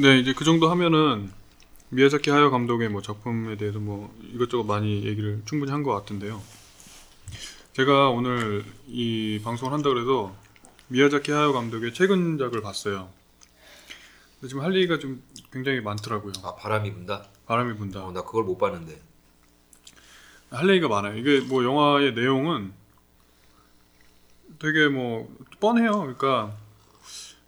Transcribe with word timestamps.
네, 0.00 0.18
이제 0.20 0.32
그 0.32 0.44
정도 0.44 0.70
하면은 0.70 1.30
미야자키 1.90 2.30
하야 2.30 2.50
감독의 2.50 2.88
뭐 2.88 3.02
작품에 3.02 3.56
대해서 3.56 3.78
뭐 3.80 4.14
이것저것 4.32 4.62
많이 4.64 5.04
얘기를 5.04 5.42
충분히 5.44 5.72
한 5.72 5.82
것 5.82 5.92
같은데요. 5.92 6.40
제가 7.72 8.10
오늘 8.10 8.64
이 8.86 9.40
방송을 9.42 9.72
한다 9.72 9.88
그래서 9.88 10.34
미야자키 10.88 11.32
하야 11.32 11.52
감독의 11.52 11.94
최근작을 11.94 12.60
봤어요. 12.62 13.08
근데 14.34 14.48
지금 14.48 14.62
할 14.62 14.74
얘기가 14.76 14.98
좀 14.98 15.22
굉장히 15.52 15.80
많더라고요. 15.80 16.32
아 16.44 16.54
바람이 16.54 16.92
분다. 16.92 17.24
바람이 17.46 17.76
분다. 17.76 18.04
어, 18.04 18.12
나 18.12 18.22
그걸 18.22 18.44
못 18.44 18.56
봤는데. 18.58 19.00
할 20.50 20.68
얘기가 20.70 20.88
많아요. 20.88 21.16
이게 21.16 21.40
뭐 21.40 21.64
영화의 21.64 22.14
내용은 22.14 22.72
되게 24.58 24.88
뭐 24.88 25.28
뻔해요. 25.60 25.92
그러니까 25.92 26.54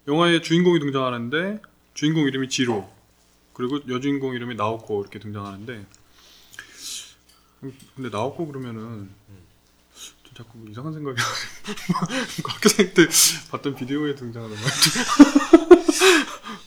영화의 0.09 0.43
주인공이 0.43 0.80
등장하는데 0.80 1.62
주인공 2.01 2.27
이름이 2.27 2.48
지로 2.48 2.91
그리고 3.53 3.79
여주인공 3.87 4.34
이름이 4.34 4.55
나오코 4.55 5.02
이렇게 5.02 5.19
등장하는데 5.19 5.84
근데 7.95 8.09
나오코 8.09 8.47
그러면은 8.47 9.11
좀 10.24 10.34
자꾸 10.34 10.66
이상한 10.71 10.95
생각이 10.95 11.21
학교 12.43 12.71
다닐 12.71 12.95
때 12.95 13.07
봤던 13.51 13.77
비디오에 13.77 14.15
등장하는 14.15 14.57
말. 14.57 14.65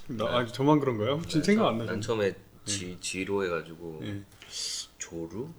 나, 0.18 0.26
아, 0.26 0.46
저만 0.46 0.80
그런가요? 0.80 1.14
혹시 1.14 1.42
생각 1.42 1.70
안난 1.70 1.88
나죠? 1.88 2.00
처음에 2.02 2.36
지 2.66 2.96
지로 3.02 3.44
해가지고 3.44 4.02
예. 4.04 4.22
조루. 5.00 5.50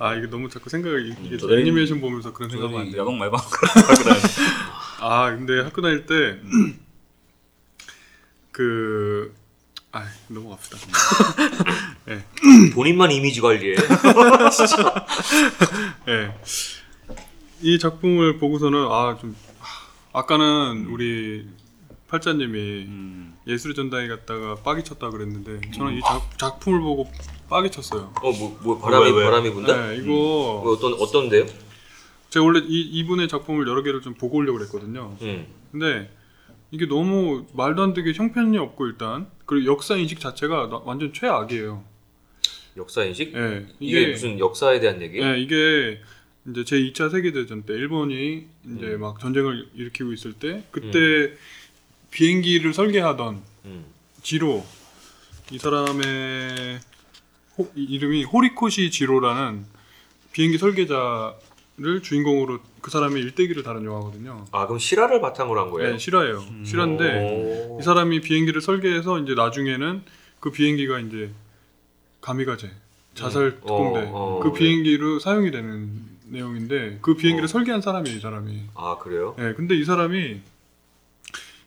아 0.00 0.16
이게 0.16 0.26
너무 0.26 0.48
자꾸 0.48 0.68
생각이 0.68 1.14
이게 1.26 1.36
저희- 1.36 1.60
애니메이션 1.60 2.00
보면서 2.00 2.32
그런 2.32 2.50
돼요. 2.50 2.98
야광 2.98 3.18
말방 3.18 3.40
그런 3.52 4.16
아 4.98 5.30
근데 5.30 5.60
학교 5.60 5.80
다닐 5.80 6.06
때 6.06 6.40
그... 8.54 9.34
아 9.90 10.04
넘어갑시다 10.28 10.76
본인만 12.74 13.10
이미지 13.12 13.40
관리해. 13.40 13.76
예. 16.08 16.34
이 17.62 17.78
작품을 17.78 18.38
보고서는 18.38 18.78
아 18.90 19.16
좀 19.20 19.36
아까는 20.12 20.86
우리 20.90 21.44
팔자님이 22.08 22.58
음. 22.86 23.36
예술의 23.48 23.74
전당에 23.74 24.06
갔다가 24.06 24.54
빠기 24.56 24.84
쳤다 24.84 25.10
그랬는데 25.10 25.60
저는 25.72 25.94
이 25.94 26.00
작, 26.00 26.38
작품을 26.38 26.80
보고 26.80 27.10
빠기 27.48 27.70
쳤어요 27.70 28.12
어뭐 28.22 28.60
뭐 28.62 28.78
바람이 28.78 29.10
왜, 29.10 29.18
왜? 29.18 29.24
바람이 29.24 29.50
분다? 29.52 29.88
네 29.88 29.96
이거 29.96 30.06
뭐 30.06 30.72
어떤 30.72 30.92
어떤데요? 30.94 31.46
제가 32.30 32.44
원래 32.44 32.60
이, 32.60 32.80
이분의 33.00 33.26
작품을 33.28 33.66
여러 33.66 33.82
개를 33.82 34.02
좀 34.02 34.14
보고 34.14 34.38
오려고 34.38 34.58
그랬거든요 34.58 35.16
음. 35.22 35.46
근데 35.72 36.10
이게 36.74 36.86
너무 36.86 37.46
말도 37.52 37.82
안 37.84 37.94
되게 37.94 38.12
형편이 38.12 38.58
없고 38.58 38.86
일단 38.88 39.28
그리고 39.46 39.70
역사 39.72 39.94
인식 39.94 40.18
자체가 40.18 40.68
나- 40.68 40.82
완전 40.84 41.12
최악이에요 41.12 41.84
역사 42.76 43.04
인식? 43.04 43.32
예, 43.36 43.64
이게, 43.78 44.08
무슨 44.08 44.40
역사에 44.40 44.80
대한 44.80 45.00
얘기? 45.00 45.20
예, 45.22 45.38
이게 45.38 46.00
이제 46.50 46.64
제 46.64 46.76
2차 46.76 47.12
세계 47.12 47.30
대전 47.30 47.62
때 47.62 47.74
일본이 47.74 48.46
이제 48.64 48.86
음. 48.86 49.00
막 49.02 49.20
전쟁을 49.20 49.68
일으키고 49.76 50.12
있을 50.12 50.32
때 50.32 50.64
그때 50.72 51.32
비행기를 52.10 52.74
설계하던 52.74 53.40
음. 53.66 53.84
지로 54.24 54.66
이 55.52 55.58
사람의 55.58 56.80
호- 57.56 57.70
이- 57.76 57.84
이름이 57.84 58.24
호리코시 58.24 58.90
지로라는 58.90 59.64
비행기 60.32 60.58
설계자 60.58 61.36
를 61.76 62.02
주인공으로 62.02 62.60
그 62.80 62.90
사람의 62.92 63.20
일대기를 63.20 63.64
다룬 63.64 63.84
영화거든요. 63.84 64.44
아 64.52 64.66
그럼 64.66 64.78
실화를 64.78 65.20
바탕으로 65.20 65.60
한 65.60 65.70
거예요? 65.70 65.90
네, 65.92 65.98
실화예요. 65.98 66.44
실화인데 66.64 67.66
오. 67.68 67.78
이 67.80 67.82
사람이 67.82 68.20
비행기를 68.20 68.60
설계해서 68.60 69.18
이제 69.18 69.34
나중에는 69.34 70.02
그 70.38 70.52
비행기가 70.52 71.00
이제 71.00 71.32
가미가제 72.20 72.70
자살 73.14 73.42
음. 73.46 73.58
특공대 73.60 74.00
어, 74.12 74.12
어, 74.14 74.40
그 74.40 74.48
네. 74.52 74.54
비행기로 74.54 75.18
사용이 75.18 75.50
되는 75.50 76.00
내용인데 76.28 76.98
그 77.02 77.16
비행기를 77.16 77.46
어. 77.46 77.48
설계한 77.48 77.80
사람이에요 77.80 78.18
이 78.18 78.20
사람이 78.20 78.62
아 78.76 78.96
그래요? 78.98 79.34
예 79.40 79.52
근데 79.54 79.74
이 79.74 79.84
사람이 79.84 80.40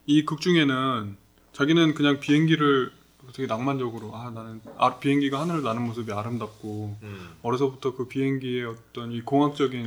이 0.06 0.26
극 0.26 0.40
중에는 0.40 1.18
자기는 1.52 1.94
그냥 1.96 2.22
비행기를 2.22 2.92
되게 3.34 3.48
낭만적으로 3.48 4.16
아 4.16 4.30
나는 4.32 4.62
아, 4.78 4.98
비행기가 4.98 5.40
하늘을 5.42 5.64
나는 5.64 5.84
모습이 5.84 6.12
아름답고 6.12 6.98
음. 7.02 7.30
어려서부터 7.42 7.96
그 7.96 8.08
비행기의 8.08 8.66
어떤 8.66 9.12
이 9.12 9.22
공학적인 9.22 9.86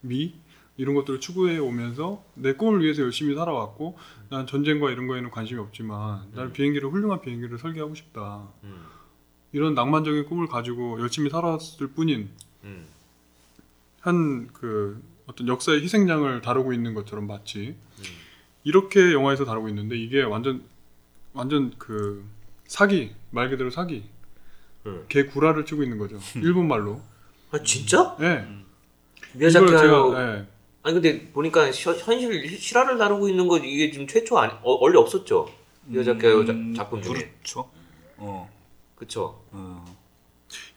미 0.00 0.34
이런 0.76 0.94
것들을 0.94 1.20
추구해 1.20 1.58
오면서 1.58 2.24
내 2.34 2.52
꿈을 2.54 2.82
위해서 2.82 3.02
열심히 3.02 3.34
살아왔고 3.34 3.98
난 4.30 4.46
전쟁과 4.46 4.90
이런 4.90 5.06
거에는 5.08 5.30
관심이 5.30 5.60
없지만 5.60 6.28
나는 6.32 6.50
음. 6.50 6.52
비행기를 6.52 6.90
훌륭한 6.90 7.20
비행기를 7.20 7.58
설계하고 7.58 7.94
싶다 7.94 8.48
음. 8.64 8.84
이런 9.52 9.74
낭만적인 9.74 10.26
꿈을 10.26 10.46
가지고 10.46 11.00
열심히 11.00 11.30
살았을 11.30 11.88
뿐인 11.88 12.30
음. 12.64 12.86
한그 14.00 15.02
어떤 15.26 15.48
역사의 15.48 15.82
희생양을 15.82 16.42
다루고 16.42 16.72
있는 16.72 16.94
것처럼 16.94 17.26
마치 17.26 17.76
음. 17.98 18.04
이렇게 18.64 19.12
영화에서 19.12 19.44
다루고 19.44 19.68
있는데 19.68 19.96
이게 19.96 20.22
완전 20.22 20.62
완전 21.32 21.72
그 21.78 22.24
사기 22.68 23.10
말 23.30 23.50
그대로 23.50 23.70
사기 23.70 24.04
음. 24.86 25.04
개 25.08 25.24
구라를 25.24 25.64
치고 25.66 25.82
있는 25.82 25.98
거죠 25.98 26.18
일본 26.36 26.68
말로 26.68 27.00
아 27.50 27.60
진짜? 27.62 28.16
예 28.20 28.46
미야자키 29.34 29.66
이걸 29.66 29.78
하야오. 29.78 30.10
제가 30.14 30.36
예. 30.36 30.46
아니 30.82 30.94
근데 30.94 31.26
보니까 31.32 31.72
시- 31.72 31.88
현실 31.88 32.48
실화를 32.58 32.96
다루고 32.98 33.28
있는 33.28 33.48
거 33.48 33.58
이게 33.58 33.90
지금 33.90 34.06
최초 34.06 34.38
아니 34.38 34.52
어, 34.62 34.78
원래 34.80 34.96
없었죠? 34.98 35.50
미야자키 35.86 36.24
하야오 36.26 36.44
자- 36.44 36.52
음, 36.52 36.74
작품 36.74 37.02
중에 37.02 37.14
그렇죠. 37.14 37.68
어. 38.18 38.48
그쵸? 38.94 39.42
어. 39.50 39.84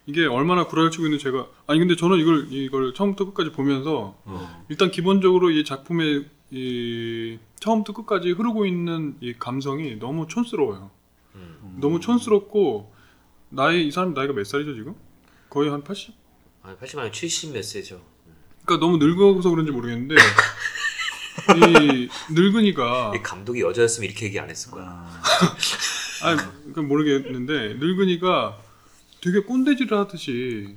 이게 0.06 0.26
얼마나 0.26 0.66
구라를 0.66 0.90
치고 0.90 1.04
있는 1.04 1.18
제가 1.18 1.46
아니 1.66 1.78
근데 1.78 1.94
저는 1.96 2.18
이걸 2.18 2.48
이걸 2.50 2.92
처음부터 2.94 3.26
끝까지 3.26 3.52
보면서 3.52 4.16
어. 4.24 4.64
일단 4.68 4.90
기본적으로 4.90 5.50
이 5.50 5.64
작품의 5.64 6.24
이 6.50 7.38
처음부터 7.60 7.92
끝까지 7.94 8.30
흐르고 8.32 8.66
있는 8.66 9.16
이 9.20 9.32
감성이 9.38 9.96
너무 9.98 10.26
촌스러워요. 10.26 10.90
음. 11.74 11.80
너무 11.80 12.00
촌스럽고 12.00 12.92
나이 13.50 13.86
이 13.86 13.90
사람 13.90 14.14
나이가 14.14 14.32
몇 14.32 14.44
살이죠 14.44 14.74
지금? 14.74 14.94
거의 15.50 15.70
한 15.70 15.82
80? 15.84 16.14
아 16.62 16.74
80만 16.80 17.10
원70 17.10 17.52
몇 17.52 17.62
세죠? 17.62 18.00
그러니까 18.64 18.84
너무 18.86 18.96
늙어서 18.98 19.50
그런지 19.50 19.72
모르겠는데 19.72 20.14
이 21.56 22.08
늙은이가 22.32 23.12
이 23.16 23.22
감독이 23.22 23.60
여자였으면 23.60 24.08
이렇게 24.08 24.26
얘기 24.26 24.38
안 24.38 24.48
했을 24.48 24.70
거야. 24.70 24.84
아. 24.86 25.22
아니 26.24 26.38
그러니까 26.38 26.82
모르겠는데 26.82 27.74
늙은이가 27.74 28.58
되게 29.20 29.40
꼰대질을 29.40 29.96
하듯이 29.98 30.76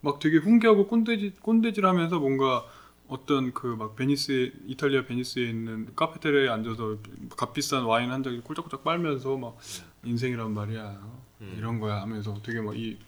막 0.00 0.18
되게 0.18 0.36
훈계하고 0.38 0.86
꼰대질 0.88 1.34
꼰대질 1.40 1.86
하면서 1.86 2.18
뭔가 2.18 2.64
어떤 3.08 3.52
그 3.54 3.76
막 3.76 3.96
베니스 3.96 4.52
이탈리아 4.66 5.06
베니스에 5.06 5.42
있는 5.48 5.88
카페테리아에 5.96 6.48
앉아서 6.48 6.98
값비싼 7.36 7.84
와인 7.84 8.10
한잔 8.10 8.42
꿀쩍꿀쩍 8.42 8.84
빨면서 8.84 9.36
막 9.36 9.56
인생이란 10.04 10.52
말이야 10.52 10.98
음. 11.40 11.54
이런 11.58 11.80
거야 11.80 12.00
하면서 12.02 12.40
되게 12.44 12.60
막이 12.60 12.98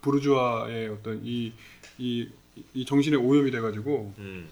부르주아의 0.00 0.88
어떤 0.88 1.20
이 1.24 1.52
이 1.98 2.28
이 2.72 2.84
정신에 2.84 3.16
오염이 3.16 3.50
돼가지고 3.50 4.14
음. 4.18 4.48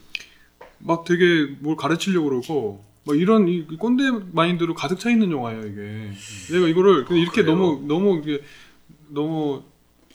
막 0.79 1.05
되게 1.05 1.55
뭘 1.61 1.77
가르치려고 1.77 2.29
그러고 2.31 2.85
막 3.05 3.17
이런 3.17 3.47
이 3.49 3.65
꼰대 3.65 4.11
마인드로 4.33 4.75
가득 4.75 4.99
차 4.99 5.09
있는 5.11 5.31
영화예요 5.31 5.61
이게. 5.61 6.11
내가 6.53 6.67
이거를 6.69 7.05
그냥 7.05 7.23
이렇게 7.23 7.43
그래요? 7.43 7.57
너무 7.57 7.85
너무 7.87 8.19
이게 8.19 8.43
너무 9.09 9.62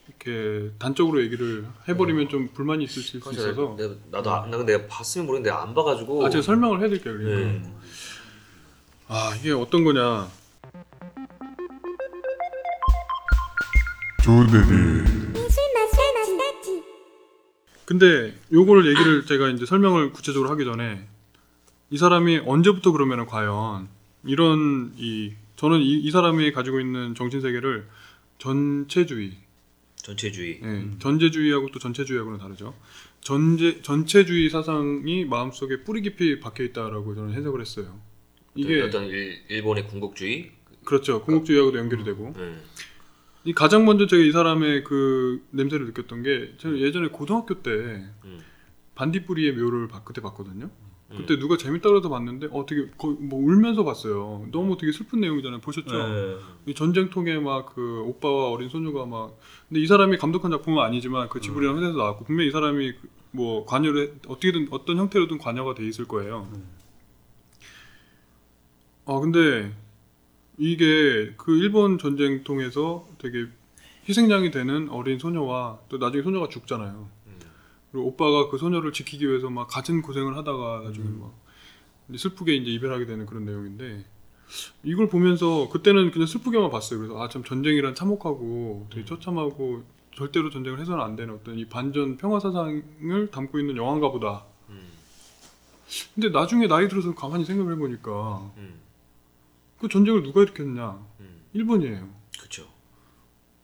이렇게 0.07 0.71
단적으로 0.79 1.21
얘기를 1.23 1.65
해버리면 1.87 2.27
좀 2.27 2.49
불만이 2.53 2.83
있을 2.83 3.01
수 3.01 3.17
있어서 3.17 3.75
내가, 3.77 3.95
나도 4.11 4.31
아, 4.31 4.45
나 4.47 4.57
근데 4.57 4.73
내가 4.77 4.87
봤으면 4.87 5.25
모르겠는데 5.27 5.55
안 5.57 5.73
봐가지고. 5.73 6.25
아 6.25 6.29
제가 6.29 6.41
설명을 6.41 6.81
해드릴게요. 6.83 7.17
그러니까. 7.17 7.51
네. 7.67 7.73
아 9.07 9.33
이게 9.39 9.51
어떤 9.51 9.85
거냐. 9.85 10.27
근데 17.85 18.33
요거를 18.51 18.85
얘기를 18.87 19.25
제가 19.25 19.47
이제 19.47 19.65
설명을 19.65 20.11
구체적으로 20.11 20.49
하기 20.49 20.65
전에 20.65 21.07
이 21.89 21.97
사람이 21.97 22.41
언제부터 22.45 22.91
그러면은 22.91 23.25
과연 23.25 23.87
이런 24.25 24.91
이 24.97 25.31
저는 25.55 25.79
이, 25.79 25.99
이 25.99 26.11
사람이 26.11 26.51
가지고 26.51 26.81
있는 26.81 27.15
정신 27.15 27.39
세계를 27.39 27.87
전체주의, 28.37 29.31
전체주의. 29.95 30.59
예, 30.61 30.85
전제주의하고 30.99 31.71
또 31.71 31.79
전체주의하고는 31.79 32.37
다르죠. 32.37 32.75
전제 33.21 33.81
전체주의 33.81 34.49
사상이 34.49 35.23
마음속에 35.23 35.83
뿌리 35.85 36.01
깊이 36.01 36.41
박혀 36.41 36.65
있다라고 36.65 37.15
저는 37.15 37.33
해석을 37.33 37.61
했어요. 37.61 37.97
이게 38.55 38.81
어떤 38.81 39.05
일, 39.05 39.41
일본의 39.47 39.87
군국주의. 39.87 40.51
그렇죠. 40.83 41.21
궁극주의하고도 41.21 41.77
연결이 41.77 42.03
되고 42.03 42.33
음. 42.35 42.61
이 43.43 43.53
가장 43.53 43.85
먼저 43.85 44.07
제가 44.07 44.21
이 44.23 44.31
사람의 44.31 44.83
그 44.83 45.45
냄새를 45.51 45.85
느꼈던 45.87 46.23
게 46.23 46.53
제가 46.57 46.77
예전에 46.77 47.07
고등학교 47.09 47.61
때 47.61 47.69
음. 48.25 48.39
반딧불이의 48.95 49.53
묘를 49.53 49.87
봐- 49.87 50.03
그때 50.03 50.21
봤거든요. 50.21 50.69
그때 51.09 51.39
누가 51.39 51.55
재밌다 51.55 51.87
그래서 51.87 52.09
봤는데 52.09 52.49
어 52.51 52.65
되게 52.65 52.89
거의 52.97 53.15
뭐 53.15 53.39
울면서 53.39 53.85
봤어요. 53.85 54.45
너무 54.51 54.75
되게 54.77 54.91
슬픈 54.91 55.21
내용이잖아요. 55.21 55.61
보셨죠? 55.61 55.97
네. 55.97 56.37
이 56.65 56.73
전쟁통에 56.75 57.37
막 57.39 57.73
그 57.73 58.01
오빠와 58.01 58.49
어린 58.51 58.67
소녀가 58.67 59.05
막 59.05 59.39
근데 59.69 59.79
이 59.79 59.87
사람이 59.87 60.17
감독한 60.17 60.51
작품은 60.51 60.83
아니지만 60.83 61.29
그 61.29 61.39
지브리라는 61.39 61.79
회사에서 61.79 61.97
나왔고 61.97 62.25
분명히 62.25 62.49
이 62.49 62.51
사람이 62.51 62.91
그뭐 63.31 63.65
관여를 63.65 64.01
해- 64.07 64.11
어떻게든 64.27 64.67
어떤 64.71 64.97
형태로든 64.97 65.37
관여가 65.37 65.75
돼 65.75 65.87
있을 65.87 66.05
거예요. 66.09 66.51
아 69.05 69.19
근데 69.21 69.71
이게 70.57 71.33
그 71.37 71.55
일본 71.57 71.97
전쟁통에서 71.99 73.07
되게 73.19 73.45
희생양이 74.09 74.51
되는 74.51 74.89
어린 74.89 75.19
소녀와 75.19 75.79
또 75.89 75.97
나중에 75.97 76.23
소녀가 76.23 76.49
죽잖아요. 76.49 77.09
음. 77.27 77.39
그리고 77.91 78.07
오빠가 78.07 78.49
그 78.49 78.57
소녀를 78.57 78.93
지키기 78.93 79.27
위해서 79.27 79.49
막 79.49 79.67
갖은 79.67 80.01
고생을 80.01 80.35
하다가 80.37 80.81
나중에 80.85 81.07
막 81.19 81.33
이제 82.09 82.17
슬프게 82.17 82.55
이제 82.55 82.71
이별하게 82.71 83.05
되는 83.05 83.25
그런 83.25 83.45
내용인데 83.45 84.05
이걸 84.83 85.09
보면서 85.09 85.67
그때는 85.69 86.11
그냥 86.11 86.25
슬프게만 86.25 86.69
봤어요. 86.71 86.99
그래서 86.99 87.21
아 87.21 87.27
참 87.27 87.43
전쟁이란 87.43 87.95
참혹하고 87.95 88.87
되게 88.91 89.05
처참하고 89.05 89.83
절대로 90.15 90.49
전쟁을 90.49 90.79
해서는 90.79 91.03
안 91.03 91.15
되는 91.15 91.35
어떤 91.35 91.59
이 91.59 91.65
반전 91.65 92.17
평화 92.17 92.39
사상을 92.39 93.29
담고 93.29 93.59
있는 93.59 93.75
영화인가 93.77 94.09
보다. 94.09 94.45
음. 94.69 94.87
근데 96.15 96.29
나중에 96.29 96.67
나이 96.67 96.87
들어서 96.87 97.13
가만히 97.13 97.45
생각을 97.45 97.73
해보니까 97.73 98.51
음. 98.57 98.86
그 99.79 99.87
전쟁을 99.87 100.23
누가 100.23 100.41
일으켰냐? 100.41 100.99
음. 101.19 101.41
일본이에요. 101.53 102.09
그쵸. 102.39 102.67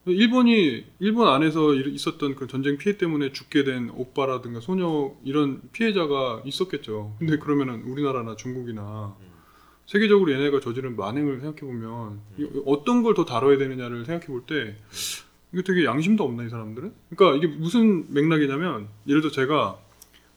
일본이 0.06 0.86
일본 1.00 1.28
안에서 1.30 1.74
일- 1.74 1.94
있었던 1.94 2.36
그 2.36 2.48
전쟁 2.48 2.78
피해 2.78 2.98
때문에 2.98 3.32
죽게 3.32 3.64
된 3.64 3.90
오빠라든가 3.92 4.60
소녀 4.60 5.14
이런 5.24 5.62
피해자가 5.72 6.42
있었겠죠. 6.46 7.16
근데 7.20 7.38
그러면은 7.38 7.84
우리나라나 7.84 8.36
중국이나 8.36 9.16
음. 9.20 9.26
세계적으로 9.86 10.32
얘네가 10.32 10.60
저지른 10.60 10.96
만행을 10.96 11.40
생각해 11.42 11.60
보면 11.62 12.22
어떤 12.66 13.04
걸 13.04 13.14
더 13.16 13.26
다뤄야 13.26 13.58
되느냐를 13.58 14.06
생각해 14.06 14.28
볼 14.28 14.46
때 14.46 14.78
이거 15.52 15.62
되게 15.62 15.84
양심도 15.86 16.24
없나 16.24 16.44
이 16.44 16.50
사람들은? 16.50 16.94
그러니까 17.16 17.38
이게 17.38 17.54
무슨 17.56 18.12
맥락이냐면 18.14 18.88
예를 19.08 19.22
들어 19.22 19.32
제가 19.32 19.78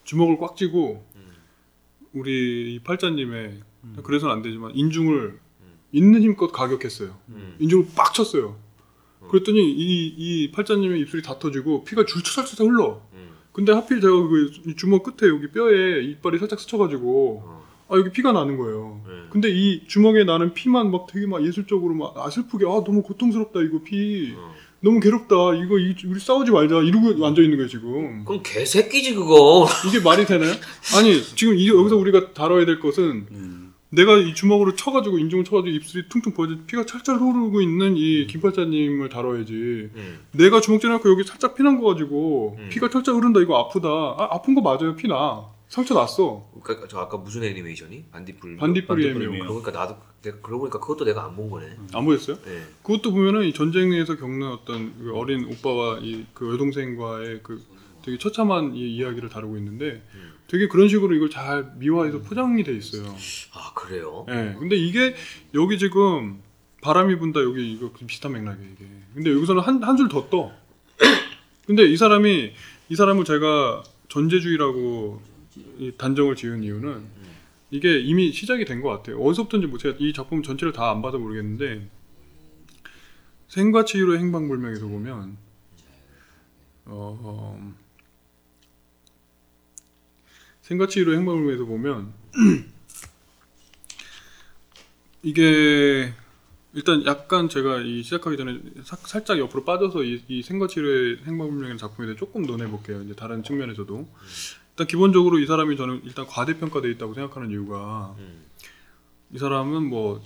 주먹을 0.04 0.36
꽉 0.38 0.56
쥐고 0.56 1.06
음. 1.16 1.32
우리 2.12 2.74
이 2.74 2.78
팔자님의 2.80 3.60
그래서는 4.02 4.34
안 4.34 4.42
되지만 4.42 4.72
인중을 4.74 5.38
있는 5.92 6.22
힘껏 6.22 6.48
가격했어요. 6.52 7.16
음. 7.30 7.56
인중을 7.58 7.86
빡 7.96 8.12
쳤어요. 8.14 8.56
그랬더니 9.30 9.58
이, 9.72 10.14
이 10.16 10.52
팔자님의 10.52 11.00
입술이 11.00 11.22
다 11.22 11.38
터지고 11.38 11.84
피가 11.84 12.04
줄줄살짝 12.06 12.66
흘러. 12.66 13.02
음. 13.14 13.30
근데 13.52 13.72
하필 13.72 14.00
제가 14.00 14.28
그이 14.28 14.76
주먹 14.76 15.02
끝에 15.02 15.30
여기 15.30 15.48
뼈에 15.50 16.02
이빨이 16.04 16.38
살짝 16.38 16.60
스쳐가지고 16.60 17.42
어. 17.44 17.66
아 17.88 17.96
여기 17.96 18.10
피가 18.10 18.32
나는 18.32 18.56
거예요. 18.56 19.00
네. 19.06 19.12
근데 19.30 19.48
이 19.50 19.86
주먹에 19.86 20.24
나는 20.24 20.52
피만 20.54 20.90
막 20.90 21.06
되게 21.06 21.26
막 21.26 21.44
예술적으로 21.44 21.94
막 21.94 22.12
아 22.16 22.28
슬프게 22.30 22.66
아 22.66 22.82
너무 22.84 23.02
고통스럽다 23.02 23.60
이거 23.62 23.80
피 23.82 24.34
어. 24.36 24.54
너무 24.80 25.00
괴롭다 25.00 25.54
이거 25.54 25.78
이- 25.78 25.96
우리 26.06 26.20
싸우지 26.20 26.50
말자 26.50 26.82
이러고 26.82 27.24
앉아 27.26 27.40
있는 27.40 27.56
거예요 27.56 27.68
지금 27.68 28.24
그럼 28.24 28.42
개새끼지 28.44 29.14
그거. 29.14 29.66
이게 29.88 30.00
말이 30.00 30.26
되나요? 30.26 30.52
아니 30.96 31.22
지금 31.22 31.54
이, 31.56 31.68
여기서 31.68 31.96
우리가 31.96 32.32
다뤄야 32.34 32.66
될 32.66 32.78
것은 32.80 33.26
음. 33.30 33.72
내가 33.90 34.16
이 34.16 34.34
주먹으로 34.34 34.74
쳐가지고 34.74 35.18
인중을 35.18 35.44
쳐가지고 35.44 35.74
입술이 35.76 36.08
퉁퉁 36.08 36.32
부어져 36.34 36.56
피가 36.66 36.86
찰찰 36.86 37.16
흐르고 37.16 37.60
있는 37.60 37.96
이 37.96 38.26
김팔자님을 38.26 39.08
다뤄야지 39.08 39.52
음. 39.94 40.18
내가 40.32 40.60
주먹 40.60 40.80
쥐놓고 40.80 41.08
여기 41.08 41.22
살짝 41.24 41.54
피난 41.54 41.80
거 41.80 41.86
가지고 41.92 42.56
음. 42.58 42.68
피가 42.70 42.90
철철 42.90 43.14
흐른다 43.14 43.40
이거 43.40 43.56
아프다 43.58 43.88
아, 43.88 44.28
아픈 44.32 44.54
거 44.54 44.60
맞아요 44.60 44.96
피 44.96 45.06
나 45.06 45.46
상처 45.68 45.94
났어 45.94 46.48
그러니까 46.62 46.86
저 46.88 46.98
아까 46.98 47.16
무슨 47.16 47.42
애니메이션이? 47.42 48.04
반딧불. 48.12 48.56
반딧불이며. 48.56 49.24
애미요 49.24 49.46
그러니까 49.46 49.72
나도 49.72 49.96
내가 50.22 50.38
그러고 50.40 50.60
보니까 50.60 50.78
그것도 50.78 51.04
내가 51.04 51.24
안 51.24 51.34
본 51.34 51.50
거네. 51.50 51.76
안 51.92 52.04
보였어요? 52.04 52.36
네. 52.44 52.62
그것도 52.84 53.10
보면은 53.12 53.44
이 53.46 53.52
전쟁에서 53.52 54.16
겪는 54.16 54.46
어떤 54.48 54.96
그 54.98 55.12
어린 55.14 55.44
오빠와 55.44 55.98
이 56.02 56.24
그 56.34 56.52
여동생과의 56.52 57.40
그 57.42 57.60
되게 58.04 58.16
처참한 58.18 58.76
이 58.76 58.94
이야기를 58.96 59.28
다루고 59.28 59.56
있는데 59.56 60.02
음. 60.14 60.32
되게 60.48 60.68
그런 60.68 60.88
식으로 60.88 61.14
이걸 61.14 61.28
잘 61.30 61.72
미화해서 61.76 62.20
포장이 62.22 62.62
돼 62.64 62.74
있어요. 62.76 63.04
아 63.52 63.72
그래요? 63.74 64.26
예. 64.28 64.54
근데 64.58 64.76
이게 64.76 65.14
여기 65.54 65.78
지금 65.78 66.40
바람이 66.82 67.18
분다 67.18 67.40
여기 67.42 67.72
이거 67.72 67.90
그 67.92 68.06
비슷한 68.06 68.32
맥락이에요 68.32 68.70
이게. 68.72 68.84
근데 69.14 69.32
여기서는 69.32 69.62
한 69.62 69.82
한 69.82 69.96
줄 69.96 70.08
더 70.08 70.28
떠. 70.30 70.52
근데 71.66 71.84
이 71.84 71.96
사람이 71.96 72.52
이 72.88 72.94
사람을 72.94 73.24
제가 73.24 73.82
전제주의라고 74.08 75.20
이 75.78 75.92
단정을 75.98 76.36
지은 76.36 76.62
이유는 76.62 77.02
이게 77.72 77.98
이미 77.98 78.30
시작이 78.32 78.64
된 78.64 78.80
것 78.82 78.90
같아요. 78.90 79.18
어디서부터인지 79.20 79.66
뭐 79.66 79.78
제가 79.78 79.96
이 79.98 80.12
작품 80.12 80.42
전체를 80.44 80.72
다 80.72 80.90
안 80.92 81.02
봐서 81.02 81.18
모르겠는데 81.18 81.88
생과 83.48 83.84
치유의 83.84 84.18
행방불명에서 84.20 84.86
보면 84.86 85.36
어, 86.84 87.18
어 87.20 87.74
치유의 90.88 91.18
행방불명에서 91.18 91.64
보면 91.64 92.12
이게 95.22 96.12
일단 96.72 97.04
약간 97.06 97.48
제가 97.48 97.78
이 97.78 98.02
시작하기 98.02 98.36
전에 98.36 98.60
사- 98.82 98.96
살짝 98.96 99.38
옆으로 99.38 99.64
빠져서 99.64 100.02
이, 100.02 100.22
이 100.28 100.42
생과치료의 100.42 101.18
행방불명이라는 101.24 101.78
작품에 101.78 102.06
대해 102.06 102.16
조금 102.16 102.42
논해볼게요. 102.42 103.02
이제 103.02 103.14
다른 103.14 103.42
측면에서도 103.42 104.06
일단 104.72 104.86
기본적으로 104.86 105.38
이 105.38 105.46
사람이 105.46 105.76
저는 105.76 106.02
일단 106.04 106.26
과대평가돼 106.26 106.90
있다고 106.90 107.14
생각하는 107.14 107.50
이유가 107.50 108.14
음. 108.18 108.46
이 109.32 109.38
사람은 109.38 109.84
뭐, 109.88 110.22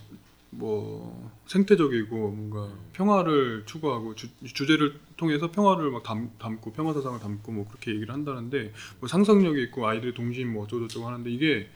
뭐, 0.50 1.32
생태적이고, 1.46 2.16
뭔가 2.16 2.72
평화를 2.92 3.64
추구하고, 3.66 4.14
주, 4.14 4.28
주제를 4.44 4.98
통해서 5.20 5.50
평화를 5.50 5.90
막 5.90 6.02
담, 6.02 6.30
담고, 6.38 6.72
평화 6.72 6.94
사상을 6.94 7.20
담고, 7.20 7.52
뭐, 7.52 7.68
그렇게 7.68 7.92
얘기를 7.92 8.12
한다는데, 8.12 8.72
뭐, 8.98 9.08
상상력이 9.08 9.62
있고, 9.64 9.86
아이들의 9.86 10.14
동심, 10.14 10.54
뭐, 10.54 10.64
어쩌고저쩌고 10.64 11.06
하는데, 11.06 11.30
이게, 11.30 11.68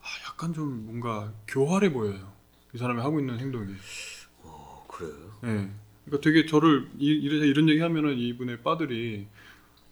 아, 0.00 0.06
약간 0.28 0.54
좀 0.54 0.86
뭔가 0.86 1.32
교활해 1.48 1.92
보여요. 1.92 2.32
이 2.72 2.78
사람이 2.78 3.00
하고 3.00 3.18
있는 3.18 3.40
행동이. 3.40 3.74
어 4.44 4.86
그래요. 4.88 5.12
예. 5.44 5.68
그러니까 6.04 6.20
되게 6.22 6.46
저를, 6.46 6.88
이, 6.98 7.06
이런, 7.06 7.68
얘기 7.68 7.80
하면은 7.80 8.16
이분의 8.16 8.62
빠들이 8.62 9.26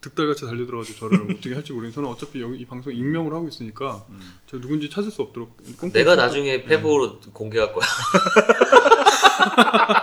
득달같이 0.00 0.46
달려들어가지고 0.46 0.98
저를 0.98 1.22
어떻게 1.34 1.54
할지 1.54 1.72
모르겠는데, 1.72 1.96
저는 1.96 2.08
어차피 2.08 2.40
여기 2.40 2.60
이 2.60 2.64
방송 2.64 2.94
익명으로 2.94 3.34
하고 3.34 3.48
있으니까, 3.48 4.06
제가 4.46 4.62
누군지 4.62 4.88
찾을 4.88 5.10
수 5.10 5.22
없도록. 5.22 5.56
내가 5.92 6.14
나중에 6.14 6.62
페북으로 6.62 7.19
공개할 7.32 7.72
거야. 7.72 7.84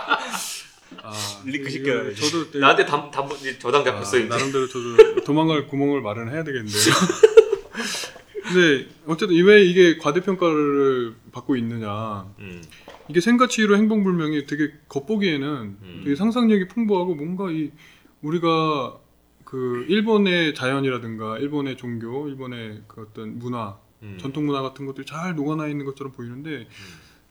아, 1.46 1.50
이거 1.54 1.70
시켜야지. 1.70 2.20
저도 2.30 2.46
되게- 2.46 2.58
나한테 2.58 2.84
담, 2.86 3.10
담, 3.10 3.28
저장 3.58 3.80
아, 3.82 3.84
잡혔어 3.84 4.18
이제. 4.18 4.28
나름대로 4.28 4.66
저도 4.68 5.24
도망갈 5.24 5.66
구멍을 5.68 6.00
마련해야 6.02 6.42
되겠는데. 6.44 6.72
근데 8.42 8.88
어쨌든 9.06 9.36
왜 9.44 9.64
이게 9.64 9.96
과대평가를 9.98 11.14
받고 11.32 11.56
있느냐. 11.56 12.26
음. 12.38 12.62
이게 13.08 13.20
생가치로 13.20 13.76
행동불명이 13.76 14.46
되게 14.46 14.72
겉보기에는 14.88 15.46
음. 15.82 16.00
되게 16.04 16.16
상상력이 16.16 16.68
풍부하고 16.68 17.14
뭔가 17.14 17.50
이 17.50 17.70
우리가 18.22 18.98
그 19.44 19.84
일본의 19.88 20.54
자연이라든가 20.54 21.38
일본의 21.38 21.76
종교, 21.76 22.28
일본의 22.28 22.82
그 22.88 23.02
어떤 23.02 23.38
문화, 23.38 23.78
음. 24.02 24.18
전통 24.20 24.46
문화 24.46 24.62
같은 24.62 24.86
것들이 24.86 25.06
잘 25.06 25.34
녹아나 25.36 25.68
있는 25.68 25.84
것처럼 25.84 26.12
보이는데 26.12 26.66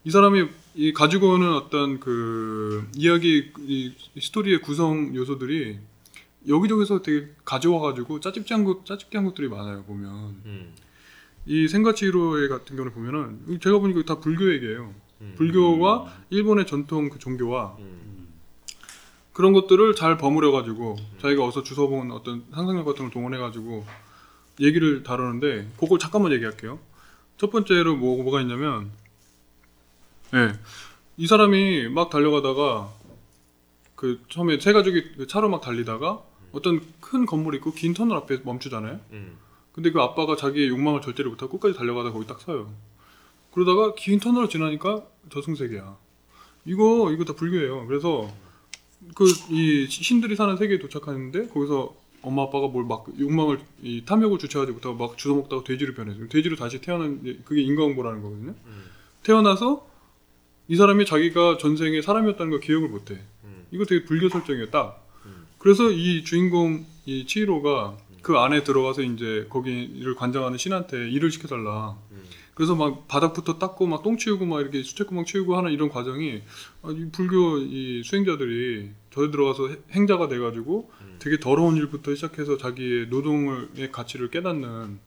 이 0.06 0.10
사람이 0.12 0.46
이 0.76 0.92
가지고 0.92 1.32
오는 1.32 1.52
어떤 1.52 1.98
그 1.98 2.88
이야기 2.94 3.50
이 3.58 3.92
스토리의 4.20 4.60
구성 4.60 5.12
요소들이 5.16 5.80
여기저기서 6.46 7.02
되게 7.02 7.26
가져와 7.44 7.80
가지고 7.80 8.20
짜집기 8.20 8.54
한 8.54 8.62
것, 8.62 8.86
짜집기 8.86 9.16
한 9.16 9.26
것들이 9.26 9.48
많아요 9.48 9.82
보면 9.82 10.12
음. 10.44 10.72
이 11.46 11.66
생가치로의 11.66 12.48
같은 12.48 12.76
경우를 12.76 12.92
보면은 12.92 13.58
제가 13.60 13.80
보니까 13.80 14.04
다 14.04 14.20
불교 14.20 14.52
얘기예요. 14.52 14.94
음. 15.22 15.34
불교와 15.36 16.12
일본의 16.30 16.68
전통 16.68 17.08
그 17.08 17.18
종교와 17.18 17.74
음. 17.80 18.28
그런 19.32 19.52
것들을 19.54 19.96
잘 19.96 20.18
버무려 20.18 20.52
가지고 20.52 20.94
자기가 21.20 21.44
어서 21.44 21.64
주워본 21.64 22.12
어떤 22.12 22.44
상상력 22.54 22.86
같은 22.86 23.06
걸 23.06 23.10
동원해 23.10 23.38
가지고 23.38 23.84
얘기를 24.60 25.02
다루는데 25.02 25.68
그걸 25.76 25.98
잠깐만 25.98 26.30
얘기할게요. 26.30 26.78
첫 27.38 27.50
번째로 27.50 27.96
뭐, 27.96 28.22
뭐가 28.22 28.40
있냐면 28.42 28.92
예. 30.34 30.52
이 31.16 31.26
사람이 31.26 31.88
막 31.88 32.10
달려가다가 32.10 32.92
그 33.94 34.20
처음에 34.28 34.58
세 34.60 34.72
가족이 34.72 35.14
그 35.16 35.26
차로 35.26 35.48
막 35.48 35.60
달리다가 35.60 36.22
어떤 36.52 36.80
큰 37.00 37.26
건물 37.26 37.54
있고 37.56 37.72
긴 37.72 37.94
터널 37.94 38.18
앞에 38.18 38.38
멈추잖아요. 38.44 39.00
음. 39.12 39.36
근데 39.72 39.90
그 39.90 40.00
아빠가 40.00 40.36
자기의 40.36 40.68
욕망을 40.68 41.00
절대로 41.00 41.30
못하고 41.30 41.58
끝까지 41.58 41.78
달려가다 41.78 42.12
거기 42.12 42.26
딱 42.26 42.40
서요. 42.40 42.72
그러다가 43.52 43.94
긴 43.94 44.20
터널을 44.20 44.48
지나니까 44.48 45.02
저승세계야. 45.30 45.96
이거 46.66 47.10
이거 47.12 47.24
다 47.24 47.34
불교예요. 47.34 47.86
그래서 47.86 48.30
그 49.14 49.24
이 49.50 49.86
신들이 49.88 50.34
사는 50.36 50.56
세계에 50.56 50.78
도착하는데 50.78 51.48
거기서 51.48 51.94
엄마 52.22 52.42
아빠가 52.42 52.66
뭘 52.68 52.84
막 52.84 53.06
욕망을 53.20 53.60
이 53.82 54.02
탐욕을 54.04 54.38
주체하지부터 54.38 54.94
막 54.94 55.16
주워 55.16 55.36
먹다가 55.36 55.62
돼지로 55.64 55.94
변해서 55.94 56.26
돼지로 56.28 56.56
다시 56.56 56.80
태어난 56.80 57.22
그게 57.44 57.62
인과응보라는 57.62 58.22
거거든요. 58.22 58.54
음. 58.66 58.84
태어나서 59.22 59.86
이 60.68 60.76
사람이 60.76 61.06
자기가 61.06 61.58
전생에 61.58 62.02
사람이었다는 62.02 62.50
걸 62.50 62.60
기억을 62.60 62.88
못해. 62.88 63.20
음. 63.44 63.66
이거 63.70 63.84
되게 63.84 64.04
불교 64.04 64.28
설정이에요, 64.28 64.70
딱. 64.70 65.06
음. 65.26 65.46
그래서 65.58 65.90
이 65.90 66.24
주인공 66.24 66.84
이 67.04 67.26
치히로가 67.26 67.96
그 68.22 68.36
안에 68.38 68.64
들어가서 68.64 69.02
이제 69.02 69.46
거기를 69.48 70.14
관장하는 70.16 70.58
신한테 70.58 71.08
일을 71.10 71.30
시켜달라. 71.30 71.96
음. 72.10 72.22
그래서 72.54 72.74
막 72.74 73.06
바닥부터 73.06 73.58
닦고 73.58 73.86
막 73.86 74.02
똥 74.02 74.16
치우고 74.16 74.46
막 74.46 74.60
이렇게 74.60 74.82
수채구멍 74.82 75.24
치우고 75.26 75.56
하는 75.56 75.70
이런 75.72 75.88
과정이 75.90 76.40
아, 76.82 76.88
이 76.90 77.10
불교 77.12 77.58
이 77.58 78.02
수행자들이 78.02 78.90
저에 79.12 79.30
들어가서 79.30 79.68
해- 79.68 79.76
행자가 79.92 80.26
돼가지고 80.28 80.90
음. 81.02 81.16
되게 81.20 81.38
더러운 81.38 81.76
일부터 81.76 82.14
시작해서 82.14 82.56
자기의 82.56 83.08
노동의 83.08 83.92
가치를 83.92 84.30
깨닫는 84.30 84.98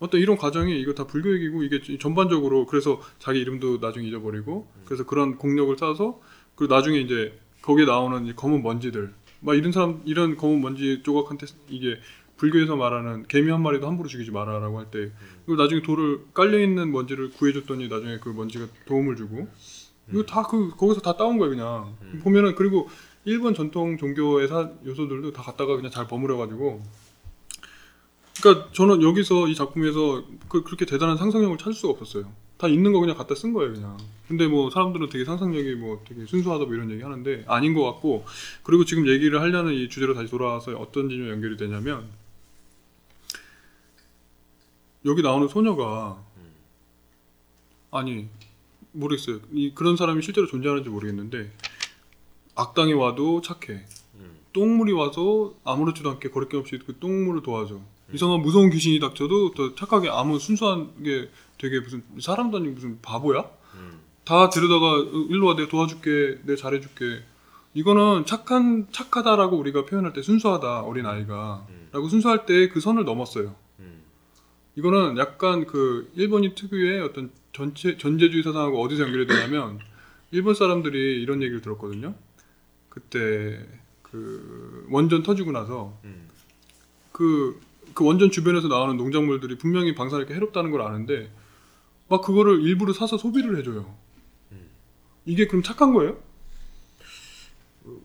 어떤 0.00 0.20
이런 0.20 0.36
과정이 0.36 0.80
이거 0.80 0.94
다 0.94 1.06
불교 1.06 1.32
얘기고 1.34 1.62
이게 1.64 1.80
전반적으로 1.98 2.66
그래서 2.66 3.00
자기 3.18 3.40
이름도 3.40 3.78
나중에 3.78 4.06
잊어버리고 4.08 4.68
그래서 4.84 5.04
그런 5.04 5.36
공력을 5.38 5.76
쌓아서 5.76 6.20
그리고 6.54 6.74
나중에 6.74 6.98
이제 7.00 7.38
거기에 7.62 7.84
나오는 7.84 8.26
이 8.26 8.34
검은 8.34 8.62
먼지들 8.62 9.12
막 9.40 9.54
이런 9.56 9.72
사람 9.72 10.00
이런 10.04 10.36
검은 10.36 10.60
먼지 10.60 11.02
조각한테 11.02 11.46
이게 11.68 11.96
불교에서 12.36 12.76
말하는 12.76 13.26
개미 13.26 13.50
한 13.50 13.62
마리도 13.62 13.86
함부로 13.88 14.08
죽이지 14.08 14.30
마라라고 14.30 14.78
할 14.78 14.86
때 14.92 15.10
이거 15.46 15.56
나중에 15.60 15.82
돌을 15.82 16.20
깔려 16.34 16.60
있는 16.60 16.92
먼지를 16.92 17.30
구해줬더니 17.30 17.88
나중에 17.88 18.18
그 18.18 18.28
먼지가 18.28 18.66
도움을 18.86 19.16
주고 19.16 19.48
이거 20.12 20.22
다 20.24 20.42
그 20.44 20.70
거기서 20.76 21.00
다 21.00 21.16
따온 21.16 21.38
거예요 21.38 21.50
그냥. 21.50 21.96
음. 22.02 22.20
보면은 22.22 22.54
그리고 22.54 22.88
일본 23.24 23.54
전통 23.54 23.98
종교의 23.98 24.48
사, 24.48 24.70
요소들도 24.86 25.32
다 25.32 25.42
갖다가 25.42 25.76
그냥 25.76 25.90
잘 25.90 26.06
버무려 26.06 26.36
가지고 26.36 26.82
그러니까 28.40 28.68
저는 28.72 29.02
여기서 29.02 29.48
이 29.48 29.54
작품에서 29.54 30.24
그, 30.48 30.62
그렇게 30.62 30.86
대단한 30.86 31.16
상상력을 31.16 31.58
찾을 31.58 31.74
수가 31.74 31.92
없었어요. 31.92 32.32
다 32.56 32.66
있는 32.68 32.92
거 32.92 33.00
그냥 33.00 33.16
갖다 33.16 33.34
쓴 33.34 33.52
거예요, 33.52 33.72
그냥. 33.72 33.96
근데 34.26 34.46
뭐 34.46 34.70
사람들은 34.70 35.08
되게 35.10 35.24
상상력이 35.24 35.74
뭐 35.76 36.02
되게 36.06 36.26
순수하다 36.26 36.64
뭐 36.64 36.74
이런 36.74 36.90
얘기 36.90 37.02
하는데 37.02 37.44
아닌 37.46 37.74
것 37.74 37.84
같고 37.84 38.24
그리고 38.62 38.84
지금 38.84 39.08
얘기를 39.08 39.40
하려는 39.40 39.72
이 39.74 39.88
주제로 39.88 40.14
다시 40.14 40.30
돌아와서 40.30 40.72
어떤 40.72 41.08
지점 41.08 41.28
연결이 41.28 41.56
되냐면 41.56 42.08
여기 45.04 45.22
나오는 45.22 45.48
소녀가 45.48 46.22
아니 47.90 48.28
모르겠어요. 48.92 49.40
이 49.52 49.72
그런 49.74 49.96
사람이 49.96 50.22
실제로 50.22 50.46
존재하는지 50.46 50.90
모르겠는데 50.90 51.50
악당이 52.54 52.92
와도 52.94 53.40
착해. 53.40 53.84
음. 54.16 54.36
똥물이 54.52 54.92
와서 54.92 55.54
아무렇지도 55.64 56.10
않게 56.10 56.30
거리낌 56.30 56.58
없이 56.58 56.78
그 56.84 56.98
똥물을 56.98 57.42
도와줘. 57.42 57.80
이상한 58.12 58.40
무서운 58.40 58.70
귀신이 58.70 59.00
닥쳐도 59.00 59.54
더 59.54 59.74
착하게 59.74 60.08
아무 60.08 60.38
순수한 60.38 61.02
게 61.02 61.28
되게 61.58 61.80
무슨 61.80 62.02
사람도 62.20 62.58
아니고 62.58 62.74
무슨 62.74 62.98
바보야? 63.02 63.44
음. 63.74 64.00
다 64.24 64.48
데려다가 64.48 64.92
어, 64.92 65.26
일로 65.28 65.46
와 65.46 65.56
내가 65.56 65.68
도와줄게 65.68 66.40
내가 66.44 66.56
잘해줄게 66.56 67.22
이거는 67.74 68.24
착한 68.26 68.86
착하다라고 68.90 69.56
우리가 69.58 69.84
표현할 69.84 70.12
때 70.12 70.22
순수하다 70.22 70.82
어린 70.82 71.06
아이가 71.06 71.66
음. 71.68 71.88
라고 71.92 72.08
순수할 72.08 72.46
때 72.46 72.68
그 72.70 72.80
선을 72.80 73.04
넘었어요 73.04 73.54
음. 73.80 74.02
이거는 74.76 75.18
약간 75.18 75.66
그 75.66 76.10
일본인 76.16 76.54
특유의 76.54 77.00
어떤 77.02 77.30
전체 77.52 77.96
전제주의 77.98 78.42
사상하고 78.42 78.80
어디서 78.82 79.04
연결이 79.04 79.26
되냐면 79.26 79.80
일본 80.30 80.54
사람들이 80.54 81.20
이런 81.22 81.42
얘기를 81.42 81.60
들었거든요 81.60 82.14
그때 82.88 83.66
그 84.02 84.86
원전 84.90 85.22
터지고 85.22 85.52
나서 85.52 85.98
음. 86.04 86.28
그, 87.18 87.60
그 87.94 88.04
원전 88.04 88.30
주변에서 88.30 88.68
나오는 88.68 88.96
농작물들이 88.96 89.58
분명히 89.58 89.94
방사능에 89.94 90.34
해롭다는 90.34 90.70
걸 90.70 90.82
아는데 90.82 91.30
막 92.08 92.22
그거를 92.22 92.62
일부러 92.62 92.92
사서 92.92 93.18
소비를 93.18 93.58
해줘요. 93.58 93.94
음. 94.52 94.68
이게 95.26 95.46
그럼 95.46 95.62
착한 95.62 95.92
거예요? 95.92 96.16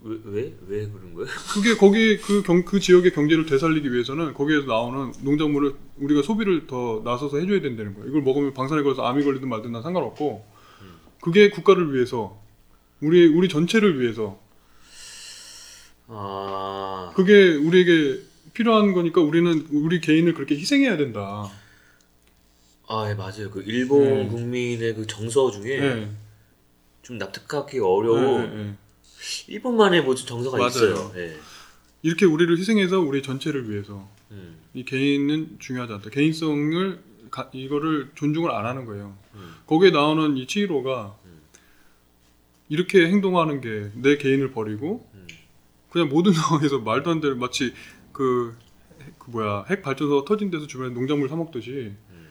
왜, 0.02 0.18
왜? 0.26 0.54
왜 0.68 0.90
그런 0.90 1.14
거예요? 1.14 1.28
그게 1.54 1.76
거기 1.76 2.18
그, 2.18 2.42
경, 2.44 2.64
그 2.64 2.80
지역의 2.80 3.14
경제를 3.14 3.46
되살리기 3.46 3.92
위해서는 3.92 4.34
거기에서 4.34 4.66
나오는 4.68 5.14
농작물을 5.22 5.74
우리가 5.98 6.22
소비를 6.22 6.68
더 6.68 7.02
나서서 7.04 7.38
해줘야 7.38 7.62
된다는 7.62 7.94
거예요. 7.94 8.10
이걸 8.10 8.22
먹으면 8.22 8.54
방사능에 8.54 8.84
걸려서 8.84 9.06
암이 9.06 9.24
걸리든 9.24 9.48
말든 9.50 9.72
난 9.72 9.82
상관없고 9.82 10.46
그게 11.22 11.50
국가를 11.50 11.94
위해서 11.94 12.38
우리 13.02 13.28
우리 13.28 13.50
전체를 13.50 14.00
위해서 14.00 14.40
아. 16.08 17.12
그게 17.16 17.56
우리에게 17.56 18.22
필요한 18.54 18.94
거니까 18.94 19.22
우리는 19.22 19.68
우리 19.72 20.00
개인을 20.00 20.34
그렇게 20.34 20.56
희생해야 20.56 20.98
된다. 20.98 21.50
아, 22.88 23.10
예, 23.10 23.14
맞아요. 23.16 23.50
그 23.50 23.64
일본 23.66 24.04
네. 24.04 24.28
국민의 24.28 24.94
그 24.96 25.08
정서 25.08 25.50
중에 25.52 25.80
네. 25.80 26.12
좀 27.02 27.18
납득하기 27.18 27.80
어려운 27.80 28.42
네, 28.42 28.48
네, 28.56 28.64
네. 28.64 28.74
일본만의 29.48 30.04
무슨 30.04 30.28
정서가 30.28 30.58
맞아요. 30.58 30.70
있어요. 30.70 31.12
예. 31.16 31.36
이렇게 32.02 32.26
우리를 32.26 32.56
희생해서 32.58 33.00
우리 33.00 33.24
전체를 33.24 33.70
위해서 33.72 34.08
음. 34.32 34.58
이 34.74 34.84
개인은 34.84 35.58
중요하지 35.60 35.94
않다. 35.94 36.10
개인성을 36.10 37.00
가- 37.32 37.50
이거를 37.54 38.12
존중을 38.16 38.52
안 38.52 38.66
하는 38.66 38.86
거예요. 38.86 39.18
음. 39.36 39.56
거기에 39.66 39.92
나오는 39.92 40.36
이 40.38 40.46
치히로가 40.46 41.18
음. 41.26 41.40
이렇게 42.70 43.08
행동하는 43.08 43.62
게 43.62 43.92
내 43.96 44.18
개인을 44.18 44.52
버리고 44.52 45.10
음. 45.14 45.28
그냥 45.90 46.10
모든 46.10 46.34
상황에서 46.34 46.80
말도 46.80 47.10
안 47.10 47.22
되는 47.22 47.40
마치 47.40 47.74
그, 48.14 48.56
그 49.18 49.32
뭐야 49.32 49.66
핵 49.70 49.82
발전소가 49.82 50.24
터진 50.26 50.50
데서 50.50 50.66
주변에 50.68 50.94
농작물 50.94 51.28
사 51.28 51.36
먹듯이 51.36 51.94
음. 52.12 52.28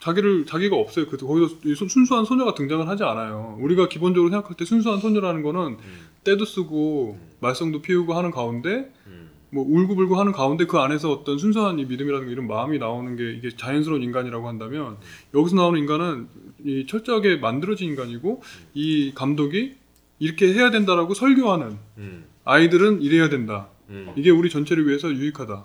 자기를 0.00 0.46
자기가 0.46 0.76
없어요. 0.76 1.06
그 1.06 1.16
거기서 1.16 1.56
순- 1.76 1.88
순수한 1.88 2.24
소녀가 2.24 2.54
등장을 2.54 2.86
하지 2.88 3.04
않아요. 3.04 3.56
우리가 3.60 3.88
기본적으로 3.88 4.30
생각할 4.30 4.56
때 4.56 4.64
순수한 4.64 4.98
소녀라는 5.00 5.42
거는 5.42 5.60
음. 5.60 5.78
때도 6.24 6.44
쓰고 6.44 7.18
말썽도 7.40 7.82
피우고 7.82 8.14
하는 8.14 8.30
가운데 8.30 8.92
음. 9.06 9.30
뭐 9.50 9.64
울고불고 9.66 10.16
하는 10.16 10.32
가운데 10.32 10.66
그 10.66 10.78
안에서 10.78 11.10
어떤 11.10 11.38
순수한 11.38 11.78
이 11.78 11.84
믿음이라는 11.86 12.26
게 12.26 12.32
이런 12.32 12.46
마음이 12.46 12.78
나오는 12.78 13.16
게 13.16 13.32
이게 13.32 13.48
자연스러운 13.56 14.02
인간이라고 14.02 14.46
한다면 14.46 14.98
여기서 15.34 15.56
나오는 15.56 15.78
인간은 15.80 16.28
이 16.64 16.86
철저하게 16.86 17.36
만들어진 17.36 17.88
인간이고 17.88 18.42
이 18.74 19.12
감독이 19.14 19.74
이렇게 20.18 20.52
해야 20.52 20.70
된다라고 20.70 21.14
설교하는 21.14 21.78
음. 21.98 22.24
아이들은 22.44 23.02
이래야 23.02 23.28
된다. 23.28 23.68
음. 23.90 24.12
이게 24.16 24.30
우리 24.30 24.50
전체를 24.50 24.86
위해서 24.86 25.10
유익하다. 25.10 25.64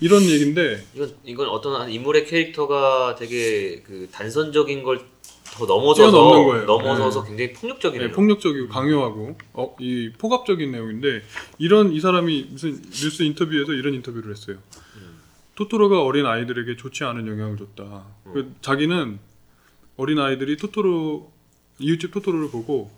이런 0.00 0.22
얘기인데 0.22 0.84
이건 0.94 1.14
이건 1.24 1.48
어떤 1.48 1.80
한 1.80 1.90
인물의 1.90 2.26
캐릭터가 2.26 3.14
되게 3.14 3.82
그 3.82 4.08
단선적인 4.10 4.82
걸 4.82 5.12
더 5.52 5.66
넘어서서. 5.66 6.64
넘어서서 6.64 7.22
네. 7.24 7.28
굉장히 7.28 7.52
폭력적이네요. 7.52 8.08
네, 8.08 8.14
폭력적이고 8.14 8.68
강요하고 8.68 9.36
어, 9.52 9.76
이 9.80 10.10
폭압적인 10.16 10.70
내용인데 10.72 11.22
이런 11.58 11.92
이 11.92 12.00
사람이 12.00 12.48
무슨 12.50 12.80
뉴스 12.90 13.22
인터뷰에서 13.22 13.74
이런 13.74 13.92
인터뷰를 13.94 14.30
했어요. 14.30 14.56
음. 14.96 15.20
토토로가 15.54 16.02
어린 16.02 16.24
아이들에게 16.24 16.76
좋지 16.78 17.04
않은 17.04 17.26
영향을 17.28 17.58
줬다. 17.58 18.04
그 18.32 18.54
자기는 18.62 19.18
어린 19.98 20.18
아이들이 20.18 20.56
토토로 20.56 21.30
이웃집 21.78 22.12
토토로를 22.12 22.50
보고 22.50 22.90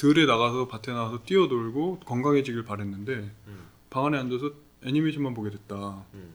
들에 0.00 0.24
나가서 0.24 0.66
밭에 0.66 0.92
나가서 0.92 1.24
뛰어놀고 1.24 2.00
건강해지길 2.06 2.64
바랬는데 2.64 3.12
음. 3.48 3.58
방 3.90 4.06
안에 4.06 4.16
앉아서 4.16 4.52
애니메이션만 4.82 5.34
보게 5.34 5.50
됐다. 5.50 6.06
음. 6.14 6.32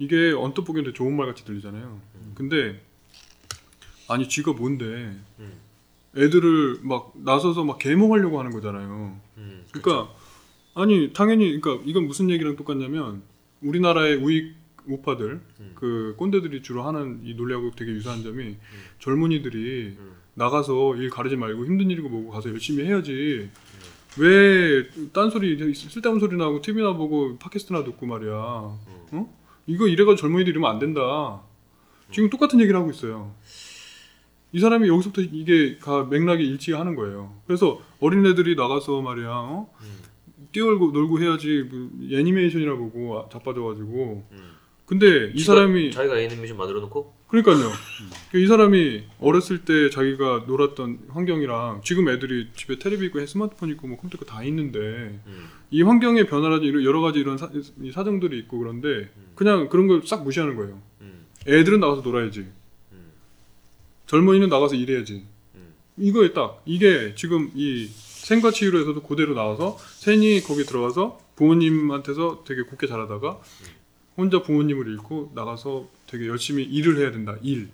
이게 0.00 0.32
언뜻 0.32 0.64
보기에는 0.64 0.92
좋은 0.92 1.16
말 1.16 1.28
같이 1.28 1.44
들리잖아요. 1.44 2.00
근데 2.34 2.82
아니 4.08 4.28
쥐가 4.28 4.54
뭔데 4.54 4.84
음. 5.38 5.52
애들을 6.16 6.80
막 6.82 7.12
나서서 7.14 7.62
막 7.62 7.78
계몽하려고 7.78 8.40
하는 8.40 8.50
거잖아요. 8.50 9.20
음. 9.36 9.64
그러니까 9.70 10.12
아니 10.74 11.12
당연히 11.12 11.60
그러니까 11.60 11.84
이건 11.86 12.08
무슨 12.08 12.28
얘기랑 12.28 12.56
똑같냐면 12.56 13.22
우리나라의 13.62 14.16
우익 14.16 14.56
우파들 14.84 15.40
음. 15.60 15.72
그 15.76 16.16
꼰대들이 16.18 16.64
주로 16.64 16.82
하는 16.82 17.20
이 17.22 17.34
논리하고 17.34 17.70
되게 17.76 17.92
유사한 17.92 18.24
점이 18.24 18.56
젊은이들이 18.98 19.96
음. 19.96 20.17
나가서 20.38 20.96
일 20.96 21.10
가르지 21.10 21.36
말고 21.36 21.66
힘든 21.66 21.90
일이고 21.90 22.08
뭐고 22.08 22.30
가서 22.30 22.48
열심히 22.48 22.84
해야지. 22.84 23.50
왜 24.18 24.88
딴소리 25.12 25.74
쓸데없는 25.74 26.20
소리 26.20 26.36
나고 26.36 26.62
TV나 26.62 26.94
보고 26.94 27.36
팟캐스트나 27.38 27.84
듣고 27.84 28.06
말이야. 28.06 28.32
어? 28.32 29.34
이거 29.66 29.86
이래가지고 29.86 30.16
젊은이들 30.16 30.52
이러면 30.52 30.70
안 30.70 30.78
된다. 30.78 31.42
지금 32.10 32.30
똑같은 32.30 32.60
얘기를 32.60 32.78
하고 32.78 32.90
있어요. 32.90 33.34
이 34.52 34.60
사람이 34.60 34.88
여기서부터 34.88 35.22
이게 35.22 35.76
가 35.78 36.04
맥락이 36.04 36.42
일치하는 36.42 36.94
거예요. 36.94 37.34
그래서 37.46 37.80
어린애들이 38.00 38.54
나가서 38.54 39.02
말이야 39.02 39.28
어? 39.28 39.70
음. 39.82 39.98
뛰어놀고 40.52 40.92
놀고 40.92 41.20
해야지 41.20 41.68
뭐 41.70 41.90
애니메이션이라 42.10 42.76
보고 42.76 43.28
자빠져가지고. 43.30 44.26
음. 44.30 44.58
근데 44.86 45.30
이 45.34 45.40
사람이 45.40 45.90
자기가 45.90 46.18
애니메이션 46.18 46.56
만들어 46.56 46.80
놓고 46.80 47.17
그러니까요. 47.28 47.70
이 48.34 48.46
사람이 48.46 49.04
어렸을 49.20 49.64
때 49.64 49.90
자기가 49.90 50.44
놀았던 50.46 51.08
환경이랑 51.10 51.82
지금 51.84 52.08
애들이 52.08 52.48
집에 52.56 52.78
텔레비 52.78 53.06
있고 53.06 53.24
스마트폰 53.24 53.68
있고 53.70 53.86
뭐 53.86 53.98
컴퓨터 53.98 54.24
다 54.24 54.42
있는데 54.44 54.78
음. 55.26 55.48
이 55.70 55.82
환경의 55.82 56.26
변화라든지 56.26 56.84
여러 56.86 57.00
가지 57.02 57.18
이런 57.18 57.36
사, 57.36 57.50
이 57.82 57.92
사정들이 57.92 58.38
있고 58.40 58.58
그런데 58.58 59.10
그냥 59.34 59.68
그런 59.68 59.86
걸 59.88 60.02
싹 60.06 60.24
무시하는 60.24 60.56
거예요. 60.56 60.80
음. 61.02 61.26
애들은 61.46 61.80
나가서 61.80 62.00
놀아야지. 62.00 62.46
음. 62.92 63.12
젊은이는 64.06 64.48
나가서 64.48 64.74
일해야지. 64.76 65.24
음. 65.54 65.74
이거에 65.98 66.32
딱 66.32 66.62
이게 66.64 67.14
지금 67.14 67.50
이 67.54 67.88
생과 67.92 68.50
치유로에서도 68.52 69.02
그대로 69.02 69.34
나와서 69.34 69.76
sen이 70.00 70.42
거기 70.44 70.64
들어가서 70.64 71.18
부모님한테서 71.36 72.44
되게 72.46 72.62
곱게 72.62 72.86
자라다가 72.86 73.38
혼자 74.18 74.42
부모님을 74.42 74.88
잃고 74.88 75.30
나가서 75.36 75.88
되게 76.08 76.26
열심히 76.26 76.64
일을 76.64 76.98
해야 76.98 77.12
된다. 77.12 77.36
일. 77.40 77.70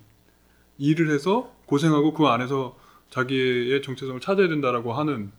일을 0.79 1.11
해서 1.11 1.51
고생하고 1.65 2.13
그 2.13 2.27
안에서 2.27 2.79
자기의 3.09 3.81
정체성을 3.83 4.21
찾아야 4.21 4.49
된다라고 4.49 4.93
하는 4.93 5.33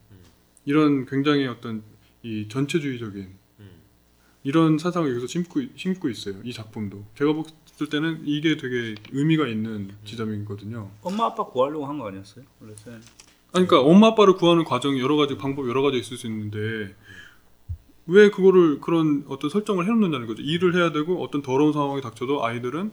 이런 0.66 1.06
굉장히 1.06 1.46
어떤 1.46 1.84
이 2.24 2.48
전체주의적인 2.50 3.28
음. 3.60 3.70
이런 4.44 4.80
사상을 4.80 5.08
여기서 5.12 5.28
심고, 5.28 5.62
심고 5.76 6.10
있어요. 6.10 6.38
이 6.44 6.52
작품도. 6.52 7.06
제가 7.16 7.34
봤을 7.36 7.88
때는 7.92 8.22
이게 8.26 8.58
되게 8.58 8.96
의미가 9.12 9.48
있는 9.48 9.92
지점이거든요. 10.06 10.90
엄마 11.04 11.26
아빠 11.26 11.46
구하려고 11.46 11.86
한 11.86 12.00
거 12.00 12.08
아니었어요? 12.08 12.44
원래 12.60 12.74
쌤. 12.78 12.94
아니, 13.54 13.68
그러니까 13.68 13.82
엄마 13.82 14.08
아빠를 14.08 14.34
구하는 14.34 14.64
과정이 14.64 15.00
여러 15.00 15.16
가지 15.18 15.38
방법 15.38 15.70
여러 15.70 15.84
가지 15.84 16.00
있을 16.00 16.18
수 16.18 16.26
있는데 16.26 16.96
왜 18.08 18.30
그거를 18.30 18.80
그런 18.82 19.26
어떤 19.28 19.50
설정을 19.50 19.86
해놓느냐는 19.86 20.28
거죠. 20.28 20.42
일을 20.44 20.76
해야 20.76 20.92
되고 20.92 21.24
어떤 21.24 21.42
더러운 21.42 21.74
상황이 21.74 22.02
닥쳐도 22.02 22.46
아이들은 22.46 22.92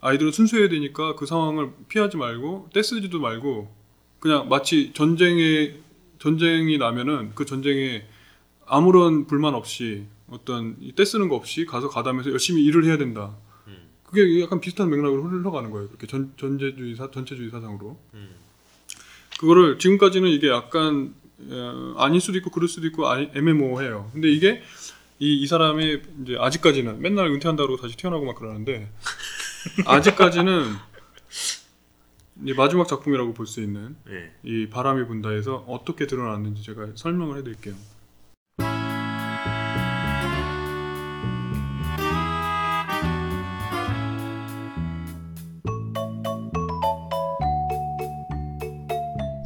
아이들은 0.00 0.32
순수해야 0.32 0.68
되니까 0.68 1.16
그 1.16 1.26
상황을 1.26 1.72
피하지 1.88 2.16
말고 2.16 2.70
떼쓰지도 2.72 3.20
말고 3.20 3.74
그냥 4.20 4.48
마치 4.48 4.92
전쟁에 4.92 5.74
전쟁이 6.18 6.78
나면은 6.78 7.32
그 7.34 7.44
전쟁에 7.44 8.04
아무런 8.66 9.26
불만 9.26 9.54
없이 9.54 10.04
어떤 10.30 10.76
이 10.80 10.94
떼쓰는 10.94 11.28
거 11.28 11.36
없이 11.36 11.66
가서 11.66 11.88
가담해서 11.88 12.30
열심히 12.30 12.64
일을 12.64 12.84
해야 12.84 12.96
된다. 12.96 13.34
음. 13.66 13.76
그게 14.04 14.40
약간 14.40 14.60
비슷한 14.60 14.88
맥락으로 14.88 15.24
흘러가는 15.24 15.70
거예요. 15.70 15.88
그렇게 15.88 16.06
전, 16.06 16.32
전제주의 16.36 16.94
사, 16.94 17.10
전체주의 17.10 17.50
사상으로. 17.50 17.98
음. 18.14 18.30
그거를 19.38 19.78
지금까지는 19.78 20.30
이게 20.30 20.48
약간 20.48 21.14
어, 21.23 21.23
아닐 21.96 22.20
수도 22.20 22.38
있고 22.38 22.50
그럴 22.50 22.68
수도 22.68 22.86
있고 22.86 23.08
아니, 23.08 23.30
애매모호해요. 23.34 24.10
근데 24.12 24.28
이게 24.30 24.62
이, 25.18 25.34
이 25.42 25.46
사람이 25.46 26.00
이제 26.22 26.36
아직까지는 26.38 27.00
맨날 27.00 27.26
은퇴한다고 27.26 27.76
다시 27.76 27.96
태어나고 27.96 28.24
막 28.24 28.36
그러는데 28.36 28.90
아직까지는 29.86 30.72
이제 32.42 32.54
마지막 32.54 32.88
작품이라고 32.88 33.32
볼 33.34 33.46
수 33.46 33.60
있는 33.62 33.96
네. 34.06 34.32
이 34.42 34.68
바람이 34.68 35.06
분다에서 35.06 35.64
어떻게 35.68 36.06
드러났는지 36.06 36.62
제가 36.62 36.88
설명을 36.96 37.38
해드릴게요. 37.38 37.74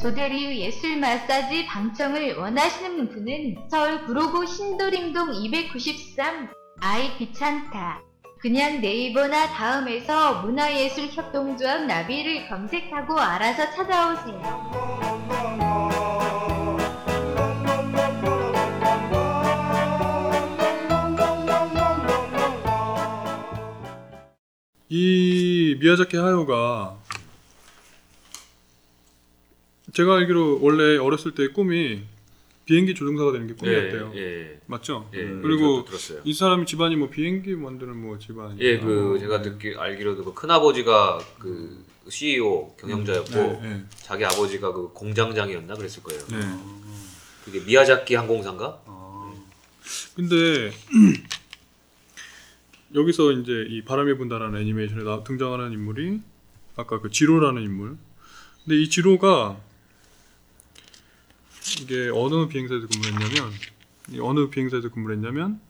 조대리유 0.08 0.56
예술 0.56 0.96
마사지 0.96 1.66
방청을 1.66 2.38
원하시는 2.38 3.10
분은 3.10 3.68
서울 3.70 4.06
구로구 4.06 4.46
신도림동 4.46 5.34
293 5.34 6.48
아이 6.80 7.14
귀찮다. 7.18 8.00
그냥 8.40 8.80
네이버나 8.80 9.48
다음에서 9.48 10.40
문화예술 10.40 11.08
협동조합 11.08 11.84
나비를 11.84 12.48
검색하고 12.48 13.20
알아서 13.20 13.70
찾아오세요. 13.70 14.40
이 24.88 25.76
미야자키 25.78 26.16
하요가 26.16 26.97
제가 29.98 30.14
알기로 30.18 30.60
원래 30.62 30.96
어렸을 30.96 31.32
때 31.34 31.48
꿈이 31.48 32.02
비행기 32.66 32.94
조종사가 32.94 33.32
되는 33.32 33.48
게 33.48 33.54
꿈이었대요. 33.54 34.12
예, 34.14 34.20
예. 34.20 34.60
맞죠? 34.66 35.10
예. 35.12 35.22
음, 35.22 35.42
그리고. 35.42 35.84
이 36.22 36.32
사람이 36.32 36.66
집안이 36.66 36.94
뭐 36.94 37.08
비행기 37.10 37.56
만드는 37.56 37.96
뭐 37.96 38.16
집안이. 38.16 38.60
예, 38.60 38.78
그 38.78 39.16
제가 39.18 39.42
듣기 39.42 39.74
알기로도 39.76 40.22
그 40.24 40.34
큰 40.34 40.52
아버지가 40.52 41.18
그 41.40 41.84
CEO 42.08 42.76
경영자였고 42.78 43.30
네, 43.34 43.58
네, 43.60 43.84
자기 43.96 44.24
아버지가 44.24 44.72
그 44.72 44.90
공장장이었나 44.92 45.74
그랬을 45.74 46.04
거예요. 46.04 46.22
네. 46.30 46.36
그게 47.44 47.58
미야자키 47.64 48.14
항공사인가? 48.14 48.80
아, 48.86 49.32
근데 50.14 50.70
여기서 52.94 53.32
이제 53.32 53.66
이 53.68 53.82
바람이 53.82 54.16
분다라는 54.16 54.60
애니메이션에 54.60 55.02
나- 55.02 55.24
등장하는 55.24 55.72
인물이 55.72 56.20
아까 56.76 57.00
그 57.00 57.10
지로라는 57.10 57.62
인물. 57.62 57.96
근데 58.64 58.80
이 58.80 58.88
지로가 58.88 59.58
이게 61.80 62.10
어느 62.12 62.48
비행사에서 62.48 62.86
근무했냐면 62.86 63.52
이 64.12 64.20
어느 64.20 64.48
비행사에서 64.48 64.88
근무했냐면 64.90 65.60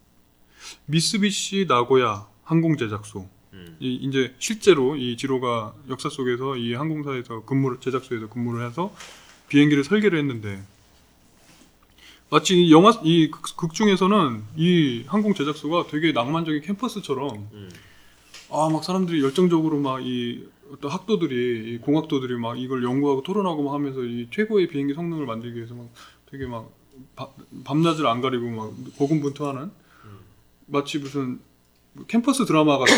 미쓰비시 0.85 1.65
나고야 1.67 2.27
항공 2.43 2.77
제작소. 2.77 3.27
음. 3.53 3.77
이 3.79 3.95
이제 3.95 4.33
실제로 4.39 4.95
이 4.95 5.17
지로가 5.17 5.73
역사 5.89 6.09
속에서 6.09 6.55
이 6.55 6.73
항공사에서 6.73 7.43
근무를 7.45 7.79
제작소에서 7.79 8.29
근무를 8.29 8.65
해서 8.67 8.93
비행기를 9.49 9.83
설계를 9.83 10.19
했는데 10.19 10.61
마치 12.29 12.55
이 12.55 12.71
영화 12.71 12.91
이 13.03 13.29
극 13.31 13.73
중에서는 13.73 14.43
이 14.55 15.03
항공 15.07 15.33
제작소가 15.33 15.87
되게 15.87 16.11
낭만적인 16.11 16.61
캠퍼스처럼 16.61 17.49
음. 17.53 17.69
아막 18.51 18.83
사람들이 18.83 19.21
열정적으로 19.23 19.79
막 19.79 20.01
이 20.01 20.43
어떤 20.71 20.91
학도들이 20.91 21.73
이 21.73 21.77
공학도들이 21.79 22.37
막 22.37 22.59
이걸 22.59 22.83
연구하고 22.83 23.23
토론하고 23.23 23.63
막 23.63 23.73
하면서 23.73 24.03
이 24.03 24.27
최고의 24.31 24.67
비행기 24.67 24.93
성능을 24.93 25.25
만들기 25.25 25.57
위해서 25.57 25.73
막 25.73 25.89
되게 26.29 26.45
막 26.45 26.69
바- 27.15 27.29
밤낮을 27.63 28.05
안 28.07 28.21
가리고 28.21 28.49
막 28.51 28.73
고군분투하는 28.97 29.71
마치 30.67 30.99
무슨 30.99 31.39
캠퍼스 32.07 32.45
드라마 32.45 32.77
같은 32.77 32.93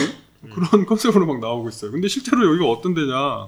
그런 0.54 0.86
컨셉으로 0.86 1.26
막 1.26 1.40
나오고 1.40 1.70
있어요. 1.70 1.92
근데 1.92 2.08
실제로 2.08 2.46
여기가 2.48 2.66
어떤 2.70 2.94
데냐? 2.94 3.48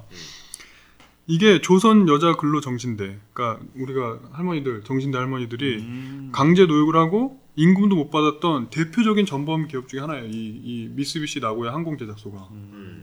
이게 1.26 1.62
조선 1.62 2.08
여자 2.10 2.36
근로 2.36 2.60
정신대. 2.62 3.18
그러니까 3.34 3.64
우리가 3.76 4.20
할머니들 4.32 4.84
정신대 4.84 5.18
할머니들이 5.18 5.76
음. 5.78 6.30
강제 6.34 6.66
노역을 6.66 6.96
하고 6.98 7.42
임금도 7.56 7.96
못 7.96 8.10
받았던 8.12 8.70
대표적인 8.72 9.26
전범 9.26 9.68
기업 9.68 9.88
중에 9.88 10.02
하나예요. 10.02 10.26
이, 10.26 10.32
이 10.64 10.90
미쓰비시 10.92 11.40
나고야 11.40 11.72
항공 11.74 11.98
제작소가. 11.98 12.48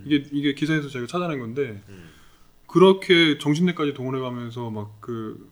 음. 0.01 0.05
이게 0.07 0.29
이게 0.33 0.55
기사에서 0.55 0.89
제가 0.89 1.07
찾아낸 1.07 1.39
건데 1.41 1.83
음. 1.89 2.09
그렇게 2.67 3.39
정신대까지 3.39 3.95
동원해 3.95 4.21
가면서 4.21 4.71
막 4.71 5.01
그 5.01 5.49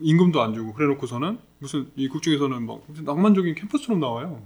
임금도 0.00 0.40
안 0.42 0.54
주고 0.54 0.72
그래놓고서는 0.72 1.38
무슨 1.58 1.86
이 1.96 2.08
국 2.08 2.22
중에서는 2.22 2.66
막 2.66 2.82
낭만적인 3.04 3.54
캠퍼스처럼 3.54 4.00
나와요. 4.00 4.42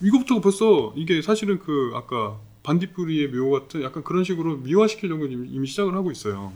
이거부터 0.00 0.40
벌써 0.40 0.92
이게 0.96 1.20
사실은 1.22 1.58
그 1.58 1.90
아까 1.94 2.40
반딧불이의 2.62 3.28
묘 3.32 3.50
같은 3.50 3.82
약간 3.82 4.02
그런 4.04 4.24
식으로 4.24 4.56
미화시키려고 4.58 5.26
이미, 5.26 5.48
이미 5.50 5.66
시작을 5.66 5.94
하고 5.94 6.10
있어요. 6.10 6.52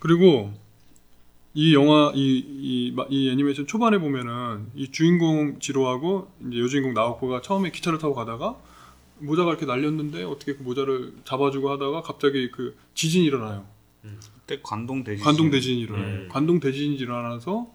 그리고 0.00 0.52
이 1.54 1.74
영화 1.74 2.12
이, 2.14 2.38
이, 2.38 2.92
마- 2.96 3.06
이 3.10 3.28
애니메이션 3.30 3.66
초반에 3.66 3.98
보면은 3.98 4.66
이 4.74 4.90
주인공 4.90 5.58
지로하고 5.60 6.30
이제 6.48 6.58
여주인공 6.60 6.94
나오코가 6.94 7.42
처음에 7.42 7.70
기차를 7.70 7.98
타고 7.98 8.14
가다가 8.14 8.58
모자가 9.18 9.50
이렇게 9.50 9.66
날렸는데 9.66 10.24
어떻게 10.24 10.54
그 10.54 10.62
모자를 10.62 11.12
잡아주고 11.24 11.70
하다가 11.70 12.02
갑자기 12.02 12.50
그 12.50 12.76
지진이 12.94 13.24
일어나요. 13.24 13.66
그때 14.34 14.60
관동 14.62 15.04
대지. 15.04 15.22
관동 15.22 15.50
대진이 15.50 15.80
일어나요. 15.80 16.06
음. 16.06 16.28
관동 16.30 16.60
대진이 16.60 16.96
일어나서 16.96 17.72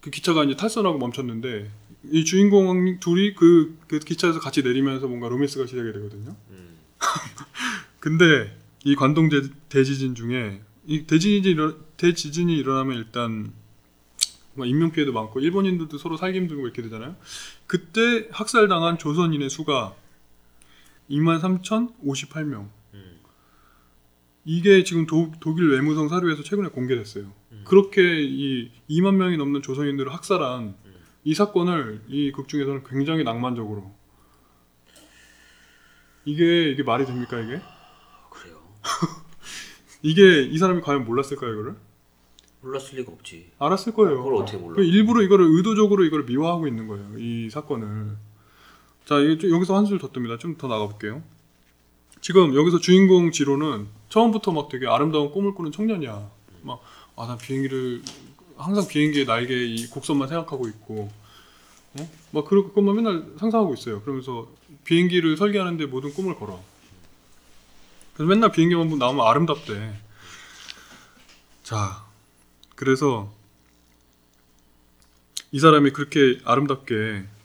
그 0.00 0.10
기차가 0.10 0.44
이제 0.44 0.54
탈선하고 0.56 0.98
멈췄는데 0.98 1.70
이 2.10 2.24
주인공 2.24 3.00
둘이 3.00 3.34
그, 3.34 3.76
그 3.88 3.98
기차에서 3.98 4.40
같이 4.40 4.62
내리면서 4.62 5.08
뭔가 5.08 5.28
로맨스가 5.28 5.66
시작이 5.66 5.92
되거든요. 5.92 6.36
음. 6.50 6.78
근데 8.00 8.56
이 8.84 8.94
관동 8.94 9.28
대, 9.28 9.42
대지진 9.68 10.14
중에 10.14 10.60
이 10.86 11.04
대지진이 11.06 11.52
일어, 11.52 11.74
대지진이 11.96 12.56
일어나면 12.56 12.96
일단 12.96 13.52
뭐 14.54 14.66
인명 14.66 14.92
피해도 14.92 15.12
많고 15.12 15.40
일본인들도 15.40 15.98
서로 15.98 16.16
살기 16.16 16.38
힘들고 16.38 16.62
이렇게 16.64 16.82
되잖아요. 16.82 17.16
그때 17.66 18.28
학살당한 18.30 18.98
조선인의 18.98 19.50
수가 19.50 19.94
23,058명. 21.10 22.68
음. 22.94 23.18
이게 24.44 24.82
지금 24.84 25.06
도, 25.06 25.32
독일 25.40 25.70
외무성 25.70 26.08
사료에서 26.08 26.42
최근에 26.42 26.68
공개됐어요. 26.70 27.32
그렇게 27.64 28.22
이 28.22 28.70
2만 28.88 29.14
명이 29.16 29.36
넘는 29.36 29.62
조선인들을 29.62 30.12
학살한 30.12 30.74
이 31.24 31.34
사건을 31.34 32.02
이 32.08 32.32
극 32.32 32.48
중에서는 32.48 32.84
굉장히 32.84 33.24
낭만적으로 33.24 33.92
이게 36.24 36.70
이게 36.70 36.82
말이 36.82 37.04
됩니까 37.06 37.38
이게? 37.40 37.60
그래요. 38.30 38.58
이게 40.02 40.42
이 40.42 40.56
사람이 40.58 40.80
과연 40.82 41.04
몰랐을까요 41.04 41.52
이거를? 41.52 41.76
몰랐을 42.60 42.96
리가 42.98 43.12
없지. 43.12 43.52
알았을 43.58 43.92
거예요. 43.94 44.18
그걸 44.22 44.34
어떻게 44.42 44.56
몰라? 44.58 44.76
그 44.76 44.82
일부러 44.84 45.22
이거를 45.22 45.46
의도적으로 45.46 46.04
이거를 46.04 46.24
미화하고 46.24 46.66
있는 46.66 46.86
거예요. 46.86 47.18
이 47.18 47.48
사건을. 47.50 48.16
자, 49.08 49.14
여기서 49.24 49.74
한술 49.74 49.98
더 49.98 50.12
뜹니다. 50.12 50.38
좀 50.38 50.58
더 50.58 50.68
나가볼게요. 50.68 51.22
지금 52.20 52.54
여기서 52.54 52.78
주인공 52.78 53.30
지로는 53.30 53.86
처음부터 54.10 54.52
막 54.52 54.68
되게 54.68 54.86
아름다운 54.86 55.30
꿈을 55.30 55.54
꾸는 55.54 55.72
청년이야. 55.72 56.30
막, 56.60 56.82
아, 57.16 57.26
나 57.26 57.38
비행기를, 57.38 58.02
항상 58.58 58.86
비행기의 58.86 59.24
날개 59.24 59.54
이 59.54 59.86
곡선만 59.86 60.28
생각하고 60.28 60.68
있고, 60.68 61.10
어? 61.98 62.10
막 62.32 62.44
그런 62.44 62.70
것만 62.74 62.96
맨날 62.96 63.24
상상하고 63.38 63.72
있어요. 63.72 64.02
그러면서 64.02 64.46
비행기를 64.84 65.38
설계하는데 65.38 65.86
모든 65.86 66.12
꿈을 66.12 66.34
걸어. 66.34 66.62
그래서 68.12 68.28
맨날 68.28 68.52
비행기만 68.52 68.98
나오면 68.98 69.26
아름답대. 69.26 69.98
자, 71.62 72.04
그래서 72.74 73.32
이 75.50 75.60
사람이 75.60 75.92
그렇게 75.92 76.40
아름답게 76.44 77.37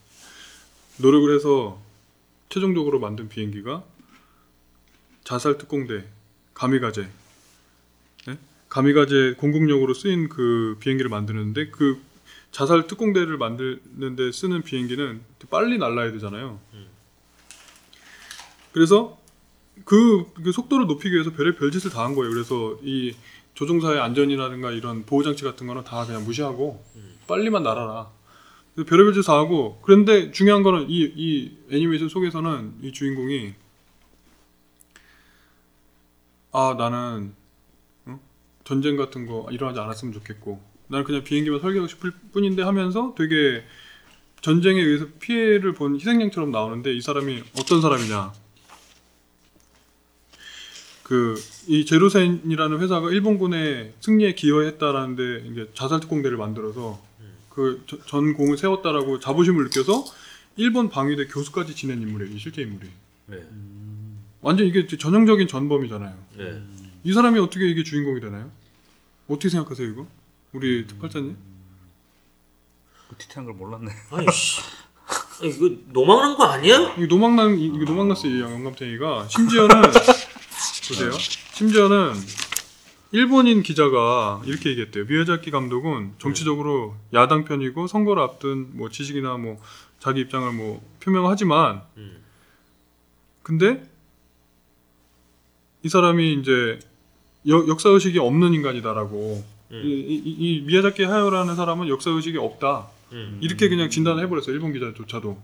노력을 0.98 1.34
해서 1.36 1.82
최종적으로 2.50 3.00
만든 3.00 3.30
비행기가 3.30 3.84
자살 5.24 5.58
특공대 5.58 6.06
가미가제 6.54 7.08
네? 8.28 8.38
가미가제 8.70 9.36
공국용으로 9.38 9.94
쓰인 9.94 10.30
그 10.30 10.78
비행기를 10.80 11.10
만드는데 11.10 11.70
그 11.70 12.00
자살 12.52 12.86
특공대를 12.86 13.38
만드는데 13.38 14.32
쓰는 14.32 14.62
비행기는 14.62 15.22
빨리 15.50 15.78
날아야 15.80 16.12
되잖아요. 16.12 16.60
그래서 18.72 19.20
그, 19.86 20.32
그 20.36 20.52
속도를 20.52 20.86
높이기 20.86 21.14
위해서 21.16 21.32
별의 21.32 21.56
별짓을 21.56 21.90
다 21.92 22.04
한 22.06 22.14
거예요. 22.14 22.32
그래서 22.32 22.78
이 22.84 23.16
조종사의 23.56 24.00
안전이라든가 24.00 24.72
이런 24.72 25.04
보호 25.06 25.24
장치 25.24 25.44
같은 25.44 25.66
거는 25.68 25.84
다 25.84 26.06
그냥 26.06 26.24
무시하고 26.26 26.84
빨리만 27.28 27.64
날아라. 27.64 28.12
별의별 28.76 29.14
짓다 29.14 29.34
하고 29.34 29.80
그런데 29.84 30.32
중요한 30.32 30.64
거는 30.64 30.90
이, 30.90 31.12
이 31.16 31.58
애니메이션 31.70 32.10
속에서는 32.10 32.76
이 32.82 32.92
주인공이 32.92 33.54
아 36.52 36.76
나는 36.78 37.34
어? 38.06 38.20
전쟁 38.64 38.98
같은 38.98 39.28
거 39.28 39.48
일어나지 39.52 39.80
않았으면 39.80 40.14
좋겠고 40.14 40.62
나는 40.88 41.06
그냥 41.06 41.24
비행기만 41.24 41.60
설계하고 41.60 41.88
싶을 41.88 42.12
뿐인데 42.32 42.64
하면서 42.64 43.14
되게 43.16 43.64
전쟁에 44.42 44.82
의해서 44.82 45.08
피해를 45.20 45.74
본 45.74 45.96
희생양처럼 45.96 46.52
나오는데 46.52 46.94
이 46.94 47.02
사람이 47.02 47.44
어떤 47.60 47.82
사람이냐 47.82 48.34
그 51.04 51.36
이 51.68 51.86
제로센이라는 51.86 52.80
회사가 52.82 53.10
일본군의 53.10 53.94
승리에 54.02 54.34
기여했다라는데 54.34 55.48
이제 55.50 55.70
자살 55.74 56.00
특공대를 56.02 56.38
만들어서 56.38 57.02
그 57.54 57.84
저- 57.88 58.04
전공을 58.06 58.58
세웠다라고 58.58 59.20
자부심을 59.20 59.66
느껴서 59.66 60.06
일본 60.56 60.90
방위대 60.90 61.28
교수까지 61.28 61.76
지낸 61.76 62.02
인물이에요. 62.02 62.36
이 62.36 62.40
실제 62.40 62.62
인물이. 62.64 62.90
네. 63.28 63.38
완전 64.42 64.66
이게 64.68 64.88
전형적인 64.88 65.48
전범이잖아요. 65.48 66.16
네. 66.38 66.62
이 67.04 67.14
사람이 67.14 67.40
어떻게 67.40 67.68
이게 67.70 67.84
주인공이 67.84 68.20
되나요? 68.22 68.50
어떻게 69.28 69.50
생각하세요 69.50 69.88
이거? 69.90 70.08
우리 70.52 70.86
특팔자님? 70.88 71.36
그 73.10 73.16
디테일한 73.18 73.46
걸 73.46 73.54
몰랐네. 73.56 73.92
아니 74.12 74.28
씨. 74.32 74.62
아니, 75.42 75.50
이거 75.52 75.70
노망한 75.92 76.36
거 76.36 76.46
아니야? 76.46 76.96
이 76.98 77.06
노망난 77.08 77.58
이- 77.58 77.70
노망나스 77.70 78.28
이 78.28 78.42
영감탱이가 78.42 79.28
심지어는 79.30 79.82
보세요. 80.88 81.12
심지어는 81.54 82.14
일본인 83.14 83.62
기자가 83.62 84.42
이렇게 84.46 84.72
얘기했대요. 84.72 85.06
미야자키 85.06 85.52
감독은 85.52 86.14
정치적으로 86.18 86.96
야당 87.14 87.46
편이고 87.46 87.86
선거를 87.86 88.24
앞둔 88.24 88.72
뭐 88.74 88.90
지식이나 88.90 89.38
뭐 89.38 89.62
자기 90.00 90.22
입장을 90.22 90.52
뭐 90.52 90.82
표명하지만 91.00 91.84
음. 91.98 92.18
근데 93.44 93.84
이 95.84 95.90
사람이 95.90 96.34
이제 96.34 96.80
여- 97.50 97.68
역사 97.68 97.90
의식이 97.90 98.18
없는 98.18 98.56
인간이다라고 98.56 99.44
음. 99.72 99.82
이, 99.86 99.90
이, 99.92 100.24
이 100.26 100.62
미야자키 100.62 101.04
하야오라는 101.04 101.56
사람은 101.56 101.90
역사 101.90 102.10
의식이 102.10 102.40
없다 102.40 102.88
음. 103.12 103.38
이렇게 103.42 103.70
그냥 103.70 103.92
진단을 103.92 104.24
해버렸어요 104.24 104.56
일본 104.56 104.74
기자조차도 104.74 105.38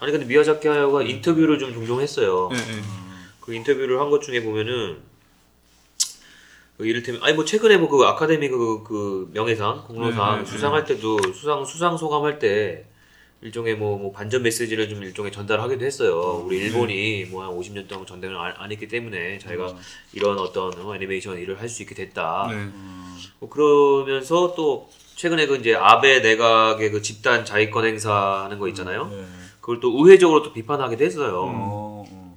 아니 0.00 0.12
근데 0.12 0.26
미야자키 0.26 0.68
하야오가 0.68 1.02
인터뷰를 1.02 1.58
좀 1.58 1.72
종종 1.72 2.00
했어요. 2.00 2.48
예, 2.52 2.56
예. 2.56 2.82
그 3.40 3.54
인터뷰를 3.54 4.00
한 4.00 4.10
것 4.10 4.22
중에 4.22 4.42
보면은 4.42 4.98
그 6.76 6.86
이를테면 6.86 7.22
아니 7.24 7.34
뭐 7.34 7.44
최근에 7.44 7.76
뭐 7.78 7.88
그 7.88 8.04
아카데미 8.04 8.48
그, 8.48 8.82
그 8.84 9.28
명예상 9.32 9.84
공로상 9.86 10.36
네, 10.36 10.44
네, 10.44 10.50
수상할 10.50 10.84
때도 10.84 11.18
수상 11.34 11.64
수상 11.64 11.96
소감할 11.96 12.38
때 12.38 12.84
일종의 13.40 13.76
뭐, 13.76 13.96
뭐 13.98 14.12
반전 14.12 14.42
메시지를 14.42 14.88
좀 14.88 15.02
일종의 15.02 15.30
전달하기도 15.32 15.84
했어요. 15.84 16.42
우리 16.44 16.58
일본이 16.58 17.24
뭐 17.24 17.44
한 17.44 17.50
50년 17.56 17.86
동안 17.88 18.04
전쟁을 18.06 18.36
안, 18.36 18.52
안 18.56 18.70
했기 18.72 18.86
때문에 18.88 19.38
자기가 19.38 19.74
이런 20.12 20.38
어떤 20.38 20.72
어, 20.80 20.94
애니메이션 20.94 21.38
일을 21.38 21.60
할 21.60 21.68
수 21.68 21.82
있게 21.82 21.94
됐다. 21.94 22.48
네. 22.50 22.68
뭐 23.40 23.48
그러면서 23.48 24.54
또 24.56 24.88
최근에 25.16 25.46
그 25.46 25.56
이제 25.56 25.74
아베 25.74 26.20
내각의 26.20 26.90
그 26.90 27.02
집단 27.02 27.44
자위권 27.44 27.84
행사하는 27.84 28.58
거 28.58 28.68
있잖아요. 28.68 29.08
네. 29.08 29.24
그걸 29.60 29.80
또 29.80 29.92
의회적으로 29.98 30.42
또 30.42 30.52
비판하기도 30.52 31.04
했어요. 31.04 31.40
어, 31.40 32.04
어. 32.10 32.36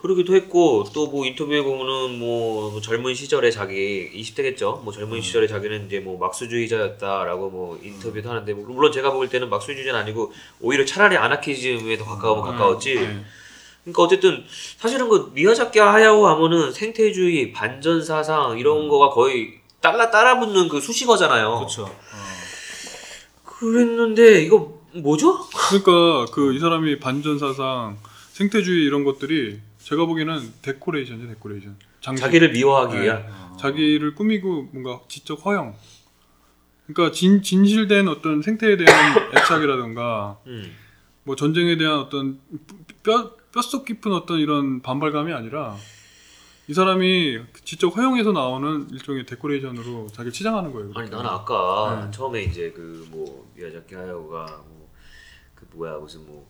그러기도 0.00 0.34
했고 0.36 0.84
또 0.94 1.06
뭐 1.06 1.24
인터뷰에 1.26 1.62
보면은 1.62 2.18
뭐 2.18 2.80
젊은 2.80 3.14
시절에 3.14 3.50
자기 3.50 4.10
20대겠죠. 4.14 4.82
뭐 4.82 4.92
젊은 4.92 5.20
시절에 5.20 5.46
자기는 5.46 5.86
이제 5.86 6.00
뭐 6.00 6.18
막수주의자였다라고 6.18 7.50
뭐 7.50 7.78
인터뷰도 7.82 8.28
하는데 8.28 8.54
뭐 8.54 8.66
물론 8.66 8.92
제가 8.92 9.10
볼 9.10 9.28
때는 9.28 9.48
막수주의자는 9.48 9.98
아니고 10.00 10.32
오히려 10.60 10.84
차라리 10.84 11.16
아나키즘에 11.16 11.96
더 11.96 12.04
가까우면 12.04 12.44
가까웠지. 12.44 12.94
네. 12.96 13.24
그러니까 13.84 14.02
어쨌든 14.02 14.44
사실은 14.78 15.08
그 15.08 15.30
미야자키 15.32 15.78
하야오 15.78 16.26
하면은 16.26 16.72
생태주의, 16.72 17.52
반전 17.52 18.04
사상 18.04 18.58
이런 18.58 18.88
거가 18.88 19.10
거의 19.10 19.60
따라 19.80 20.10
따라붙는 20.10 20.68
그 20.68 20.80
수식어잖아요. 20.80 21.56
그렇죠. 21.56 21.84
어. 21.84 21.96
그랬는데 23.44 24.42
이거 24.42 24.75
뭐죠? 25.02 25.38
그러니까 25.68 26.26
그 26.32 26.52
이 26.54 26.58
사람이 26.58 26.98
반전 27.00 27.38
사상, 27.38 27.96
생태주의 28.32 28.84
이런 28.84 29.04
것들이 29.04 29.60
제가 29.78 30.04
보기에는 30.06 30.52
데코레이션이죠, 30.62 31.28
데코레이션. 31.28 31.76
장식. 32.00 32.22
자기를 32.22 32.52
미화하기 32.52 32.94
네. 32.96 33.02
위한. 33.04 33.24
자기를 33.58 34.14
꾸미고 34.14 34.68
뭔가 34.72 35.00
지적 35.08 35.44
허영. 35.44 35.74
그러니까 36.86 37.12
진, 37.12 37.42
진실된 37.42 38.06
어떤 38.08 38.42
생태에 38.42 38.76
대한 38.76 39.16
애착이라든가 39.34 40.38
음. 40.46 40.72
뭐 41.24 41.34
전쟁에 41.34 41.76
대한 41.76 41.98
어떤 41.98 42.38
뼈 43.02 43.32
뼛속 43.52 43.84
깊은 43.86 44.12
어떤 44.12 44.38
이런 44.38 44.82
반발감이 44.82 45.32
아니라 45.32 45.76
이 46.68 46.74
사람이 46.74 47.38
지적 47.64 47.96
허영에서 47.96 48.32
나오는 48.32 48.88
일종의 48.92 49.24
데코레이션으로 49.26 50.08
자기를 50.12 50.32
치장하는 50.32 50.72
거예요. 50.72 50.86
아니 50.94 51.08
그렇게. 51.08 51.16
나는 51.16 51.30
아까 51.30 52.02
네. 52.04 52.10
처음에 52.10 52.42
이제 52.44 52.70
그 52.74 53.06
뭐 53.10 53.48
미야자키 53.56 53.94
하야오가 53.94 54.62
뭐 54.68 54.75
그 55.70 55.76
뭐야 55.76 55.94
무슨 55.98 56.20
뭐그 56.26 56.46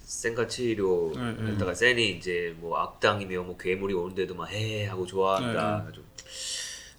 센과 0.00 0.46
치료 0.48 1.12
네, 1.14 1.34
네. 1.38 1.52
했다가 1.52 1.74
센이 1.74 2.10
이제 2.12 2.54
뭐 2.58 2.78
악당이며 2.78 3.42
뭐 3.42 3.56
괴물이 3.56 3.94
오는데도 3.94 4.34
막 4.34 4.50
해 4.50 4.86
하고 4.86 5.06
좋아한다. 5.06 5.84
네, 5.86 5.92
좀 5.92 6.04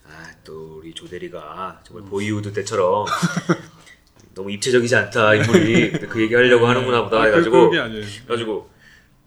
아또 0.05 0.77
우리 0.79 0.93
조대리가 0.93 1.81
정말 1.83 2.09
보이우드 2.09 2.51
때처럼 2.53 3.05
너무 4.33 4.51
입체적이지 4.51 4.95
않다 4.95 5.35
인물이 5.35 5.91
그 6.07 6.21
얘기 6.21 6.33
하려고 6.33 6.65
하는구나 6.67 7.03
보다 7.03 7.17
아, 7.17 7.21
그- 7.21 7.27
해가지고. 7.27 7.69
그래가지고 7.69 8.69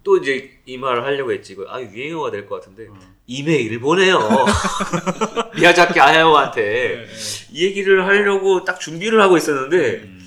또 0.05 0.17
이제 0.17 0.59
이 0.67 0.77
말을 0.79 1.05
하려고 1.05 1.33
했지. 1.33 1.53
이거 1.53 1.65
아 1.69 1.81
유행어가 1.81 2.33
될 2.33 2.47
것 2.49 2.57
같은데 2.61 2.89
어. 2.89 2.95
이메일 3.29 3.79
보내요. 3.79 4.19
미야자키 5.55 6.01
아야오한테 6.01 6.63
네, 6.63 6.97
네. 7.07 7.07
이 7.53 7.65
얘기를 7.67 8.05
하려고 8.05 8.65
딱 8.65 8.81
준비를 8.81 9.21
하고 9.21 9.37
있었는데 9.37 10.01
음. 10.03 10.22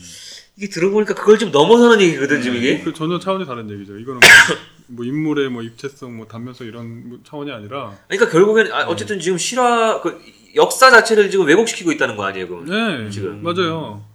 이게 0.58 0.70
들어보니까 0.70 1.14
그걸 1.16 1.38
좀 1.38 1.52
넘어서는 1.52 2.02
얘기거든 2.02 2.42
지금 2.42 2.58
이게. 2.58 2.82
그 2.82 2.94
전혀 2.94 3.20
차원이 3.20 3.46
다른 3.46 3.70
얘기죠. 3.70 3.98
이거는 3.98 4.20
뭐, 4.22 4.30
뭐 4.88 5.06
인물의 5.06 5.50
뭐 5.50 5.62
입체성, 5.64 6.16
뭐 6.16 6.28
단면성 6.28 6.68
이런 6.68 7.10
뭐 7.10 7.20
차원이 7.24 7.52
아니라 7.52 7.98
그러니까 8.08 8.30
결국엔 8.32 8.72
아, 8.72 8.86
어쨌든 8.88 9.20
지금 9.20 9.38
실화 9.38 10.02
그 10.02 10.20
역사 10.56 10.90
자체를 10.90 11.30
지금 11.30 11.46
왜곡시키고 11.46 11.92
있다는 11.92 12.16
거 12.16 12.24
아니에요, 12.24 12.48
그럼? 12.48 12.66
네, 12.66 13.10
지금. 13.10 13.44
맞아요. 13.44 14.06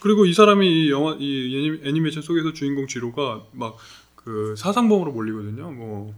그리고 0.00 0.24
이 0.24 0.32
사람이 0.32 0.66
이 0.86 0.90
영화 0.90 1.16
이 1.18 1.78
애니- 1.80 1.86
애니메이션 1.86 2.22
속에서 2.22 2.52
주인공 2.52 2.86
지로가 2.86 3.44
막 3.52 3.76
그 4.26 4.56
사상범으로 4.58 5.12
몰리거든요. 5.12 5.70
뭐 5.70 6.12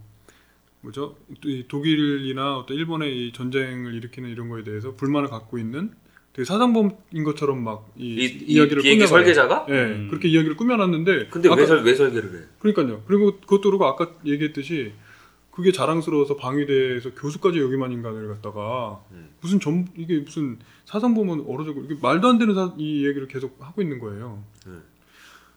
뭐죠? 0.80 1.14
이 1.44 1.64
독일이나 1.68 2.56
어떤 2.56 2.74
일본의 2.78 3.14
이 3.28 3.32
전쟁을 3.34 3.92
일으키는 3.92 4.30
이런 4.30 4.48
거에 4.48 4.64
대해서 4.64 4.94
불만을 4.94 5.28
갖고 5.28 5.58
있는 5.58 5.92
되게 6.38 6.44
사상범인 6.44 7.24
것처럼 7.24 7.64
막 7.64 7.90
이 7.96 8.14
이, 8.14 8.24
이 8.26 8.44
이야기를 8.54 8.82
비행기 8.82 9.04
꾸며가요. 9.06 9.06
설계자가? 9.08 9.66
예, 9.70 9.72
음. 9.72 10.06
그렇게 10.08 10.28
이야기를 10.28 10.56
꾸며놨는데 10.56 11.26
근데 11.30 11.48
아까- 11.48 11.60
왜, 11.60 11.66
설, 11.66 11.82
왜 11.82 11.94
설계를 11.96 12.32
해? 12.40 12.44
그러니까요. 12.60 13.02
그리고 13.08 13.40
그것도 13.40 13.62
그렇고 13.62 13.86
아까 13.86 14.12
얘기했듯이 14.24 14.92
그게 15.50 15.72
자랑스러워서 15.72 16.36
방위대에서 16.36 17.14
교수까지 17.16 17.58
여기만 17.58 17.90
인간을 17.90 18.28
갖다가 18.28 19.02
음. 19.10 19.30
무슨 19.40 19.58
전 19.58 19.88
이게 19.96 20.20
무슨 20.20 20.60
사상범은 20.84 21.44
어려지고 21.48 21.82
이게 21.82 21.96
말도 22.00 22.28
안 22.28 22.38
되는 22.38 22.54
사, 22.54 22.72
이 22.78 23.04
얘기를 23.04 23.26
계속 23.26 23.56
하고 23.58 23.82
있는 23.82 23.98
거예요. 23.98 24.44
음. 24.68 24.80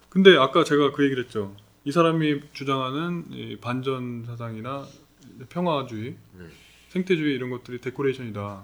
근데 0.10 0.36
아까 0.36 0.64
제가 0.64 0.94
그 0.94 1.04
얘기를 1.06 1.24
했죠. 1.24 1.56
이 1.86 1.92
사람이 1.92 2.42
주장하는 2.54 3.26
이 3.30 3.58
반전 3.62 4.24
사상이나 4.26 4.84
평화주의, 5.50 6.16
네. 6.40 6.46
생태주의 6.90 7.36
이런 7.36 7.52
것들이 7.52 7.80
데코레이션이다. 7.82 8.64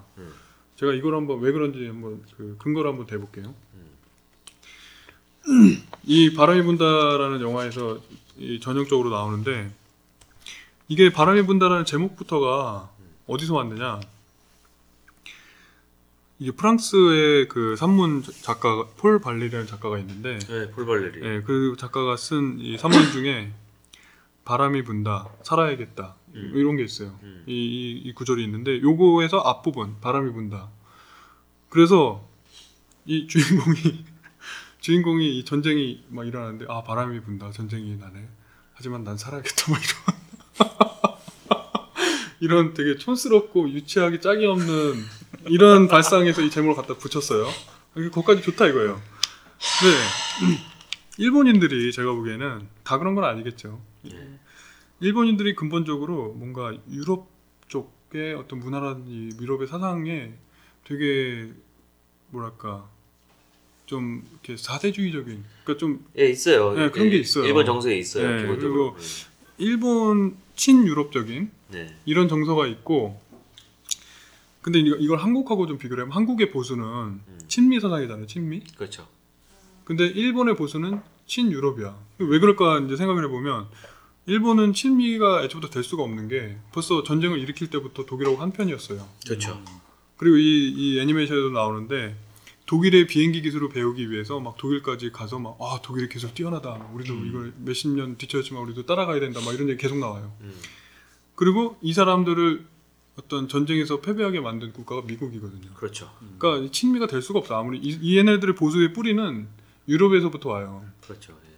음. 0.78 0.80
제가 0.80 0.92
이걸 0.92 1.14
한번 1.14 1.40
왜 1.40 1.52
그런지 1.52 1.86
한번 1.86 2.22
그 2.36 2.56
근거를 2.58 2.90
한번 2.90 3.06
대볼게요. 3.06 3.54
음. 5.48 5.82
이 6.04 6.34
바람이 6.34 6.62
분다라는 6.62 7.40
영화에서 7.40 7.98
이 8.38 8.60
전형적으로 8.60 9.10
나오는데 9.10 9.70
이게 10.88 11.10
바람이 11.12 11.42
분다라는 11.46 11.84
제목부터가 11.84 12.90
어디서 13.26 13.54
왔느냐? 13.54 14.00
이게 16.40 16.52
프랑스의 16.52 17.48
그 17.48 17.74
산문 17.76 18.22
작가 18.42 18.86
폴 18.96 19.20
발레리라는 19.20 19.66
작가가 19.66 19.98
있는데 19.98 20.38
네, 20.38 20.70
폴 20.70 20.86
발레리. 20.86 21.20
예, 21.26 21.42
그 21.42 21.74
작가가 21.76 22.16
쓴 22.16 22.60
이 22.60 22.78
산문 22.78 23.10
중에 23.10 23.52
바람이 24.44 24.84
분다, 24.84 25.28
살아야겠다 25.42 26.14
음. 26.34 26.52
이런 26.54 26.76
게 26.76 26.84
있어요. 26.84 27.18
음. 27.22 27.44
이, 27.46 27.52
이, 27.52 28.08
이 28.08 28.12
구절이 28.12 28.42
있는데 28.44 28.80
요거에서 28.80 29.38
앞부분 29.38 30.00
바람이 30.00 30.32
분다. 30.32 30.68
그래서 31.68 32.26
이 33.04 33.26
주인공이 33.26 34.04
주인공이 34.80 35.38
이 35.38 35.44
전쟁이 35.44 36.04
막 36.08 36.26
일어나는데 36.26 36.66
아 36.68 36.82
바람이 36.82 37.20
분다 37.20 37.50
전쟁이 37.50 37.96
나네. 37.96 38.28
하지만 38.74 39.04
난 39.04 39.16
살아야겠다 39.16 39.72
막 39.72 39.80
이런 39.82 40.18
이런 42.40 42.74
되게 42.74 42.96
촌스럽고 42.96 43.70
유치하게 43.70 44.20
짝이 44.20 44.46
없는 44.46 44.94
이런 45.46 45.88
발상에서 45.88 46.42
이 46.42 46.50
제목을 46.50 46.76
갖다 46.76 46.94
붙였어요. 46.94 47.48
이게 47.96 48.10
거기까지 48.10 48.42
좋다 48.42 48.66
이거예요. 48.66 49.00
네. 49.58 50.58
일본인들이 51.18 51.92
제가 51.92 52.12
보기에는 52.12 52.68
다 52.84 52.98
그런 52.98 53.14
건 53.14 53.24
아니겠죠. 53.24 53.80
네. 54.02 54.38
일본인들이 55.00 55.54
근본적으로 55.54 56.32
뭔가 56.32 56.74
유럽 56.90 57.28
쪽의 57.68 58.34
어떤 58.34 58.58
문화라든지 58.58 59.36
유럽의 59.40 59.68
사상에 59.68 60.32
되게 60.84 61.52
뭐랄까 62.30 62.88
좀 63.86 64.22
이렇게 64.32 64.56
사대주의적인 64.56 65.44
그러니까 65.64 65.78
좀 65.80 66.04
예, 66.18 66.28
있어요. 66.28 66.74
네, 66.74 66.90
그런 66.90 67.06
예, 67.06 67.10
게 67.10 67.16
있어요. 67.18 67.44
일본 67.44 67.64
정서에 67.64 67.96
있어요. 67.96 68.28
네, 68.28 68.42
기본적으로. 68.42 68.96
일본 69.56 70.36
친유럽적인 70.56 71.50
네. 71.68 71.96
이런 72.04 72.28
정서가 72.28 72.66
있고 72.66 73.20
근데 74.60 74.80
이걸 74.80 75.18
한국하고 75.18 75.66
좀 75.66 75.78
비교를 75.78 76.02
하면 76.02 76.14
한국의 76.14 76.50
보수는 76.50 77.20
친미 77.48 77.80
사상이잖아요 77.80 78.26
친미 78.26 78.62
그렇죠. 78.76 79.06
근데 79.84 80.06
일본의 80.06 80.56
보수는 80.56 81.00
친유럽이야 81.26 81.98
왜 82.18 82.38
그럴까 82.38 82.80
이제 82.80 82.96
생각을 82.96 83.24
해보면 83.24 83.68
일본은 84.28 84.74
친미가 84.74 85.42
애초부터 85.44 85.70
될 85.70 85.82
수가 85.82 86.02
없는 86.02 86.28
게 86.28 86.58
벌써 86.72 87.02
전쟁을 87.02 87.38
일으킬 87.40 87.70
때부터 87.70 88.04
독일하고 88.04 88.36
한 88.36 88.52
편이었어요 88.52 89.06
그렇죠. 89.26 89.62
그리고 90.18 90.36
이, 90.36 90.68
이 90.68 91.00
애니메이션에도 91.00 91.50
나오는데 91.50 92.14
독일의 92.66 93.06
비행기 93.06 93.40
기술을 93.40 93.70
배우기 93.70 94.10
위해서 94.10 94.38
막 94.38 94.58
독일까지 94.58 95.12
가서 95.12 95.38
막 95.38 95.56
아 95.60 95.80
독일의 95.82 96.10
기술 96.10 96.34
뛰어나다 96.34 96.76
막 96.76 96.94
우리도 96.94 97.14
이걸 97.24 97.54
몇십 97.58 97.90
년 97.92 98.18
뒤처졌지만 98.18 98.62
우리도 98.64 98.84
따라가야 98.84 99.18
된다 99.18 99.40
막 99.44 99.54
이런 99.54 99.70
얘기 99.70 99.80
계속 99.80 99.98
나와요 99.98 100.36
음. 100.42 100.52
그리고 101.34 101.78
이 101.80 101.94
사람들을 101.94 102.66
어떤 103.18 103.48
전쟁에서 103.48 104.00
패배하게 104.00 104.40
만든 104.40 104.72
국가가 104.72 105.02
미국이거든요. 105.02 105.72
그렇죠. 105.74 106.08
그러니까 106.38 106.64
이 106.64 106.70
친미가 106.70 107.08
될 107.08 107.20
수가 107.20 107.40
없어. 107.40 107.58
아무리 107.58 107.78
이, 107.78 107.98
이 108.00 108.16
얘네들의 108.16 108.54
보수의 108.54 108.92
뿌리는 108.92 109.48
유럽에서부터 109.88 110.50
와요. 110.50 110.84
그렇죠. 111.00 111.32
예. 111.32 111.56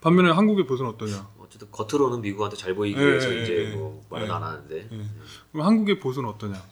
반면에 0.00 0.30
한국의 0.30 0.66
보수는 0.68 0.92
어떠냐? 0.92 1.28
어쨌든 1.50 1.68
겉으로는 1.72 2.20
미국한테 2.22 2.56
잘 2.56 2.74
보이기 2.74 2.98
예, 3.00 3.04
위해서 3.04 3.34
예, 3.34 3.42
이제 3.42 3.70
예, 3.72 3.74
뭐 3.74 4.04
말은 4.08 4.28
예. 4.28 4.30
안 4.30 4.42
하는데. 4.42 4.88
예. 4.92 5.00
그럼 5.50 5.66
한국의 5.66 5.98
보수는 5.98 6.28
어떠냐? 6.28 6.62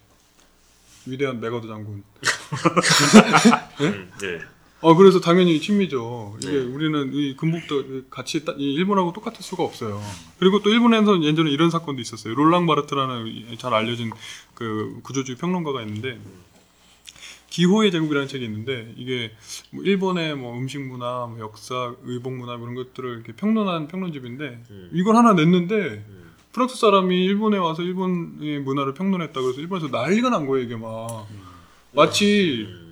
위대한 1.06 1.40
맥아더 1.40 1.66
장군. 1.66 2.04
음, 3.80 4.10
네. 4.20 4.38
어 4.80 4.94
그래서 4.94 5.18
당연히 5.20 5.60
친미죠. 5.60 6.36
이게 6.40 6.52
네. 6.52 6.58
우리는 6.58 7.12
이 7.12 7.34
금복도 7.36 8.04
같이 8.10 8.44
따- 8.44 8.54
이 8.56 8.74
일본하고 8.74 9.12
똑같을 9.12 9.42
수가 9.42 9.64
없어요. 9.64 10.00
그리고 10.38 10.62
또 10.62 10.70
일본에서 10.70 11.20
예전에 11.24 11.50
이런 11.50 11.70
사건도 11.70 12.00
있었어요. 12.00 12.34
롤랑 12.34 12.66
바르트라는 12.66 13.26
이- 13.26 13.58
잘 13.58 13.74
알려진 13.74 14.12
그 14.54 15.00
구조주의 15.02 15.36
평론가가 15.36 15.82
있는데 15.82 16.20
기호의 17.50 17.90
제국이라는 17.90 18.28
책이 18.28 18.44
있는데 18.44 18.92
이게 18.96 19.32
뭐 19.70 19.82
일본의 19.84 20.36
뭐 20.36 20.56
음식 20.56 20.80
문화, 20.80 21.26
뭐 21.26 21.38
역사, 21.40 21.94
의복 22.04 22.34
문화 22.34 22.54
이런 22.54 22.74
것들을 22.74 23.10
이렇게 23.14 23.32
평론한 23.32 23.88
평론집인데 23.88 24.62
음. 24.70 24.90
이걸 24.92 25.16
하나 25.16 25.32
냈는데 25.32 25.74
음. 25.74 26.30
프랑스 26.52 26.76
사람이 26.76 27.24
일본에 27.24 27.58
와서 27.58 27.82
일본의 27.82 28.60
문화를 28.60 28.94
평론했다 28.94 29.40
그래서 29.40 29.60
일본에서 29.60 29.88
난리가 29.88 30.30
난 30.30 30.46
거예요 30.46 30.64
이게 30.64 30.76
막 30.76 31.26
마치 31.92 32.66
음. 32.68 32.88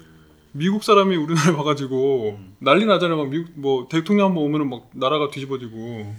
미국 0.52 0.82
사람이 0.84 1.16
우리나라에 1.16 1.54
와가지고 1.54 2.40
난리 2.60 2.86
나잖아요. 2.86 3.18
막 3.18 3.28
미국 3.28 3.50
뭐 3.54 3.88
대통령 3.88 4.28
한번 4.28 4.44
오면은 4.44 4.70
막 4.70 4.88
나라가 4.94 5.28
뒤집어지고. 5.30 6.14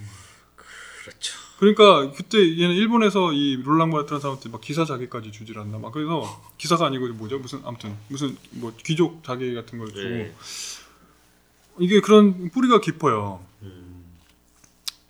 그렇죠. 0.54 1.47
그러니까 1.58 2.12
그때 2.12 2.38
얘는 2.38 2.74
일본에서 2.76 3.32
이 3.32 3.56
롤랑 3.56 3.90
바르트라는 3.90 4.20
사람한테 4.20 4.48
막 4.48 4.60
기사 4.60 4.84
자기까지 4.84 5.32
주질 5.32 5.58
않나. 5.58 5.78
막 5.78 5.90
그래서 5.92 6.22
기사가 6.56 6.86
아니고 6.86 7.08
뭐죠? 7.14 7.38
무슨 7.38 7.60
아무튼 7.64 7.96
무슨 8.08 8.36
뭐 8.52 8.72
귀족 8.84 9.24
자기 9.24 9.54
같은 9.54 9.78
걸 9.78 9.88
주고 9.88 10.08
네. 10.08 10.34
이게 11.80 12.00
그런 12.00 12.50
뿌리가 12.50 12.80
깊어요. 12.80 13.44
음. 13.62 14.04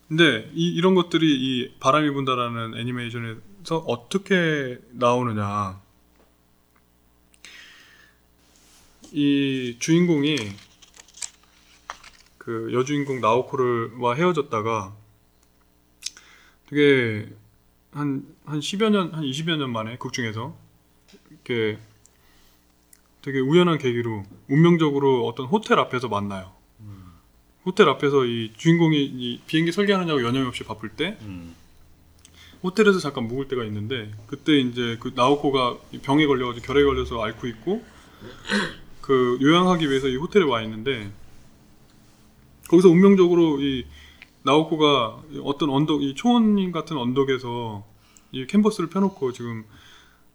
근데 0.08 0.50
이, 0.54 0.68
이런 0.68 0.94
것들이 0.94 1.26
이 1.26 1.74
바람이 1.80 2.10
분다라는 2.12 2.78
애니메이션에서 2.78 3.78
어떻게 3.86 4.78
나오느냐. 4.92 5.78
이 9.12 9.76
주인공이 9.78 10.36
그 12.38 12.70
여주인공 12.72 13.20
나오코를와 13.20 14.14
헤어졌다가 14.14 14.94
되게 16.68 17.28
한, 17.90 18.26
한 18.44 18.60
10여 18.60 18.90
년, 18.90 19.12
한 19.12 19.22
20여 19.22 19.56
년 19.56 19.70
만에 19.70 19.96
극 19.96 20.12
중에서 20.12 20.56
이렇게 21.30 21.78
되게 23.22 23.40
우연한 23.40 23.78
계기로 23.78 24.24
운명적으로 24.48 25.26
어떤 25.26 25.46
호텔 25.46 25.78
앞에서 25.78 26.08
만나요. 26.08 26.58
호텔 27.64 27.88
앞에서 27.88 28.24
이 28.24 28.52
주인공이 28.56 28.96
이 29.04 29.40
비행기 29.46 29.72
설계하느냐고 29.72 30.24
여념이 30.24 30.46
없이 30.46 30.64
바쁠 30.64 30.90
때 30.90 31.18
음. 31.20 31.54
호텔에서 32.62 32.98
잠깐 32.98 33.28
묵을 33.28 33.48
때가 33.48 33.62
있는데 33.64 34.10
그때 34.26 34.58
이제 34.58 34.96
그 35.00 35.12
나오코가 35.14 35.76
이 35.92 35.98
병에 35.98 36.26
걸려가지고 36.26 36.66
결핵에 36.66 36.86
걸려서 36.86 37.22
앓고 37.22 37.46
있고 37.46 37.84
그 39.02 39.38
요양하기 39.42 39.88
위해서 39.90 40.08
이 40.08 40.16
호텔에 40.16 40.44
와 40.44 40.62
있는데 40.62 41.10
거기서 42.68 42.88
운명적으로 42.88 43.60
이 43.60 43.84
나오코가 44.42 45.22
어떤 45.42 45.70
언덕 45.70 46.02
이 46.02 46.14
초원 46.14 46.70
같은 46.72 46.96
언덕에서 46.96 47.84
이 48.32 48.46
캔버스를 48.46 48.88
펴놓고 48.90 49.32
지금 49.32 49.64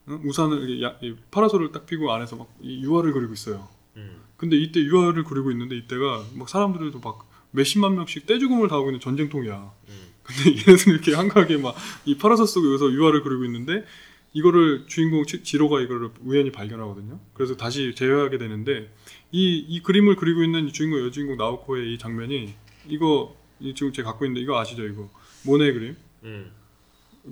응? 0.09 0.21
우산을 0.25 0.81
야- 0.83 0.95
이 1.01 1.15
파라솔을 1.31 1.71
딱 1.71 1.85
피고 1.85 2.11
안에서 2.11 2.35
막이 2.35 2.81
유화를 2.83 3.13
그리고 3.13 3.33
있어요. 3.33 3.67
음. 3.95 4.21
근데 4.37 4.57
이때 4.57 4.81
유화를 4.81 5.23
그리고 5.23 5.51
있는데 5.51 5.77
이때가 5.77 6.23
막 6.35 6.49
사람들도 6.49 6.99
막 6.99 7.29
몇십만 7.51 7.95
명씩 7.95 8.25
떼죽음을 8.25 8.67
당하고 8.67 8.89
있는 8.89 8.99
전쟁통이야. 8.99 9.71
음. 9.89 10.13
근데 10.23 10.51
얘네들은 10.67 10.93
이렇게 10.93 11.13
한가하게 11.13 11.57
막 11.57 11.75
이 12.05 12.17
파라솔 12.17 12.47
속에서 12.47 12.91
유화를 12.91 13.23
그리고 13.23 13.45
있는데 13.45 13.85
이거를 14.33 14.85
주인공 14.87 15.25
치- 15.25 15.43
지로가 15.43 15.79
이거를 15.81 16.09
우연히 16.23 16.51
발견하거든요. 16.51 17.19
그래서 17.33 17.55
다시 17.55 17.93
재회하게 17.95 18.39
되는데 18.39 18.91
이, 19.31 19.57
이 19.59 19.81
그림을 19.83 20.15
그리고 20.15 20.43
있는 20.43 20.67
이 20.67 20.73
주인공 20.73 20.99
여주인공 21.05 21.37
나오코의 21.37 21.93
이 21.93 21.97
장면이 21.99 22.53
이거 22.89 23.35
이 23.35 23.42
지금 23.75 23.93
제가 23.93 24.11
갖고 24.11 24.25
있는데 24.25 24.41
이거 24.41 24.59
아시죠 24.59 24.85
이거 24.85 25.09
모네 25.45 25.71
그림 25.73 25.95
음. 26.23 26.51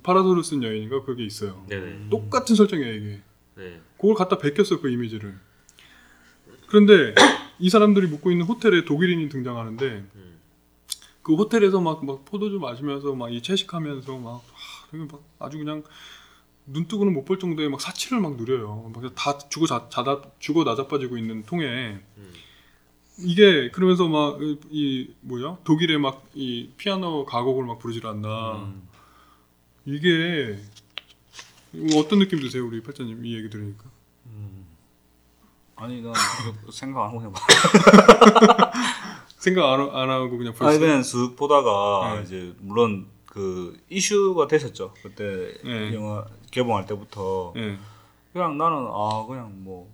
파라솔을 0.04 0.44
쓴 0.44 0.64
여인인가 0.64 1.04
그게 1.04 1.26
있어요. 1.26 1.66
네네. 1.68 2.10
똑같은 2.10 2.56
설정이에요 2.56 2.94
이게. 2.94 3.22
네. 3.56 3.82
그걸 3.98 4.16
갖다 4.16 4.38
베꼈어 4.38 4.80
그 4.80 4.90
이미지를. 4.90 5.36
그런데 6.68 7.14
이 7.60 7.70
사람들이 7.70 8.08
묵고 8.08 8.32
있는 8.32 8.46
호텔에 8.46 8.86
독일인이 8.86 9.28
등장하는데 9.30 9.86
음. 10.16 10.40
그 11.22 11.36
호텔에서 11.36 11.82
막, 11.82 12.06
막 12.06 12.24
포도주 12.26 12.58
마시면서 12.60 13.14
막 13.16 13.30
이 13.30 13.42
채식하면서 13.42 14.18
막, 14.18 14.36
하, 14.54 14.88
되게 14.92 15.04
막 15.06 15.22
아주 15.40 15.58
그냥 15.58 15.84
눈 16.66 16.88
뜨고는 16.88 17.14
못 17.14 17.26
볼 17.26 17.38
정도의 17.40 17.70
막 17.70 17.82
사치를 17.82 18.22
막 18.22 18.38
누려요. 18.38 18.92
막 18.96 19.14
다 19.14 19.38
죽어 19.50 19.66
자, 19.68 19.88
자다 19.90 20.22
죽어 20.40 20.64
나자빠지고 20.64 21.18
있는 21.18 21.44
통에 21.44 22.00
음. 22.18 22.34
이게 23.24 23.70
그러면서 23.72 24.08
막 24.08 24.38
이 24.72 25.10
뭐야 25.22 25.58
독일의 25.64 25.98
막 26.00 26.24
이 26.34 26.70
피아노 26.78 27.26
가곡을 27.26 27.66
막 27.66 27.80
부르질 27.80 28.06
않나. 28.08 28.54
음. 28.64 28.88
이게 29.86 30.58
이거 31.74 32.00
어떤 32.00 32.20
느낌 32.20 32.40
드세요, 32.40 32.66
우리 32.66 32.82
팔자님 32.84 33.26
이 33.26 33.36
얘기 33.36 33.50
들으니까? 33.50 33.86
아니 35.76 36.02
난 36.02 36.14
생각 36.72 37.02
안 37.04 37.08
하고 37.10 37.18
그냥 37.18 37.34
봐. 37.34 37.42
생각 39.40 39.74
안, 39.74 39.80
안 39.96 40.10
하고 40.12 40.38
그냥 40.38 40.54
벌써 40.54 40.70
아니 40.70 40.80
그냥 40.80 41.02
쓱 41.02 41.36
보다가 41.36 42.16
네. 42.18 42.24
이제 42.24 42.54
물론 42.60 43.08
그 43.26 43.80
이슈가 43.90 44.48
됐었죠. 44.48 44.94
그때 45.02 45.58
네. 45.64 45.94
영화 45.96 46.26
개봉할 46.52 46.86
때부터 46.86 47.54
예. 47.56 47.78
그냥 48.32 48.58
나는 48.58 48.78
아 48.92 49.26
그냥 49.28 49.52
뭐 49.64 49.92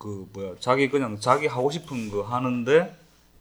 그 0.00 0.26
뭐야 0.32 0.54
자기 0.60 0.88
그냥 0.88 1.20
자기 1.20 1.46
하고 1.46 1.70
싶은 1.70 2.10
거 2.10 2.22
하는데 2.22 2.96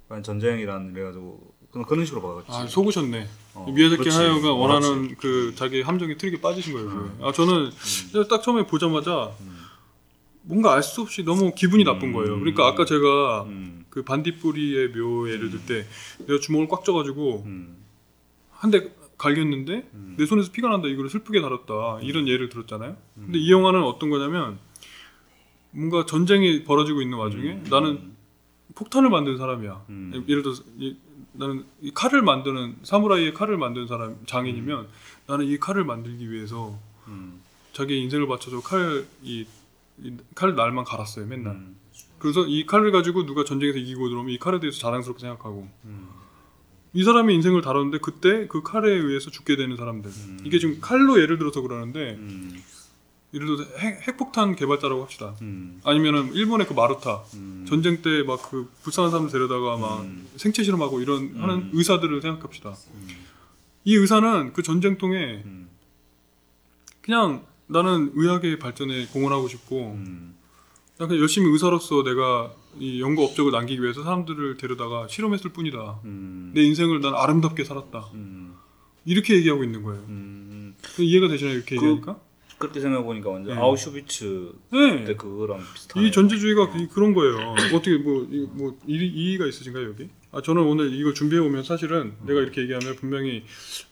그냥 0.10 0.22
전쟁이란 0.24 0.92
이래가지고 0.94 1.54
그냥 1.72 1.88
그런 1.88 2.06
식으로 2.06 2.22
봐갔지. 2.22 2.52
아 2.52 2.68
속으셨네. 2.68 3.28
어, 3.54 3.72
미야자키. 3.74 4.10
하야오가 4.10 4.50
어, 4.52 4.56
원하는 4.56 5.16
그 5.16 5.54
자기 5.56 5.82
함정에 5.82 6.18
틀게 6.18 6.42
빠지신 6.42 6.74
거예요. 6.74 6.90
그게. 6.90 7.24
아 7.24 7.32
저는 7.32 7.70
그냥 8.12 8.28
딱 8.28 8.44
처음에 8.44 8.68
보자마자 8.68 9.32
뭔가 10.42 10.74
알 10.74 10.84
수 10.84 11.02
없이 11.02 11.24
너무 11.24 11.54
기분이 11.56 11.86
나쁜 11.86 12.12
거예요. 12.12 12.38
그러니까 12.40 12.68
아까 12.68 12.84
제가 12.84 13.44
음, 13.44 13.86
그 13.90 14.04
반딧불이의 14.04 14.90
묘 14.92 15.30
예를 15.30 15.52
들 15.52 15.66
때 15.66 15.86
내가 16.28 16.40
주먹을 16.42 16.68
꽉 16.68 16.84
쥐어가지고 16.84 17.44
음, 17.46 17.78
한대 18.52 18.92
갈겼는데 19.18 19.90
음. 19.94 20.16
내 20.18 20.26
손에서 20.26 20.52
피가 20.52 20.68
난다 20.70 20.88
이거를 20.90 21.10
슬프게 21.10 21.40
다뤘다 21.42 22.00
이런 22.02 22.28
예를 22.28 22.50
들었잖아요. 22.50 22.98
근데 23.16 23.38
이 23.40 23.50
영화는 23.50 23.82
어떤 23.84 24.10
거냐면 24.10 24.58
뭔가 25.72 26.06
전쟁이 26.06 26.64
벌어지고 26.64 27.02
있는 27.02 27.18
와중에 27.18 27.64
나는 27.70 28.12
폭탄을 28.76 29.10
만든 29.10 29.38
사람이야. 29.38 29.86
음. 29.90 30.26
예를 30.28 30.42
들어서 30.44 30.64
이- 30.78 30.96
나는 31.34 31.64
이 31.82 31.92
칼을 31.94 32.22
만드는 32.22 32.78
사무라이의 32.84 33.34
칼을 33.34 33.58
만드는 33.58 33.88
사람 33.88 34.18
장인이면 34.26 34.88
나는 35.28 35.46
이 35.46 35.58
칼을 35.58 35.84
만들기 35.86 36.30
위해서 36.32 36.78
음, 37.08 37.40
자기 37.72 38.00
인생을 38.02 38.28
바쳐서 38.28 38.62
칼이 38.62 39.46
칼 40.36 40.56
날만 40.56 40.86
갈았어요 40.86 41.26
맨날. 41.28 41.54
음, 41.56 41.76
그래서 42.18 42.46
이 42.48 42.66
칼을 42.66 42.92
가지고 42.92 43.26
누가 43.26 43.44
전쟁에서 43.44 43.78
이기고 43.78 44.10
들어오면 44.10 44.34
이 44.34 44.38
칼에 44.40 44.60
대해서 44.60 44.80
자랑스럽게 44.80 45.22
생각하고 45.22 45.68
음. 45.86 46.08
이 46.94 47.04
사람의 47.04 47.36
인생을 47.36 47.62
다뤘는데 47.62 48.00
그때 48.00 48.48
그 48.48 48.62
칼에 48.64 48.90
의해서 48.92 49.30
죽게 49.30 49.56
되는 49.56 49.78
사람들 49.78 50.10
이게 50.44 50.58
지금 50.58 50.80
칼로 50.82 51.22
예를 51.22 51.38
들어서 51.38 51.62
그러는데 51.62 52.16
음, 52.16 52.56
예를 53.34 53.46
들어서 53.46 53.64
핵, 53.78 54.08
핵폭탄 54.08 54.56
개발자라고 54.56 55.04
합시다. 55.04 55.36
음, 55.42 55.80
아니면은 55.84 56.34
일본의 56.34 56.66
그 56.68 56.74
마루타. 56.74 57.24
음. 57.36 57.66
전쟁 57.68 58.02
때 58.02 58.24
막 58.24 58.42
그 58.50 58.70
불쌍한 58.84 59.12
사람 59.12 59.30
데려다가 59.30 59.78
막 59.78 60.02
음. 60.02 60.28
생체 60.36 60.64
실험하고 60.64 61.00
이런 61.02 61.36
하는 61.40 61.56
음. 61.56 61.70
의사들을 61.74 62.22
생각합시다. 62.22 62.76
이 63.86 63.96
의사는 63.96 64.52
그 64.54 64.64
전쟁통에 64.64 65.44
음, 65.46 65.70
그냥 67.02 67.44
나는 67.68 68.12
의학의 68.16 68.58
발전에 68.60 69.08
공헌하고 69.08 69.48
싶고 69.48 69.94
음, 69.94 70.36
나 70.98 71.06
그냥 71.08 71.22
열심히 71.22 71.50
의사로서 71.52 72.04
내가 72.04 72.52
이 72.80 73.00
연구 73.02 73.24
업적을 73.26 73.52
남기기 73.52 73.82
위해서 73.82 74.04
사람들을 74.04 74.58
데려다가 74.58 75.08
실험했을 75.08 75.52
뿐이다. 75.52 76.00
음, 76.06 76.52
내 76.56 76.62
인생을 76.64 77.00
난 77.02 77.14
아름답게 77.16 77.64
살았다. 77.64 78.10
음, 78.16 78.56
이렇게 79.06 79.36
얘기하고 79.36 79.64
있는 79.64 79.84
거예요. 79.84 80.04
음. 80.10 80.76
이해가 80.98 81.28
되시나요? 81.28 81.56
이렇게 81.56 81.76
그- 81.78 81.86
얘기하니까? 81.86 82.20
그렇게 82.60 82.80
생각해 82.82 83.04
보니까 83.06 83.30
완전 83.30 83.56
네. 83.56 83.62
아우슈비츠 83.62 84.52
네. 84.74 85.06
때 85.06 85.16
그거랑 85.16 85.60
비슷하네. 85.74 86.06
이 86.06 86.12
전제주의가 86.12 86.70
그- 86.72 86.88
그런 86.90 87.14
거예요. 87.14 87.56
어떻게 87.74 87.98
뭐, 87.98 88.28
이- 88.30 88.48
뭐 88.52 88.78
이- 88.86 88.98
이의가 89.16 89.48
있으신가요 89.48 89.86
여기? 89.88 90.10
아 90.32 90.42
저는 90.42 90.62
오늘 90.64 90.94
이걸 90.94 91.14
준비해 91.16 91.42
오면 91.42 91.64
사실은 91.64 92.14
내가 92.26 92.42
이렇게 92.42 92.62
얘기하면 92.62 92.96
분명히 92.98 93.44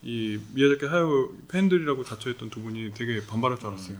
이 0.02 0.38
미야자키 0.54 0.86
하야오 0.86 1.32
팬들이라고 1.48 2.04
자처했던 2.04 2.50
두 2.50 2.60
분이 2.62 2.92
되게 2.94 3.24
반발할 3.26 3.58
줄 3.58 3.68
알았어요. 3.68 3.96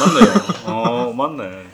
맞네요. 0.00 0.66
어 0.66 1.12
맞네. 1.12 1.66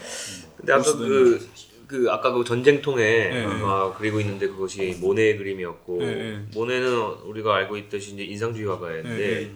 근데 0.59 0.73
아까 0.75 0.83
그, 0.97 1.49
그 1.87 2.11
아까 2.11 2.33
그 2.33 2.45
전쟁통에 2.45 3.03
네. 3.03 3.45
아, 3.47 3.95
그리고 3.97 4.21
있는데 4.21 4.49
그것이 4.49 4.97
모네의 5.01 5.39
그림이었고 5.39 5.99
네, 5.99 6.15
네. 6.15 6.47
모네는 6.55 6.93
우리가 7.25 7.55
알고 7.55 7.77
있듯이 7.77 8.15
이제 8.15 8.25
인상주의 8.25 8.67
화가였는데 8.69 9.41
네, 9.41 9.53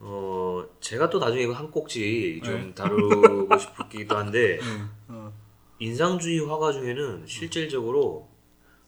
어 0.00 0.64
제가 0.80 1.10
또 1.10 1.18
나중에 1.18 1.44
이거 1.44 1.52
한 1.52 1.70
꼭지 1.70 2.40
좀 2.44 2.54
네. 2.54 2.74
다루고 2.74 3.56
싶기도 3.58 4.16
한데 4.16 4.58
네. 4.58 5.14
인상주의 5.78 6.40
화가 6.40 6.72
중에는 6.72 7.24
실질적으로 7.26 8.28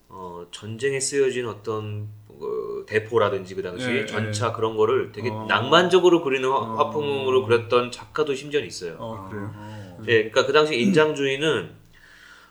어, 0.08 0.46
전쟁에 0.50 1.00
쓰여진 1.00 1.46
어떤 1.46 2.08
어, 2.28 2.84
대포라든지 2.86 3.54
그 3.54 3.62
당시 3.62 3.86
네, 3.86 4.06
전차 4.06 4.52
그런 4.52 4.76
거를 4.76 5.10
되게 5.12 5.30
어. 5.30 5.46
낭만적으로 5.48 6.22
그리는 6.22 6.48
화, 6.48 6.56
어. 6.56 6.74
화풍으로 6.76 7.44
그렸던 7.44 7.90
작가도 7.90 8.34
심지어 8.34 8.60
있어요. 8.60 8.96
어 8.98 9.28
그래요. 9.28 9.52
어. 9.54 9.98
예, 10.06 10.30
그러니까 10.30 10.46
그 10.46 10.52
당시 10.52 10.80
인상주의는 10.80 11.70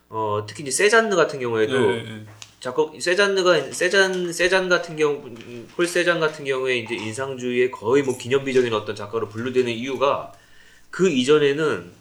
어, 0.09 0.45
특히 0.47 0.63
이제 0.63 0.71
세잔느 0.71 1.15
같은 1.15 1.39
경우에도 1.39 1.79
네, 1.91 2.03
네, 2.03 2.25
자꾸 2.59 2.91
세잔느가 2.99 3.71
세잔 3.71 4.31
세잔 4.31 4.69
같은 4.69 4.95
경우 4.95 5.21
음, 5.25 5.67
폴 5.75 5.87
세잔 5.87 6.19
같은 6.19 6.45
경우에 6.45 6.77
이제 6.77 6.95
인상주의의 6.95 7.71
거의 7.71 8.03
뭐 8.03 8.17
기념비적인 8.17 8.73
어떤 8.73 8.95
작가로 8.95 9.29
분류되는 9.29 9.71
이유가 9.71 10.31
그 10.89 11.09
이전에는 11.09 11.91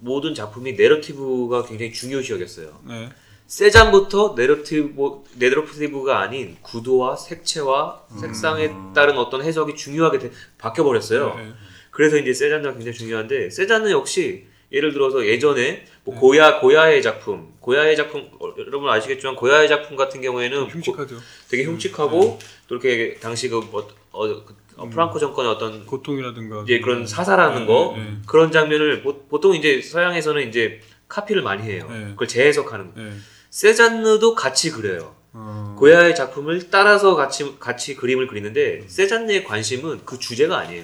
모든 0.00 0.34
작품이 0.34 0.72
내러티브가 0.74 1.64
굉장히 1.64 1.92
중요시 1.92 2.32
여겼어요. 2.32 2.80
네. 2.86 3.08
세잔부터 3.46 4.34
내러티브 4.36 5.24
내러티브가 5.36 6.20
아닌 6.20 6.56
구도와 6.62 7.16
색채와 7.16 8.02
색상에 8.20 8.70
따른 8.94 9.18
어떤 9.18 9.42
해석이 9.42 9.76
중요하게 9.76 10.18
돼- 10.18 10.30
바뀌어 10.58 10.84
버렸어요. 10.84 11.34
네, 11.36 11.44
네. 11.44 11.52
그래서 11.90 12.16
이제 12.16 12.32
세잔느가 12.32 12.74
굉장히 12.74 12.96
중요한데 12.96 13.50
세잔느 13.50 13.90
역시 13.90 14.46
예를 14.72 14.92
들어서 14.94 15.26
예전에 15.26 15.84
뭐 16.04 16.18
고야 16.18 16.58
고야의 16.58 17.00
작품 17.02 17.52
고야의 17.60 17.96
작품 17.96 18.28
어, 18.40 18.52
여러분 18.58 18.88
아시겠지만 18.90 19.36
고야의 19.36 19.68
작품 19.68 19.96
같은 19.96 20.20
경우에는 20.20 20.64
고- 20.64 20.70
흉측하죠. 20.70 21.16
되게 21.48 21.64
흉측하고 21.64 22.38
또 22.66 22.74
이렇게 22.74 23.14
당시 23.20 23.48
그 23.48 23.56
뭐, 23.70 23.86
어, 24.10 24.26
그, 24.44 24.56
어, 24.76 24.88
프랑코 24.88 25.18
정권의 25.20 25.50
어떤 25.52 25.86
고통이라든가 25.86 26.62
이제 26.64 26.80
그런 26.80 27.06
사살하는 27.06 27.66
거 27.66 27.94
네, 27.96 28.02
네, 28.04 28.16
그런 28.26 28.50
장면을 28.50 29.02
보, 29.02 29.20
보통 29.28 29.54
이제 29.54 29.80
서양에서는 29.80 30.48
이제 30.48 30.80
카피를 31.08 31.42
많이 31.42 31.62
해요. 31.62 31.86
네. 31.90 32.06
그걸 32.10 32.26
재해석하는 32.26 32.94
거. 32.94 33.00
네. 33.00 33.12
세잔느도 33.50 34.34
같이 34.34 34.70
그려요. 34.72 35.14
어, 35.34 35.76
고야의 35.78 36.14
작품을 36.16 36.68
따라서 36.70 37.14
같이 37.14 37.56
같이 37.60 37.94
그림을 37.94 38.26
그리는데 38.26 38.82
세잔느의 38.88 39.44
관심은 39.44 40.00
그 40.04 40.18
주제가 40.18 40.58
아니에요. 40.58 40.82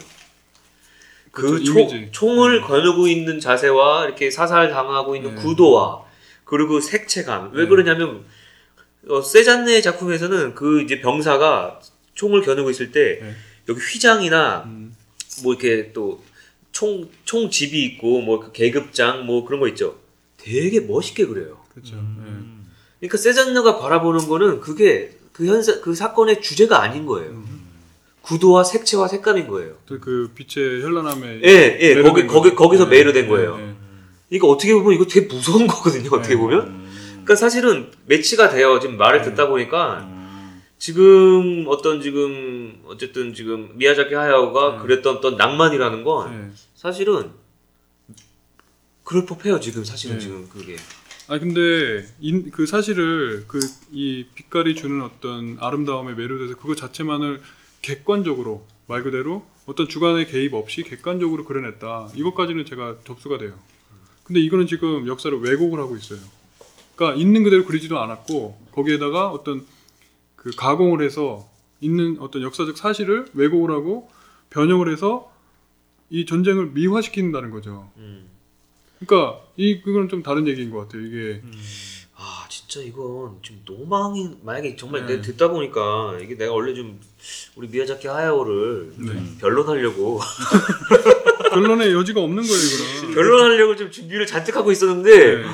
그 1.32 1.42
그렇죠, 1.42 1.64
총- 1.64 1.78
이미지. 1.90 2.08
총을 2.12 2.62
겨누고 2.62 3.06
있는 3.08 3.40
자세와 3.40 4.06
이렇게 4.06 4.30
사살 4.30 4.70
당하고 4.70 5.14
있는 5.16 5.34
네. 5.34 5.42
구도와 5.42 6.04
그리고 6.44 6.80
색채감 6.80 7.50
왜 7.54 7.64
네. 7.64 7.68
그러냐면 7.68 8.24
어, 9.08 9.20
세잔느의 9.22 9.82
작품에서는 9.82 10.54
그 10.54 10.82
이제 10.82 11.00
병사가 11.00 11.80
총을 12.14 12.42
겨누고 12.42 12.70
있을 12.70 12.90
때 12.92 13.20
네. 13.22 13.34
여기 13.68 13.80
휘장이나 13.80 14.64
음, 14.66 14.94
뭐 15.42 15.54
이렇게 15.54 15.92
또 15.92 16.20
총 16.70 17.08
총집이 17.24 17.82
있고 17.84 18.20
뭐 18.20 18.38
그 18.40 18.52
계급장 18.52 19.26
뭐 19.26 19.44
그런 19.44 19.58
거 19.58 19.66
있죠. 19.68 19.96
되게 20.36 20.78
멋있게 20.80 21.26
그려요. 21.26 21.58
그렇죠. 21.72 21.94
음. 21.96 22.68
그러니까 23.00 23.16
세잔느가 23.18 23.78
바라보는 23.78 24.28
거는 24.28 24.60
그게 24.60 25.10
그 25.32 25.46
현사 25.46 25.80
그 25.80 25.94
사건의 25.94 26.40
주제가 26.40 26.80
아닌 26.80 27.04
거예요. 27.06 27.42
구도와 28.28 28.62
색채와 28.62 29.08
색감인 29.08 29.48
거예요. 29.48 29.74
네. 29.90 29.96
그 30.00 30.30
빛의 30.34 30.82
현란함에 30.82 31.40
예, 31.44 31.78
예, 31.80 32.02
거기 32.02 32.26
거기. 32.26 32.54
거기서 32.54 32.84
네, 32.84 32.98
매료된 32.98 33.22
네, 33.24 33.28
거예요. 33.28 33.56
네. 33.56 33.74
이거 34.30 34.48
어떻게 34.48 34.74
보면 34.74 34.92
이거 34.92 35.06
되게 35.06 35.26
무서운 35.26 35.66
거거든요. 35.66 36.10
어떻게 36.12 36.34
네. 36.34 36.36
보면. 36.40 36.66
음. 36.66 36.88
그러니까 37.12 37.36
사실은 37.36 37.90
매치가 38.04 38.50
돼요. 38.50 38.78
지금 38.80 38.98
말을 38.98 39.22
네. 39.22 39.30
듣다 39.30 39.48
보니까 39.48 40.00
음. 40.00 40.62
지금 40.78 41.64
어떤 41.68 42.02
지금 42.02 42.82
어쨌든 42.86 43.32
지금 43.32 43.70
미야자키 43.76 44.14
하야오가 44.14 44.72
네. 44.76 44.78
그랬던 44.82 45.16
어떤 45.16 45.36
낭만이라는 45.38 46.04
건 46.04 46.30
네. 46.48 46.50
사실은 46.74 47.30
그럴 49.04 49.24
법해요. 49.24 49.58
지금 49.60 49.84
사실은 49.84 50.16
네. 50.16 50.20
지금 50.20 50.48
그게. 50.52 50.76
아 51.30 51.38
근데 51.38 52.06
인, 52.20 52.50
그 52.50 52.66
사실을 52.66 53.44
그 53.46 53.58
이 53.90 54.26
빛깔이 54.34 54.74
주는 54.74 55.00
어떤 55.02 55.56
아름다움에 55.60 56.12
매료돼서 56.12 56.56
그거 56.56 56.74
자체만을 56.74 57.40
객관적으로 57.82 58.66
말 58.86 59.02
그대로 59.02 59.44
어떤 59.66 59.88
주관의 59.88 60.26
개입 60.26 60.54
없이 60.54 60.82
객관적으로 60.82 61.44
그려냈다. 61.44 62.10
이것까지는 62.14 62.64
제가 62.64 62.96
접수가 63.04 63.38
돼요. 63.38 63.54
근데 64.24 64.40
이거는 64.40 64.66
지금 64.66 65.06
역사를 65.06 65.38
왜곡을 65.38 65.78
하고 65.78 65.96
있어요. 65.96 66.18
그러니까 66.94 67.20
있는 67.20 67.44
그대로 67.44 67.64
그리지도 67.64 67.98
않았고 68.00 68.58
거기에다가 68.72 69.30
어떤 69.30 69.66
그 70.36 70.50
가공을 70.56 71.02
해서 71.02 71.48
있는 71.80 72.18
어떤 72.20 72.42
역사적 72.42 72.76
사실을 72.76 73.26
왜곡을 73.34 73.70
하고 73.70 74.10
변형을 74.50 74.90
해서 74.90 75.32
이 76.10 76.26
전쟁을 76.26 76.70
미화시킨다는 76.72 77.50
거죠. 77.50 77.90
음. 77.98 78.28
그러니까 78.98 79.40
이 79.56 79.80
그건 79.80 80.08
좀 80.08 80.22
다른 80.22 80.48
얘기인 80.48 80.70
것 80.70 80.80
같아요. 80.80 81.02
이게 81.02 81.42
아 82.20 82.46
진짜 82.48 82.80
이건 82.80 83.38
좀 83.42 83.62
노망이 83.64 84.38
만약에 84.42 84.74
정말 84.74 85.02
네. 85.06 85.12
내가 85.12 85.22
듣다 85.22 85.48
보니까 85.48 86.18
이게 86.20 86.36
내가 86.36 86.52
원래 86.52 86.74
좀 86.74 87.00
우리 87.54 87.68
미야자키 87.68 88.08
하야오를 88.08 88.92
네. 88.96 89.36
변론하려고 89.40 90.18
결론의 91.50 91.92
여지가 91.92 92.20
없는 92.20 92.42
거예요, 92.42 92.58
이거는. 93.00 93.14
변론하려고 93.14 93.76
좀 93.76 93.90
준비를 93.92 94.26
잔뜩 94.26 94.56
하고 94.56 94.72
있었는데 94.72 95.36
네. 95.36 95.44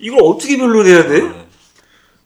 이걸 0.00 0.18
어떻게 0.24 0.56
변론해야 0.56 1.04
돼? 1.04 1.20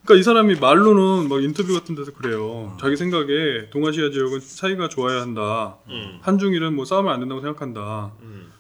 그러니까 0.05 0.15
이 0.19 0.23
사람이 0.23 0.55
말로는 0.55 1.29
막 1.29 1.43
인터뷰 1.43 1.75
같은 1.75 1.95
데서 1.95 2.13
그래요. 2.13 2.77
자기 2.81 2.97
생각에 2.97 3.69
동아시아 3.71 4.11
지역은 4.11 4.41
사이가 4.41 4.89
좋아야 4.89 5.21
한다. 5.21 5.77
음. 5.89 6.19
한중일은 6.23 6.75
뭐 6.75 6.87
싸우면 6.87 7.13
안 7.13 7.21
된다고 7.21 7.43
생각한다. 7.43 8.13
음. 8.23 8.51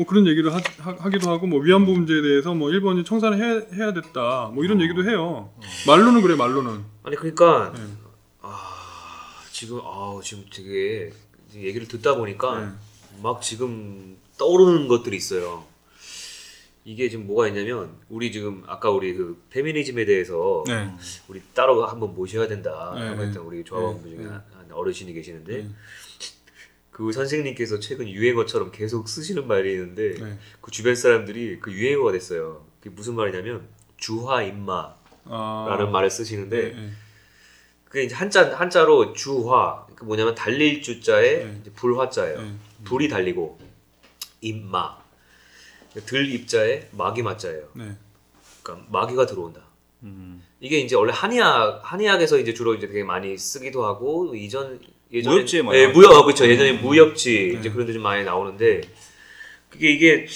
뭐 0.00 0.06
그런 0.06 0.26
얘기를 0.26 0.50
하, 0.54 1.10
기도 1.10 1.28
하고 1.28 1.46
뭐 1.46 1.60
위안부 1.60 1.92
문제에 1.92 2.22
대해서 2.22 2.54
뭐 2.54 2.70
일본이 2.70 3.04
청산을 3.04 3.36
해야, 3.36 3.66
해야 3.74 3.92
됐다. 3.92 4.50
뭐 4.54 4.64
이런 4.64 4.80
얘기도 4.80 5.04
해요. 5.04 5.52
말로는 5.86 6.22
그래 6.22 6.36
말로는. 6.36 6.82
아니 7.02 7.16
그러니까 7.16 7.70
네. 7.76 7.82
아 8.40 9.42
지금 9.52 9.78
아 9.84 10.18
지금 10.24 10.46
되게 10.50 11.12
얘기를 11.54 11.86
듣다 11.86 12.16
보니까 12.16 12.60
네. 12.60 12.72
막 13.22 13.42
지금 13.42 14.16
떠오르는 14.38 14.88
것들이 14.88 15.18
있어요. 15.18 15.66
이게 16.86 17.10
지금 17.10 17.26
뭐가 17.26 17.48
있냐면 17.48 17.90
우리 18.08 18.32
지금 18.32 18.64
아까 18.66 18.90
우리 18.90 19.12
그 19.12 19.42
페미니즘에 19.50 20.06
대해서 20.06 20.64
네. 20.66 20.90
우리 21.28 21.42
따로 21.52 21.84
한번 21.84 22.14
모셔야 22.14 22.48
된다 22.48 22.94
네, 22.96 23.06
하고 23.06 23.20
했던 23.20 23.34
네. 23.34 23.38
우리 23.40 23.64
조합원분 23.64 24.10
네, 24.10 24.16
중에 24.16 24.24
네. 24.24 24.30
한 24.32 24.72
어르신이 24.72 25.12
계시는데 25.12 25.56
네. 25.58 25.68
그 27.00 27.12
선생님께서 27.12 27.80
최근 27.80 28.06
유행어처럼 28.10 28.72
계속 28.72 29.08
쓰시는 29.08 29.48
말이 29.48 29.72
있는데 29.72 30.12
네. 30.22 30.38
그 30.60 30.70
주변 30.70 30.94
사람들이 30.94 31.58
그 31.58 31.72
유행어가 31.72 32.12
됐어요. 32.12 32.66
그게 32.78 32.90
무슨 32.90 33.14
말이냐면 33.14 33.66
주화 33.96 34.42
임마라는 34.42 34.94
아, 35.24 35.88
말을 35.90 36.10
쓰시는데 36.10 36.62
네, 36.62 36.74
네. 36.74 36.90
그게 37.84 38.02
이제 38.02 38.14
한자 38.14 38.54
한자로 38.54 39.14
주화 39.14 39.86
그 39.94 40.04
뭐냐면 40.04 40.34
달릴 40.34 40.82
주자에 40.82 41.44
네. 41.44 41.62
불화자예요. 41.74 42.42
네. 42.42 42.54
불이 42.84 43.08
달리고 43.08 43.58
임마 44.42 44.98
들 46.04 46.30
입자에 46.30 46.90
마기 46.92 47.22
맞자예요. 47.22 47.66
네. 47.76 47.96
그러니까 48.62 48.86
마귀가 48.90 49.24
들어온다. 49.24 49.62
음. 50.02 50.44
이게 50.60 50.78
이제 50.80 50.96
원래 50.96 51.14
한의학 51.14 51.80
한의학에서 51.82 52.38
이제 52.38 52.52
주로 52.52 52.74
이제 52.74 52.88
되게 52.88 53.04
많이 53.04 53.38
쓰기도 53.38 53.86
하고 53.86 54.34
이전 54.34 54.78
예전에 55.12 55.34
무협지에 55.34 55.62
많이 55.62 55.78
예. 55.78 55.86
무협 55.88 56.24
그렇죠 56.24 56.46
예전에 56.46 56.72
무협지 56.72 57.52
네. 57.54 57.58
이제 57.60 57.70
그런 57.70 57.86
데 57.86 57.92
좀 57.92 58.02
많이 58.02 58.24
나오는데 58.24 58.80
그게 59.68 59.90
이게 59.90 60.26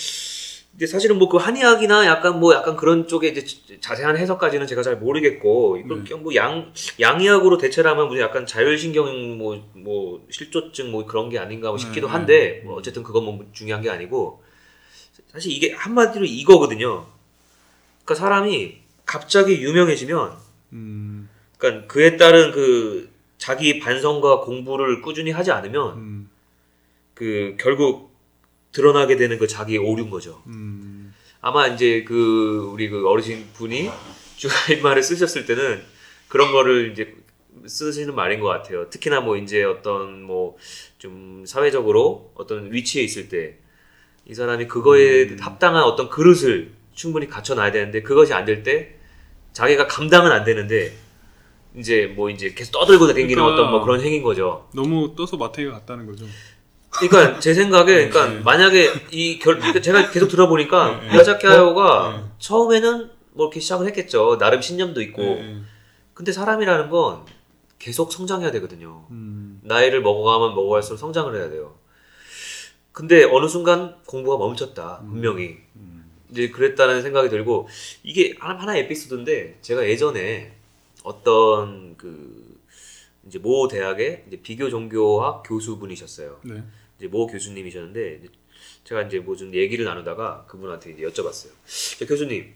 이제 0.76 0.86
사실은 0.86 1.18
뭐 1.18 1.28
그 1.28 1.36
한의학이나 1.36 2.06
약간 2.06 2.40
뭐 2.40 2.52
약간 2.54 2.76
그런 2.76 3.06
쪽에 3.06 3.28
이제 3.28 3.44
자세한 3.80 4.16
해석까지는 4.16 4.66
제가 4.66 4.82
잘 4.82 4.96
모르겠고 4.96 5.76
이걸 5.78 6.02
네. 6.04 6.14
뭐양 6.16 6.72
양의학으로 6.98 7.58
대체를 7.58 7.90
하면 7.92 8.08
무슨 8.08 8.22
약간 8.22 8.44
자율신경 8.46 9.38
뭐뭐 9.38 10.26
실조증 10.30 10.90
뭐 10.90 11.06
그런 11.06 11.28
게 11.30 11.38
아닌가 11.38 11.68
뭐 11.68 11.78
싶기도 11.78 12.08
네, 12.08 12.12
한데 12.12 12.62
뭐 12.64 12.74
어쨌든 12.76 13.04
그건 13.04 13.24
뭐 13.24 13.46
중요한 13.52 13.82
게 13.82 13.90
아니고 13.90 14.42
사실 15.30 15.52
이게 15.52 15.72
한마디로 15.72 16.24
이거거든요. 16.24 17.06
그러니까 18.04 18.14
사람이 18.16 18.78
갑자기 19.06 19.62
유명해지면 19.62 20.32
음, 20.72 21.28
그러니까 21.58 21.86
그에 21.86 22.16
따른 22.16 22.50
그 22.50 23.13
자기 23.44 23.78
반성과 23.78 24.40
공부를 24.40 25.02
꾸준히 25.02 25.30
하지 25.30 25.50
않으면 25.52 25.96
음, 25.98 26.30
그 27.12 27.56
결국 27.60 28.14
드러나게 28.72 29.16
되는 29.16 29.38
그 29.38 29.46
자기의 29.46 29.78
오류인 29.78 30.08
거죠. 30.08 30.42
음, 30.46 31.12
아마 31.42 31.66
이제 31.66 32.04
그 32.04 32.70
우리 32.72 32.88
그 32.88 33.06
어르신 33.06 33.46
분이 33.52 33.90
주가인 34.36 34.80
말을 34.82 35.02
쓰셨을 35.02 35.44
때는 35.44 35.82
그런 36.28 36.52
거를 36.52 36.90
이제 36.92 37.14
쓰시는 37.66 38.14
말인 38.14 38.40
것 38.40 38.46
같아요. 38.48 38.88
특히나 38.88 39.20
뭐 39.20 39.36
이제 39.36 39.62
어떤 39.62 40.22
뭐 40.22 40.56
좀 40.98 41.44
사회적으로 41.46 42.32
어떤 42.34 42.72
위치에 42.72 43.02
있을 43.02 43.28
때 43.28 43.58
이 44.26 44.32
사람이 44.32 44.68
그거에 44.68 45.36
합당한 45.38 45.82
어떤 45.82 46.08
그릇을 46.08 46.72
충분히 46.94 47.28
갖춰놔야 47.28 47.72
되는데 47.72 48.00
그것이 48.00 48.32
안 48.32 48.46
될 48.46 48.62
때 48.62 48.94
자기가 49.52 49.86
감당은 49.86 50.32
안 50.32 50.44
되는데 50.44 50.96
이제 51.76 52.12
뭐 52.14 52.30
이제 52.30 52.52
계속 52.54 52.72
떠들고 52.72 53.06
다니는 53.08 53.28
그러니까- 53.28 53.52
어떤 53.54 53.70
뭐 53.70 53.82
그런 53.82 54.00
행인 54.00 54.22
거죠. 54.22 54.68
너무 54.74 55.14
떠서 55.16 55.36
마탱이가 55.36 55.72
갔다는 55.72 56.06
거죠. 56.06 56.24
그러니까 56.90 57.38
제 57.40 57.52
생각에 57.54 58.08
그러니까 58.08 58.26
네. 58.28 58.40
만약에 58.40 58.90
이 59.10 59.38
결, 59.40 59.56
그러니까 59.58 59.80
제가 59.80 60.10
계속 60.10 60.28
들어보니까 60.28 61.00
네. 61.00 61.12
미야자키 61.12 61.46
하야오가 61.46 62.16
네. 62.16 62.24
처음에는 62.38 63.10
뭐 63.32 63.46
이렇게 63.46 63.58
시작을 63.60 63.86
했겠죠. 63.88 64.38
나름 64.38 64.60
신념도 64.62 65.00
있고. 65.02 65.22
네, 65.22 65.56
근데 66.14 66.30
사람이라는 66.30 66.90
건 66.90 67.24
계속 67.80 68.12
성장해야 68.12 68.52
되거든요. 68.52 69.04
음, 69.10 69.60
나이를 69.64 70.00
먹어가면 70.02 70.54
먹어갈수록 70.54 70.96
성장을 71.00 71.34
해야 71.34 71.50
돼요. 71.50 71.74
근데 72.92 73.24
어느 73.24 73.48
순간 73.48 73.96
공부가 74.06 74.36
멈췄다. 74.38 75.00
분명히. 75.08 75.56
이제 76.30 76.48
그랬다는 76.50 77.02
생각이 77.02 77.28
들고 77.28 77.68
이게 78.04 78.34
하나 78.38 78.60
하나의 78.60 78.84
에피소드인데 78.84 79.58
제가 79.62 79.86
예전에 79.88 80.53
어떤 81.04 81.96
그 81.96 82.60
이제 83.26 83.38
모 83.38 83.68
대학의 83.68 84.24
이제 84.26 84.40
비교 84.42 84.68
종교학 84.68 85.42
교수분이셨어요. 85.46 86.40
네. 86.44 86.64
이제 86.98 87.06
모 87.08 87.26
교수님이셨는데 87.26 88.16
이제 88.20 88.28
제가 88.84 89.02
이제 89.02 89.20
뭐 89.20 89.36
좀 89.36 89.54
얘기를 89.54 89.84
나누다가 89.84 90.44
그분한테 90.46 90.92
이제 90.92 91.02
여쭤봤어요. 91.02 91.50
저 91.98 92.06
교수님, 92.06 92.52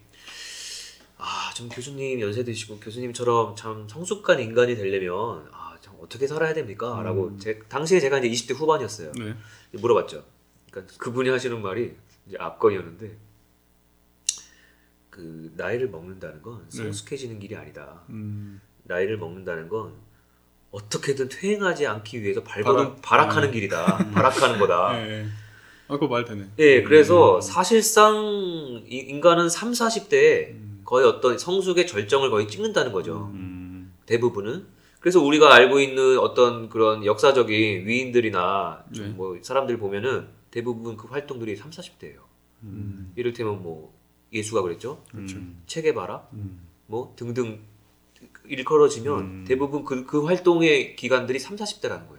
아, 1.18 1.50
좀 1.54 1.68
교수님 1.68 2.20
연세 2.20 2.42
드시고 2.44 2.80
교수님처럼 2.80 3.54
참 3.56 3.86
성숙한 3.88 4.40
인간이 4.40 4.76
되려면 4.76 5.48
아, 5.52 5.76
참 5.80 5.94
어떻게 6.00 6.26
살아야 6.26 6.54
됩니까? 6.54 7.02
라고 7.02 7.36
제, 7.38 7.58
당시에 7.68 8.00
제가 8.00 8.18
이제 8.18 8.28
20대 8.28 8.54
후반이었어요. 8.58 9.12
네. 9.12 9.34
물어봤죠. 9.72 10.24
그러니까 10.70 10.94
그분이 10.98 11.28
하시는 11.28 11.60
말이 11.60 11.94
이제 12.26 12.36
앞건이었는데 12.38 13.16
그 15.18 15.52
나이를 15.56 15.88
먹는다는 15.90 16.40
건 16.42 16.60
네. 16.70 16.76
성숙해지는 16.76 17.40
길이 17.40 17.56
아니다. 17.56 18.02
음, 18.10 18.60
나이를 18.84 19.18
먹는다는 19.18 19.68
건 19.68 19.94
어떻게든 20.70 21.28
퇴행하지 21.28 21.88
않기 21.88 22.22
위해서 22.22 22.44
발버둥 22.44 22.96
발악- 23.02 23.02
발악하는 23.02 23.48
네. 23.48 23.54
길이다. 23.54 23.84
발악하는 24.14 24.60
거다. 24.60 24.92
네. 24.92 25.08
네. 25.08 25.26
아, 25.88 25.94
그거 25.94 26.06
말 26.06 26.24
되네. 26.24 26.44
예, 26.60 26.82
그래서 26.84 27.40
사실상 27.40 28.14
이- 28.86 29.06
인간은 29.08 29.48
3, 29.48 29.72
40대에 29.72 30.50
음. 30.50 30.82
거의 30.84 31.04
어떤 31.04 31.36
성숙의 31.36 31.88
절정을 31.88 32.30
거의 32.30 32.46
찍는다는 32.46 32.92
거죠. 32.92 33.30
음. 33.34 33.92
대부분은. 34.06 34.66
그래서 35.00 35.20
우리가 35.20 35.52
알고 35.52 35.80
있는 35.80 36.18
어떤 36.18 36.68
그런 36.68 37.04
역사적인 37.04 37.86
위인들이나 37.88 38.84
좀 38.92 39.04
네. 39.06 39.10
뭐 39.12 39.36
사람들 39.42 39.78
보면은 39.78 40.28
대부분 40.52 40.96
그 40.96 41.08
활동들이 41.08 41.56
3, 41.56 41.70
40대예요. 41.70 42.18
음, 42.62 43.12
이를테면 43.16 43.62
뭐 43.62 43.92
예수가 44.32 44.62
그랬죠. 44.62 45.02
그렇죠. 45.10 45.36
음. 45.36 45.62
체게바라 45.66 46.28
음. 46.34 46.60
뭐 46.86 47.12
등등 47.16 47.60
일컬어지면 48.46 49.18
음. 49.20 49.44
대부분 49.46 49.84
그, 49.84 50.04
그 50.06 50.24
활동의 50.24 50.96
기간들이 50.96 51.38
3, 51.38 51.56
40대라는 51.56 52.08
거예요. 52.08 52.18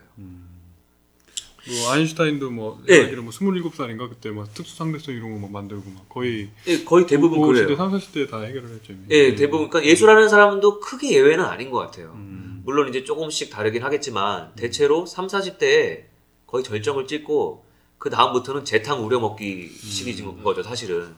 뭐 1.67 1.91
아인슈타인도 1.91 2.49
뭐 2.51 2.81
네. 2.87 3.03
얘기로 3.03 3.21
뭐 3.21 3.31
27살인가 3.31 4.09
그때 4.09 4.31
막 4.31 4.51
특수 4.53 4.75
상대성 4.75 5.13
이런 5.13 5.33
거 5.33 5.39
막 5.39 5.51
만들고 5.51 5.83
막 5.91 6.09
거의 6.09 6.49
예, 6.67 6.83
거의 6.83 7.05
대부분 7.05 7.41
그 7.41 7.47
그래요. 7.47 7.63
시대 7.63 7.75
3, 7.75 7.91
40대 7.91 8.29
다 8.29 8.39
해결을 8.41 8.69
했죠. 8.75 8.93
예, 9.09 9.35
대부분 9.35 9.69
그러니까 9.69 9.87
예수라는 9.91 10.29
사람도 10.29 10.79
크게 10.79 11.11
예외는 11.11 11.43
아닌 11.43 11.69
것 11.69 11.77
같아요. 11.79 12.13
음. 12.15 12.61
물론 12.65 12.87
이제 12.89 13.03
조금씩 13.03 13.49
다르긴 13.51 13.83
하겠지만 13.83 14.53
대체로 14.55 15.05
3, 15.05 15.27
40대에 15.27 16.05
거의 16.47 16.63
절정을 16.63 17.05
찍고 17.07 17.65
그 17.99 18.09
다음부터는 18.09 18.63
재탕 18.65 19.05
우려먹기 19.05 19.69
시기인 19.69 20.41
거죠, 20.41 20.63
사실은. 20.63 21.13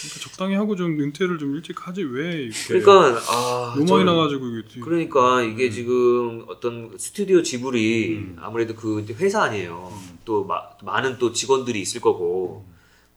그러니까 0.00 0.20
적당히 0.20 0.54
하고 0.54 0.76
좀 0.76 0.98
은퇴를 1.00 1.38
좀 1.38 1.54
일찍 1.54 1.86
하지 1.86 2.02
왜 2.02 2.42
이렇게 2.44 2.80
그러니까 2.80 3.20
아, 3.28 3.74
너무 3.76 3.92
많이 3.92 4.04
나가지고 4.04 4.46
이게 4.46 4.68
뒤- 4.68 4.80
그러니까 4.80 5.42
이게 5.42 5.70
지금 5.70 6.44
어떤 6.48 6.96
스튜디오 6.98 7.42
지불이 7.42 8.16
음. 8.16 8.36
아무래도 8.40 8.74
그 8.74 9.04
회사 9.18 9.42
아니에요. 9.42 9.92
또 10.24 10.44
마- 10.44 10.62
많은 10.82 11.18
또 11.18 11.32
직원들이 11.32 11.80
있을 11.80 12.00
거고 12.00 12.64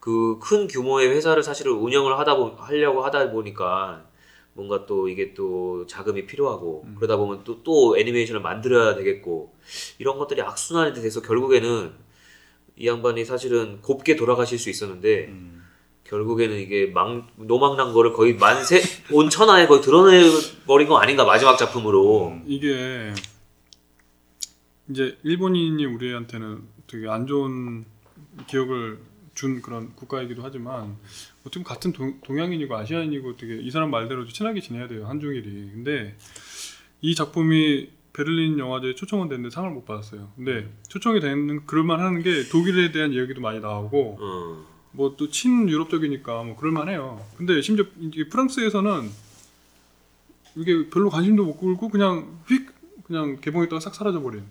그 0.00 0.38
큰 0.40 0.66
규모의 0.66 1.08
회사를 1.08 1.42
사실은 1.42 1.72
운영을 1.72 2.18
하다 2.18 2.36
보 2.36 2.54
하려고 2.58 3.02
하다 3.04 3.30
보니까 3.30 4.04
뭔가 4.52 4.84
또 4.86 5.08
이게 5.08 5.32
또 5.34 5.86
자금이 5.86 6.26
필요하고 6.26 6.86
그러다 6.96 7.16
보면 7.16 7.42
또 7.44 7.62
또 7.64 7.96
애니메이션을 7.98 8.40
만들어야 8.42 8.94
되겠고 8.94 9.54
이런 9.98 10.18
것들이 10.18 10.42
악순환이 10.42 10.92
돼서 11.00 11.22
결국에는 11.22 11.92
이 12.76 12.86
양반이 12.86 13.24
사실은 13.24 13.80
곱게 13.80 14.16
돌아가실 14.16 14.58
수 14.58 14.68
있었는데 14.68 15.26
음. 15.28 15.53
결국에는 16.04 16.58
이게 16.58 16.86
망 16.86 17.26
노망난 17.36 17.92
거를 17.92 18.12
거의 18.12 18.34
만세 18.34 18.82
온 19.10 19.30
천하에 19.30 19.66
거의 19.66 19.80
드러내 19.80 20.22
버린 20.66 20.88
거 20.88 20.98
아닌가 20.98 21.24
마지막 21.24 21.56
작품으로. 21.56 22.40
이게 22.46 23.12
이제 24.88 25.16
일본인이 25.22 25.84
우리한테는 25.84 26.62
되게 26.86 27.08
안 27.08 27.26
좋은 27.26 27.84
기억을 28.46 28.98
준 29.34 29.62
그런 29.62 29.94
국가이기도 29.96 30.42
하지만 30.42 30.96
어떻게 31.40 31.62
보면 31.62 31.64
같은 31.64 31.92
동, 31.92 32.20
동양인이고 32.20 32.76
아시아인이고 32.76 33.36
되게 33.36 33.56
이 33.56 33.70
사람 33.70 33.90
말대로 33.90 34.26
친하게 34.26 34.60
지내야 34.60 34.88
돼요 34.88 35.06
한중일이. 35.06 35.70
근데 35.72 36.16
이 37.00 37.14
작품이 37.14 37.88
베를린 38.12 38.58
영화제에 38.58 38.94
초청은 38.94 39.28
됐는데 39.28 39.52
상을 39.52 39.68
못 39.70 39.84
받았어요. 39.84 40.32
근데 40.36 40.68
초청이 40.88 41.20
되는 41.20 41.66
그럴만 41.66 41.98
하는 41.98 42.22
게 42.22 42.44
독일에 42.48 42.92
대한 42.92 43.12
이야기도 43.12 43.40
많이 43.40 43.60
나오고 43.60 44.18
어. 44.20 44.73
뭐 44.94 45.16
또 45.16 45.28
친유럽적이니까 45.28 46.42
뭐 46.44 46.56
그럴만해요. 46.56 47.24
근데 47.36 47.60
심지어 47.62 47.84
이게 48.00 48.28
프랑스에서는 48.28 49.10
이게 50.56 50.88
별로 50.88 51.10
관심도 51.10 51.44
못 51.44 51.58
끌고 51.58 51.88
그냥 51.88 52.38
휙 52.48 52.70
그냥 53.04 53.38
개봉했다가 53.40 53.80
싹 53.80 53.94
사라져 53.94 54.20
버린. 54.20 54.44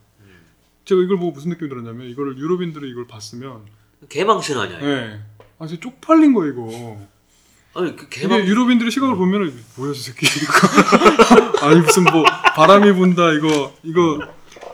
제가 0.85 1.01
이걸 1.01 1.17
보고 1.17 1.31
무슨 1.31 1.49
느낌이 1.51 1.69
들었냐면 1.69 2.07
이거를 2.09 2.37
유럽인들이 2.37 2.89
이걸 2.89 3.07
봤으면 3.07 3.61
개망신 4.09 4.57
아니야? 4.57 4.77
이거? 4.79 4.87
예. 4.87 5.19
아 5.59 5.65
진짜 5.67 5.81
쪽팔린 5.81 6.33
거 6.33 6.45
이거. 6.45 6.99
아니 7.75 7.95
그 7.95 8.05
이게 8.05 8.19
개망 8.21 8.41
유럽인들의 8.45 8.91
시각을 8.91 9.15
보면은 9.15 9.53
뭐야 9.77 9.93
저 9.93 9.99
새끼 10.01 10.25
이거. 10.27 10.53
아니 11.65 11.79
무슨 11.79 12.03
뭐 12.03 12.23
바람이 12.55 12.91
분다 12.93 13.31
이거 13.31 13.73
이거 13.83 14.19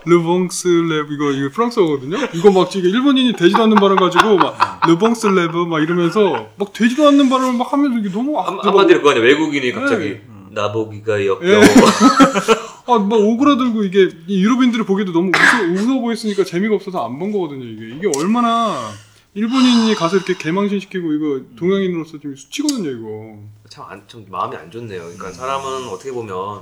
Le 0.10 0.24
vent 0.24 0.53
se 0.53 0.68
lève 0.68 1.12
이거 1.12 1.32
이거 1.32 1.50
프랑스어거든요. 1.54 2.18
이거 2.34 2.52
막 2.52 2.70
지금 2.70 2.90
일본인이 2.90 3.34
되지도 3.34 3.64
않는 3.64 3.76
발음 3.78 3.96
가지고 3.98 4.38
막 4.38 4.82
Le 4.88 4.98
vent 4.98 5.18
se 5.18 5.28
lève 5.28 5.68
막 5.68 5.80
이러면서 5.82 6.50
막 6.58 6.74
되지도 6.74 7.08
않는 7.08 7.30
발음을 7.30 7.54
막 7.58 7.72
하면서 7.72 7.98
이게 8.00 8.10
너무 8.12 8.40
한, 8.40 8.56
아, 8.56 8.60
한마디로 8.64 9.00
그거 9.00 9.12
아니야 9.12 9.24
외국인이 9.24 9.72
갑자기 9.72 10.10
네. 10.10 10.22
나보기가 10.52 11.26
역겨워 11.26 11.52
예. 11.54 11.62
아막 12.88 13.12
오그라들고 13.14 13.84
이게 13.84 14.10
이 14.28 14.42
유럽인들이 14.44 14.84
보기에도 14.84 15.12
너무 15.12 15.30
웃어, 15.30 15.72
웃어 15.94 16.00
보였으니까 16.02 16.44
재미가 16.44 16.74
없어서 16.76 17.06
안 17.06 17.20
본 17.20 17.32
거거든요. 17.32 17.64
이게 17.66 17.96
이게 17.96 18.10
얼마나 18.20 18.90
일본인이 19.36 19.94
가서 19.94 20.16
이렇게 20.18 20.34
개망신 20.36 20.80
시키고 20.80 21.14
이거 21.14 21.42
동양인으로서 21.56 22.18
좀 22.20 22.36
수치거든요 22.36 22.90
이거. 22.90 23.38
참, 23.70 23.86
안, 23.88 24.02
좀 24.08 24.26
마음이 24.30 24.56
안 24.56 24.72
좋네요 24.72 25.02
그러니까 25.04 25.32
사람은 25.32 25.88
어떻게 25.90 26.12
보면 26.12 26.62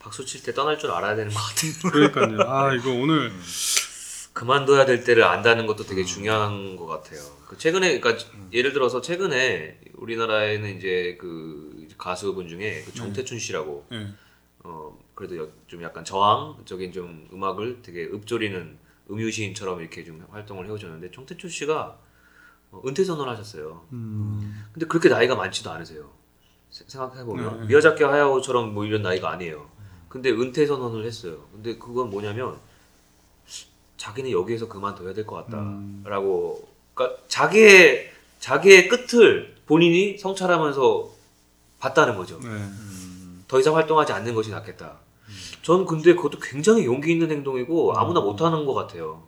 박수 0.00 0.24
칠 0.24 0.42
때 0.42 0.52
떠날 0.54 0.78
줄 0.78 0.90
알아야 0.90 1.14
되는 1.14 1.30
것 1.32 1.38
같아요 1.38 1.72
그러니까요. 2.16 2.50
아 2.50 2.74
이거 2.74 2.90
오늘 2.90 3.30
그만둬야 4.32 4.86
될 4.86 5.04
때를 5.04 5.24
안다는 5.24 5.66
것도 5.66 5.84
되게 5.84 6.04
중요한 6.04 6.76
것 6.76 6.86
같아요. 6.86 7.20
그 7.46 7.58
최근에, 7.58 8.00
그러니까 8.00 8.24
예를 8.52 8.72
들어서 8.72 9.00
최근에 9.00 9.80
우리나라에는 9.94 10.76
이제 10.78 11.18
그 11.20 11.86
가수분 11.98 12.48
중에 12.48 12.82
그 12.86 12.94
정태춘 12.94 13.38
씨라고 13.38 13.86
예. 13.92 14.08
어 14.64 14.96
그래도 15.14 15.36
여- 15.36 15.48
좀 15.66 15.82
약간 15.82 16.04
저항적인 16.04 16.92
좀 16.92 17.28
음악을 17.32 17.80
되게 17.82 18.04
읍조리는 18.04 18.78
음유시인처럼 19.10 19.80
이렇게 19.80 20.04
좀 20.04 20.24
활동을 20.30 20.66
해오셨는데 20.66 21.10
정태춘 21.10 21.50
씨가 21.50 21.98
어, 22.70 22.82
은퇴 22.86 23.04
선언을 23.04 23.30
하셨어요. 23.32 23.84
음. 23.92 24.64
근데 24.72 24.86
그렇게 24.86 25.08
나이가 25.08 25.34
많지도 25.34 25.70
않으세요. 25.70 26.08
생각해 26.70 27.24
보면 27.24 27.62
네. 27.62 27.66
미야자키 27.66 28.04
하야오처럼 28.04 28.72
뭐 28.72 28.86
이런 28.86 29.02
나이가 29.02 29.30
아니에요. 29.32 29.68
근데 30.10 30.30
은퇴 30.30 30.66
선언을 30.66 31.06
했어요. 31.06 31.38
근데 31.52 31.78
그건 31.78 32.10
뭐냐면 32.10 32.56
자기는 33.96 34.30
여기에서 34.32 34.68
그만둬야 34.68 35.14
될것 35.14 35.48
음. 35.52 36.02
같다라고. 36.02 36.68
그러니까 36.92 37.22
자기의 37.28 38.10
자기의 38.40 38.88
끝을 38.88 39.56
본인이 39.66 40.18
성찰하면서 40.18 41.10
봤다는 41.78 42.16
거죠. 42.16 42.40
네. 42.42 42.48
더 43.46 43.60
이상 43.60 43.76
활동하지 43.76 44.12
않는 44.12 44.34
것이 44.34 44.50
낫겠다. 44.50 44.96
전 45.62 45.86
근데 45.86 46.14
그것도 46.14 46.40
굉장히 46.40 46.84
용기 46.86 47.12
있는 47.12 47.30
행동이고 47.30 47.96
아무나 47.96 48.20
못하는 48.20 48.66
것 48.66 48.74
같아요. 48.74 49.22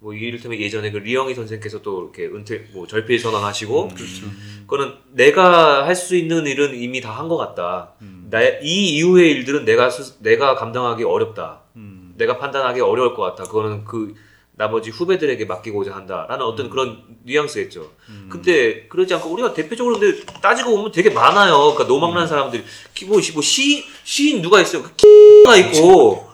뭐 0.00 0.14
이를테면 0.14 0.58
예전에 0.60 0.90
그 0.92 0.98
리영희 0.98 1.34
선생께서 1.34 1.82
또 1.82 2.02
이렇게 2.14 2.26
은퇴 2.32 2.66
뭐 2.72 2.86
절필 2.86 3.18
선언하시고 3.18 3.88
그렇죠. 3.88 4.26
그거는 4.66 4.94
내가 5.12 5.86
할 5.86 5.96
수 5.96 6.14
있는 6.16 6.46
일은 6.46 6.80
이미 6.80 7.00
다 7.00 7.12
한 7.18 7.28
것 7.28 7.36
같다. 7.36 7.94
나, 8.30 8.40
이 8.62 8.96
이후의 8.96 9.30
일들은 9.32 9.64
내가 9.64 9.90
스, 9.90 10.14
내가 10.20 10.54
감당하기 10.54 11.02
어렵다. 11.02 11.62
음. 11.76 12.14
내가 12.16 12.38
판단하기 12.38 12.80
어려울 12.80 13.14
것 13.14 13.22
같다. 13.22 13.44
그거는 13.44 13.84
그 13.84 14.14
나머지 14.52 14.90
후배들에게 14.90 15.44
맡기고자 15.46 15.94
한다라는 15.94 16.44
어떤 16.44 16.68
그런 16.70 17.02
뉘앙스였죠. 17.24 17.90
근데 18.28 18.86
그러지 18.88 19.14
않고 19.14 19.30
우리가 19.30 19.52
대표적으로 19.54 19.98
근데 19.98 20.20
따지고 20.42 20.76
보면 20.76 20.92
되게 20.92 21.10
많아요. 21.10 21.56
그러니까 21.74 21.84
노망난 21.84 22.26
사람들이 22.26 22.62
키- 22.94 23.04
뭐, 23.06 23.20
시- 23.20 23.32
뭐 23.32 23.40
시, 23.42 23.84
시인 24.04 24.42
누가 24.42 24.60
있어요? 24.60 24.82
그가 24.82 25.56
있고 25.56 26.27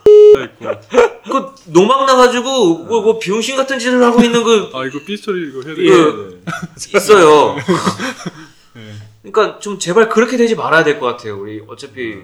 그 1.25 1.55
노망 1.67 2.07
나가지고 2.07 2.79
뭐, 2.85 3.03
뭐 3.03 3.19
병신 3.19 3.57
같은 3.57 3.79
짓을 3.79 4.03
하고 4.03 4.21
있는 4.23 4.43
그 4.45 4.71
아 4.75 4.85
이거 4.85 4.99
삐스토리 5.05 5.49
이거 5.49 5.63
해야 5.63 5.75
예. 5.77 5.91
돼. 5.91 6.99
있어요. 6.99 7.57
네. 8.75 8.93
그러니까 9.23 9.59
좀 9.59 9.79
제발 9.79 10.09
그렇게 10.09 10.37
되지 10.37 10.55
말아야 10.55 10.85
될 10.85 10.99
것 11.01 11.07
같아요. 11.07 11.41
우리 11.41 11.63
어차피 11.67 12.19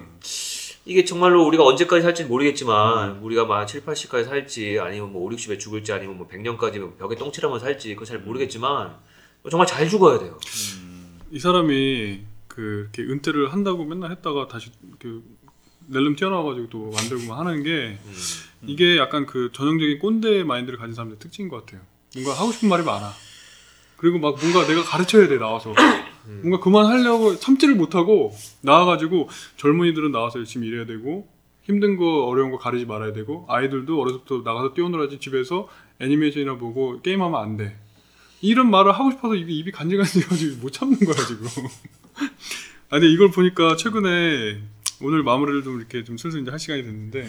이게 0.85 1.05
정말로 1.05 1.45
우리가 1.45 1.63
언제까지 1.63 2.01
살지는 2.03 2.29
모르겠지만 2.29 3.19
우리가 3.21 3.45
막 3.45 3.65
7, 3.65 3.81
80까지 3.85 4.25
살지 4.25 4.79
아니면 4.79 5.11
뭐 5.11 5.23
5, 5.25 5.29
60에 5.31 5.59
죽을지 5.59 5.93
아니면 5.93 6.17
뭐 6.17 6.27
100년까지 6.27 6.79
뭐 6.79 6.95
벽에 6.99 7.15
똥칠하면 7.15 7.59
살지 7.59 7.93
그거 7.95 8.05
잘 8.05 8.19
모르겠지만 8.19 8.95
정말 9.49 9.67
잘 9.67 9.87
죽어야 9.89 10.19
돼요. 10.19 10.39
이 11.31 11.39
사람이 11.39 12.21
그 12.47 12.89
이렇게 12.95 13.03
은퇴를 13.11 13.53
한다고 13.53 13.85
맨날 13.85 14.11
했다가 14.11 14.47
다시 14.47 14.69
그 14.99 15.23
낼름 15.87 16.15
튀어나와가지고 16.15 16.69
또 16.69 16.91
만들고 16.91 17.27
막 17.27 17.39
하는 17.39 17.63
게 17.63 17.97
음. 18.03 18.13
이게 18.67 18.97
약간 18.97 19.25
그 19.25 19.49
전형적인 19.53 19.99
꼰대 19.99 20.43
마인드를 20.43 20.77
가진 20.77 20.93
사람들 20.93 21.15
의 21.15 21.19
특징인 21.19 21.49
것 21.49 21.65
같아요. 21.65 21.81
뭔가 22.15 22.33
하고 22.33 22.51
싶은 22.51 22.69
말이 22.69 22.83
많아. 22.83 23.11
그리고 23.97 24.19
막 24.19 24.37
뭔가 24.39 24.65
내가 24.65 24.83
가르쳐야 24.83 25.27
돼 25.27 25.37
나와서 25.37 25.73
뭔가 26.41 26.59
그만하려고 26.59 27.35
참지를 27.37 27.75
못하고 27.75 28.35
나와가지고 28.61 29.29
젊은이들은 29.57 30.11
나와서 30.11 30.39
열심히 30.39 30.67
일해야 30.67 30.85
되고 30.85 31.27
힘든 31.63 31.97
거 31.97 32.25
어려운 32.25 32.51
거 32.51 32.57
가리지 32.57 32.85
말아야 32.85 33.13
되고 33.13 33.45
아이들도 33.47 33.99
어려서부터 34.01 34.41
나가서 34.43 34.73
뛰어놀아야지 34.73 35.19
집에서 35.19 35.67
애니메이션이나 35.99 36.57
보고 36.57 37.01
게임하면 37.01 37.39
안 37.39 37.57
돼. 37.57 37.77
이런 38.41 38.71
말을 38.71 38.91
하고 38.91 39.11
싶어서 39.11 39.35
입이, 39.35 39.55
입이 39.59 39.71
간질간질해가지고 39.71 40.61
못 40.61 40.71
참는 40.71 40.97
거야 40.99 41.15
지금. 41.27 41.45
아니 42.89 43.11
이걸 43.13 43.29
보니까 43.29 43.75
최근에 43.75 44.61
오늘 45.01 45.23
마무리를 45.23 45.63
좀 45.63 45.79
이렇게 45.79 46.03
좀 46.03 46.17
슬슬 46.17 46.41
이제 46.41 46.51
할 46.51 46.59
시간이 46.59 46.83
됐는데 46.83 47.27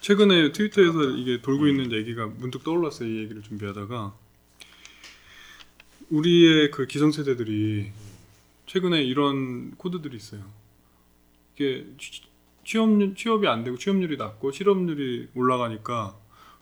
최근에 0.00 0.52
트위터에서 0.52 1.10
이게 1.10 1.42
돌고 1.42 1.66
있는 1.66 1.92
얘기가 1.92 2.26
문득 2.26 2.64
떠올랐어요. 2.64 3.08
이 3.08 3.18
얘기를 3.18 3.42
준비하다가 3.42 4.14
우리의 6.10 6.70
그 6.70 6.86
기성세대들이 6.86 7.90
최근에 8.66 9.02
이런 9.02 9.72
코드들이 9.76 10.16
있어요. 10.16 10.42
이게 11.54 11.86
취- 11.98 12.22
취업률, 12.64 13.14
취업이 13.14 13.46
안 13.46 13.64
되고 13.64 13.76
취업률이 13.76 14.16
낮고 14.16 14.52
실업률이 14.52 15.28
올라가니까 15.34 16.16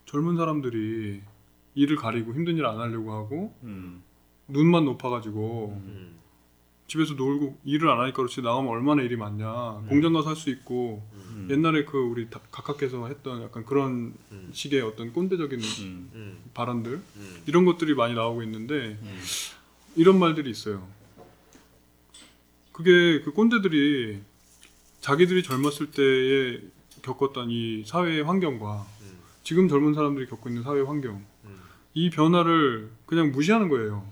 젊은 0.07 0.37
사람들이 0.37 1.21
일을 1.75 1.97
가리고 1.97 2.35
힘든 2.35 2.57
일 2.57 2.65
안 2.65 2.79
하려고 2.81 3.13
하고 3.13 3.57
음. 3.63 4.03
눈만 4.49 4.85
높아가지고 4.85 5.81
음. 5.85 6.19
집에서 6.87 7.15
놀고 7.15 7.59
일을 7.65 7.89
안 7.91 7.99
하니까 8.01 8.17
그렇지 8.17 8.43
나가면 8.43 8.71
얼마나 8.71 9.03
일이 9.03 9.17
많냐 9.17 9.83
공장 9.89 10.13
가서 10.13 10.29
할 10.31 10.37
수 10.37 10.51
있고 10.51 11.03
음. 11.15 11.49
옛날에 11.51 11.85
그 11.85 11.99
우리 11.99 12.31
다- 12.31 12.41
각하께서 12.51 13.09
했던 13.09 13.43
약간 13.43 13.65
그런 13.65 14.15
음. 14.31 14.51
식의 14.53 14.81
어떤 14.83 15.13
꼰대적인 15.13 15.59
음. 15.61 16.11
음. 16.15 16.39
발언들 16.55 16.93
음. 16.93 17.43
이런 17.47 17.65
것들이 17.65 17.95
많이 17.95 18.15
나오고 18.15 18.43
있는데 18.45 18.99
음. 19.03 19.21
이런 19.97 20.19
말들이 20.19 20.51
있어요. 20.51 20.87
그게 22.73 23.21
그 23.23 23.33
꼰대들이 23.33 24.21
자기들이 25.01 25.43
젊었을 25.43 25.91
때에 25.91 26.61
겪었던 27.03 27.51
이 27.51 27.85
사회의 27.87 28.23
환경과 28.23 28.87
음. 29.03 29.19
지금 29.43 29.69
젊은 29.69 29.95
사람들이 29.95 30.27
겪고 30.27 30.49
있는 30.51 30.63
사회 30.63 30.81
환경 30.83 31.25
음. 31.45 31.59
이 31.95 32.11
변화를 32.11 32.91
그냥 33.07 33.33
무시하는 33.33 33.69
거예요. 33.69 34.07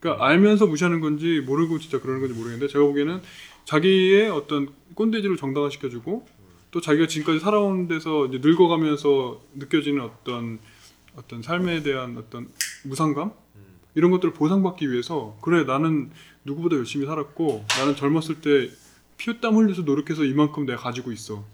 그러니까 0.00 0.24
알면서 0.26 0.66
무시하는 0.66 1.00
건지 1.00 1.42
모르고 1.46 1.78
진짜 1.78 2.00
그러는 2.00 2.20
건지 2.20 2.34
모르겠는데 2.34 2.72
제가 2.72 2.84
보기에는 2.84 3.20
자기의 3.66 4.30
어떤 4.30 4.68
꼰대질을 4.94 5.36
정당화시켜주고 5.36 6.26
또 6.70 6.80
자기가 6.80 7.06
지금까지 7.06 7.40
살아온 7.40 7.86
데서 7.88 8.26
이제 8.26 8.38
늙어가면서 8.42 9.40
느껴지는 9.54 10.02
어떤 10.02 10.58
어떤 11.16 11.42
삶에 11.42 11.82
대한 11.82 12.16
어떤 12.16 12.48
무상감 12.84 13.32
이런 13.94 14.10
것들을 14.12 14.32
보상받기 14.34 14.90
위해서 14.90 15.36
그래 15.42 15.64
나는 15.64 16.10
누구보다 16.44 16.76
열심히 16.76 17.06
살았고 17.06 17.64
나는 17.78 17.96
젊었을 17.96 18.40
때 18.40 18.70
피땀 19.18 19.56
흘려서 19.56 19.82
노력해서 19.82 20.24
이만큼 20.24 20.64
내가 20.64 20.80
가지고 20.80 21.12
있어. 21.12 21.44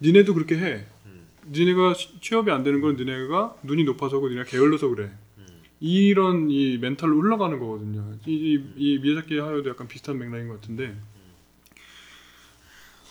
니네도 0.00 0.34
그렇게 0.34 0.56
해. 0.56 0.84
음. 1.06 1.26
니네가 1.50 1.94
취- 1.94 2.20
취업이 2.20 2.50
안 2.52 2.62
되는 2.62 2.80
건 2.80 2.94
니네가 2.94 3.56
눈이 3.64 3.82
높아서고 3.84 4.28
니네가 4.28 4.48
게을러서 4.48 4.86
그래. 4.88 5.10
음. 5.80 5.86
이런 5.86 6.50
이 6.50 6.78
멘탈로 6.78 7.20
흘러가는 7.20 7.58
거거든요. 7.58 8.14
이, 8.26 8.32
이, 8.32 8.64
이 8.76 8.98
미야자키 8.98 9.38
하야도 9.38 9.68
약간 9.70 9.86
비슷한 9.88 10.18
맥락인 10.18 10.48
것 10.48 10.60
같은데 10.60 10.96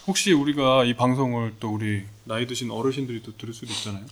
혹시 0.06 0.32
우리가 0.32 0.86
이 0.86 0.94
방송을 0.96 1.56
또 1.60 1.74
우리 1.74 2.04
나이 2.24 2.48
드신 2.48 2.72
어르신들이 2.72 3.24
또 3.24 3.36
들을 3.38 3.54
수도 3.54 3.72
있잖아요. 3.72 4.06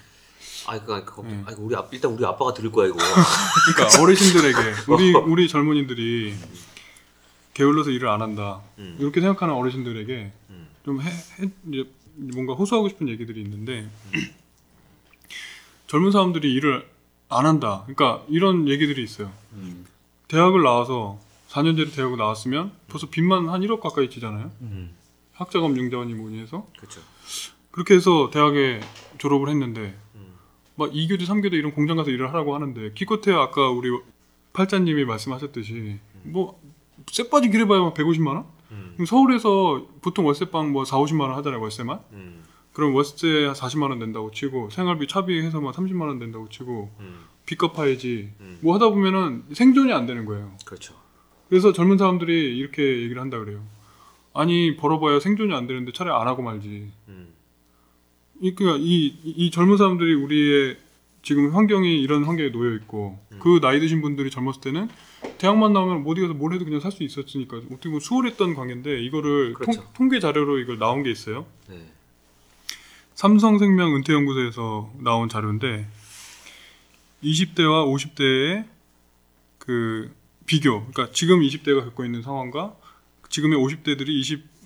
아 0.68 0.80
그러니까 0.80 1.14
그 1.16 1.22
네. 1.22 1.44
아 1.46 1.52
우리 1.58 1.76
아, 1.76 1.88
일단 1.92 2.12
우리 2.12 2.26
아빠가 2.26 2.54
들을 2.54 2.72
거야 2.72 2.88
이거. 2.88 2.98
그러니까 3.76 4.02
어르신들에게 4.02 4.58
우리 4.88 5.14
우리 5.32 5.48
젊은이들이 5.48 6.34
게을러서 7.54 7.92
일을 7.92 8.10
안 8.10 8.22
한다 8.22 8.62
음. 8.80 8.98
이렇게 9.00 9.22
생각하는 9.22 9.54
어르신들에게 9.54 10.32
음. 10.50 10.68
좀 10.84 11.02
해, 11.02 11.10
해- 11.10 11.50
이제 11.72 11.90
뭔가 12.14 12.54
호소하고 12.54 12.90
싶은 12.90 13.08
얘기들이 13.08 13.42
있는데 13.42 13.90
젊은 15.88 16.12
사람들이 16.12 16.52
일을 16.54 16.86
안 17.30 17.46
한다. 17.46 17.84
그러니까 17.86 18.24
이런 18.30 18.68
얘기들이 18.68 19.04
있어요. 19.04 19.32
음. 19.54 19.86
대학을 20.28 20.62
나와서 20.64 21.20
4년제로 21.50 21.94
대학을 21.94 22.18
나왔으면 22.18 22.72
벌써 22.88 23.10
빚만 23.10 23.50
한 23.50 23.62
1억 23.62 23.80
가까이 23.80 24.10
지잖아요. 24.10 24.52
음. 24.62 24.96
학자금 25.34 25.78
융자원이 25.78 26.14
뭐니 26.14 26.40
해서 26.40 26.68
그렇죠. 26.78 27.02
그렇게 27.72 27.96
해서 27.96 28.30
대학에 28.32 28.80
졸업을 29.18 29.50
했는데 29.50 29.98
음. 30.16 30.34
막 30.76 30.92
2교대, 30.92 31.26
3교대 31.26 31.54
이런 31.54 31.74
공장 31.74 31.98
가서 31.98 32.10
일을 32.10 32.30
하라고 32.30 32.56
하는데 32.56 32.92
기껏해야 32.94 33.40
아까 33.40 33.70
우리 33.70 33.90
팔자님이 34.54 35.06
말씀하셨듯이 35.06 36.00
뭐 36.24 36.60
쇠빠지 37.12 37.50
길해봐야 37.50 37.94
150만 37.94 38.28
원? 38.28 38.46
음. 38.72 38.92
그럼 38.94 39.06
서울에서 39.06 39.88
보통 40.02 40.26
월세방 40.26 40.72
뭐 40.72 40.86
4, 40.86 40.98
50만 40.98 41.22
원 41.22 41.34
하잖아요 41.36 41.62
월세만 41.62 42.00
음. 42.14 42.44
그럼 42.76 42.94
월세 42.94 43.46
한 43.46 43.54
40만 43.54 43.90
원 43.90 44.00
낸다고 44.00 44.32
치고 44.32 44.70
생활비 44.70 45.08
차비 45.08 45.40
해서만 45.42 45.72
30만 45.74 46.02
원 46.08 46.20
낸다고 46.20 46.50
치고 46.50 46.92
음. 47.00 47.20
빚 47.46 47.58
갚아야지 47.58 48.32
음. 48.42 48.58
뭐 48.62 48.76
하다 48.76 48.90
보면은 48.90 49.44
생존이 49.54 49.94
안 49.94 50.06
되는 50.06 50.26
거예요 50.26 50.52
그렇죠. 50.66 50.94
그래서 51.48 51.72
젊은 51.72 51.98
사람들이 51.98 52.58
이렇게 52.58 52.84
얘기를 53.04 53.22
한다 53.22 53.40
그래요 53.40 53.64
아니 54.34 54.76
벌어봐야 54.76 55.22
생존이 55.22 55.54
안 55.56 55.68
되는데 55.68 55.94
차라리 55.94 56.14
안 56.20 56.28
하고 56.28 56.42
말지 56.44 56.92
음. 57.08 57.30
이, 58.42 58.54
그러니까 58.54 58.84
이, 58.84 59.06
이- 59.24 59.34
이 59.46 59.52
젊은 59.52 59.78
사람들이 59.78 60.14
우리의 60.14 60.78
지금 61.22 61.56
환경이 61.56 62.02
이런 62.02 62.26
환경에 62.26 62.52
놓여 62.52 62.76
있고 62.76 63.18
음. 63.32 63.40
그 63.40 63.62
나이 63.62 63.80
드신 63.80 64.02
분들이 64.02 64.30
젊었을 64.30 64.60
때는 64.62 64.90
대학만 65.38 65.72
나오면 65.72 66.04
뭐 66.04 66.12
어디 66.12 66.20
가서 66.22 66.34
뭘 66.34 66.54
해도 66.54 66.66
그냥 66.66 66.82
살 66.82 66.92
수 66.92 67.04
있었으니까 67.04 67.56
어떻게 67.58 67.88
보면 67.90 68.00
수월했던 68.02 68.54
관계인데 68.54 69.02
이거를 69.04 69.54
그렇죠. 69.54 69.80
통, 69.82 69.90
통계 69.96 70.20
자료로 70.20 70.60
이걸 70.60 70.78
나온 70.78 71.04
게 71.04 71.10
있어요. 71.10 71.46
네. 71.70 71.94
삼성생명 73.16 73.96
은퇴연구소에서 73.96 74.92
나온 74.98 75.30
자료인데 75.30 75.88
20대와 77.24 77.88
50대의 77.88 78.68
그 79.58 80.14
비교, 80.46 80.86
그러니까 80.86 81.12
지금 81.14 81.40
20대가 81.40 81.84
겪고 81.86 82.06
있는 82.06 82.22
상황과 82.22 82.76
지금의 83.30 83.58
50대들이 83.58 84.22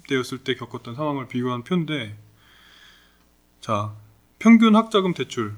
20대였을 0.08 0.44
때 0.44 0.56
겪었던 0.56 0.96
상황을 0.96 1.28
비교한 1.28 1.64
표인데, 1.64 2.18
자 3.62 3.94
평균 4.40 4.76
학자금 4.76 5.14
대출 5.14 5.56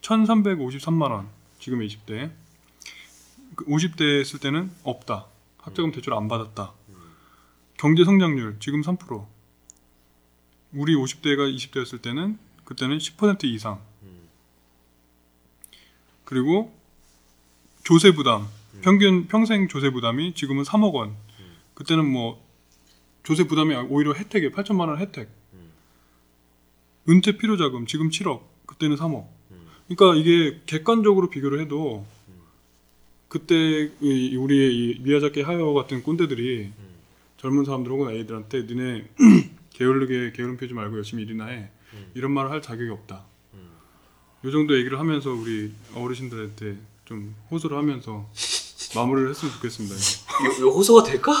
1,353만 0.00 1.10
원 1.10 1.28
지금의 1.60 1.88
20대, 1.88 2.32
50대 3.56 4.20
했을 4.20 4.40
때는 4.40 4.70
없다. 4.82 5.26
학자금 5.58 5.92
대출 5.92 6.14
안 6.14 6.26
받았다. 6.26 6.72
경제 7.76 8.04
성장률 8.04 8.56
지금 8.60 8.80
3%. 8.80 9.39
우리 10.72 10.94
50대가 10.94 11.52
20대였을 11.54 12.00
때는 12.02 12.38
그때는 12.64 12.98
10% 12.98 13.44
이상. 13.44 13.80
음. 14.02 14.28
그리고 16.24 16.72
조세 17.82 18.12
부담 18.12 18.46
평균 18.82 19.26
평생 19.26 19.66
조세 19.68 19.90
부담이 19.90 20.34
지금은 20.34 20.62
3억 20.64 20.92
원. 20.94 21.16
그때는 21.74 22.06
뭐 22.06 22.44
조세 23.22 23.44
부담이 23.44 23.74
오히려 23.74 24.12
혜택이에요. 24.14 24.52
8천만 24.52 24.88
원 24.88 24.98
혜택. 24.98 25.28
음. 25.54 25.70
은퇴 27.08 27.36
필요 27.36 27.56
자금 27.56 27.86
지금 27.86 28.10
7억. 28.10 28.42
그때는 28.66 28.96
3억. 28.96 29.26
음. 29.50 29.66
그러니까 29.88 30.20
이게 30.20 30.60
객관적으로 30.66 31.30
비교를 31.30 31.60
해도 31.60 32.06
그때 33.28 33.90
이- 34.00 34.36
우리의 34.36 34.74
이 34.74 34.98
미야자키 35.00 35.42
하야오 35.42 35.74
같은 35.74 36.02
꼰대들이 36.02 36.72
음. 36.78 36.90
젊은 37.38 37.64
사람들 37.64 37.90
혹은 37.90 38.14
애들한테 38.14 38.62
니네 38.64 39.08
게으르게 39.90 40.32
게으름 40.32 40.58
피우지 40.58 40.74
말고 40.74 40.98
열심히 40.98 41.22
일이나 41.22 41.46
해 41.46 41.70
음. 41.94 42.10
이런 42.14 42.32
말을 42.32 42.50
할 42.50 42.60
자격이 42.60 42.90
없다. 42.90 43.24
음. 43.54 43.70
요 44.44 44.50
정도 44.50 44.76
얘기를 44.76 44.98
하면서 45.00 45.30
우리 45.30 45.72
어르신들한테 45.94 46.76
좀 47.06 47.34
호소를 47.50 47.78
하면서 47.78 48.28
마무리를 48.94 49.30
했으면 49.30 49.54
좋겠습니다. 49.54 49.94
요, 49.94 50.66
요 50.66 50.70
호소가 50.70 51.02
될까? 51.04 51.32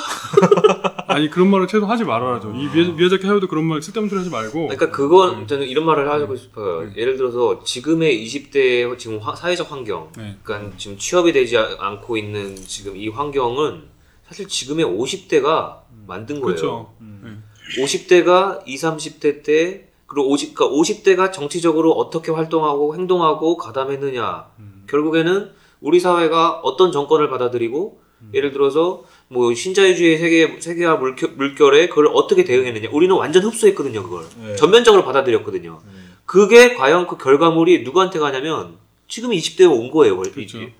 아니 1.08 1.28
그런 1.28 1.50
말을 1.50 1.66
최소 1.66 1.84
하지 1.86 2.04
말아야죠. 2.04 2.52
이 2.54 2.68
미야- 2.68 2.94
미야자키 2.96 3.26
하야오도 3.26 3.48
그런 3.48 3.64
말 3.66 3.82
쓸데없는 3.82 4.08
소리 4.08 4.18
하지 4.20 4.30
말고. 4.30 4.68
그러니까 4.68 4.90
그건 4.90 5.46
저는 5.46 5.66
이런 5.66 5.84
말을 5.84 6.08
하고 6.10 6.34
싶어요. 6.36 6.84
네. 6.88 6.92
예를 6.96 7.16
들어서 7.18 7.62
지금의 7.64 8.24
20대의 8.24 8.96
지금 8.98 9.18
화- 9.18 9.34
사회적 9.34 9.70
환경, 9.70 10.10
네. 10.16 10.38
그러니까 10.44 10.76
지금 10.78 10.96
취업이 10.96 11.32
되지 11.32 11.58
아- 11.58 11.76
않고 11.78 12.16
있는 12.16 12.54
지금 12.56 12.96
이 12.96 13.08
환경은 13.08 13.82
사실 14.26 14.46
지금의 14.48 14.86
50대가 14.86 15.80
만든 16.06 16.36
거예요. 16.40 16.54
그렇죠. 16.56 16.94
음. 17.00 17.42
네. 17.76 17.82
50대가 17.82 18.62
20, 18.66 18.90
30대 18.90 19.42
때 19.42 19.88
그리고 20.06 20.30
50, 20.30 20.54
그러니까 20.54 20.76
50대가 20.76 21.32
정치적으로 21.32 21.92
어떻게 21.92 22.32
활동하고 22.32 22.96
행동하고 22.96 23.56
가담했느냐. 23.56 24.46
음. 24.58 24.84
결국에는 24.88 25.50
우리 25.80 26.00
사회가 26.00 26.60
어떤 26.62 26.92
정권을 26.92 27.30
받아들이고 27.30 28.00
예를 28.34 28.52
들어서 28.52 29.04
뭐 29.28 29.54
신자유주의 29.54 30.18
세계 30.18 30.60
세계화 30.60 30.96
물결, 30.96 31.30
물결에 31.36 31.88
그걸 31.88 32.08
어떻게 32.12 32.44
대응했느냐. 32.44 32.90
우리는 32.92 33.14
완전 33.14 33.44
흡수했거든요, 33.44 34.02
그걸. 34.02 34.24
네. 34.42 34.56
전면적으로 34.56 35.04
받아들였거든요. 35.04 35.80
음. 35.82 36.16
그게 36.26 36.74
과연 36.74 37.06
그 37.06 37.16
결과물이 37.16 37.82
누구한테 37.82 38.18
가냐면 38.18 38.76
지금 39.10 39.30
20대에 39.30 39.70
온 39.70 39.90
거예요, 39.90 40.16
월- 40.16 40.30
그렇죠. 40.32 40.58
네. 40.58 40.74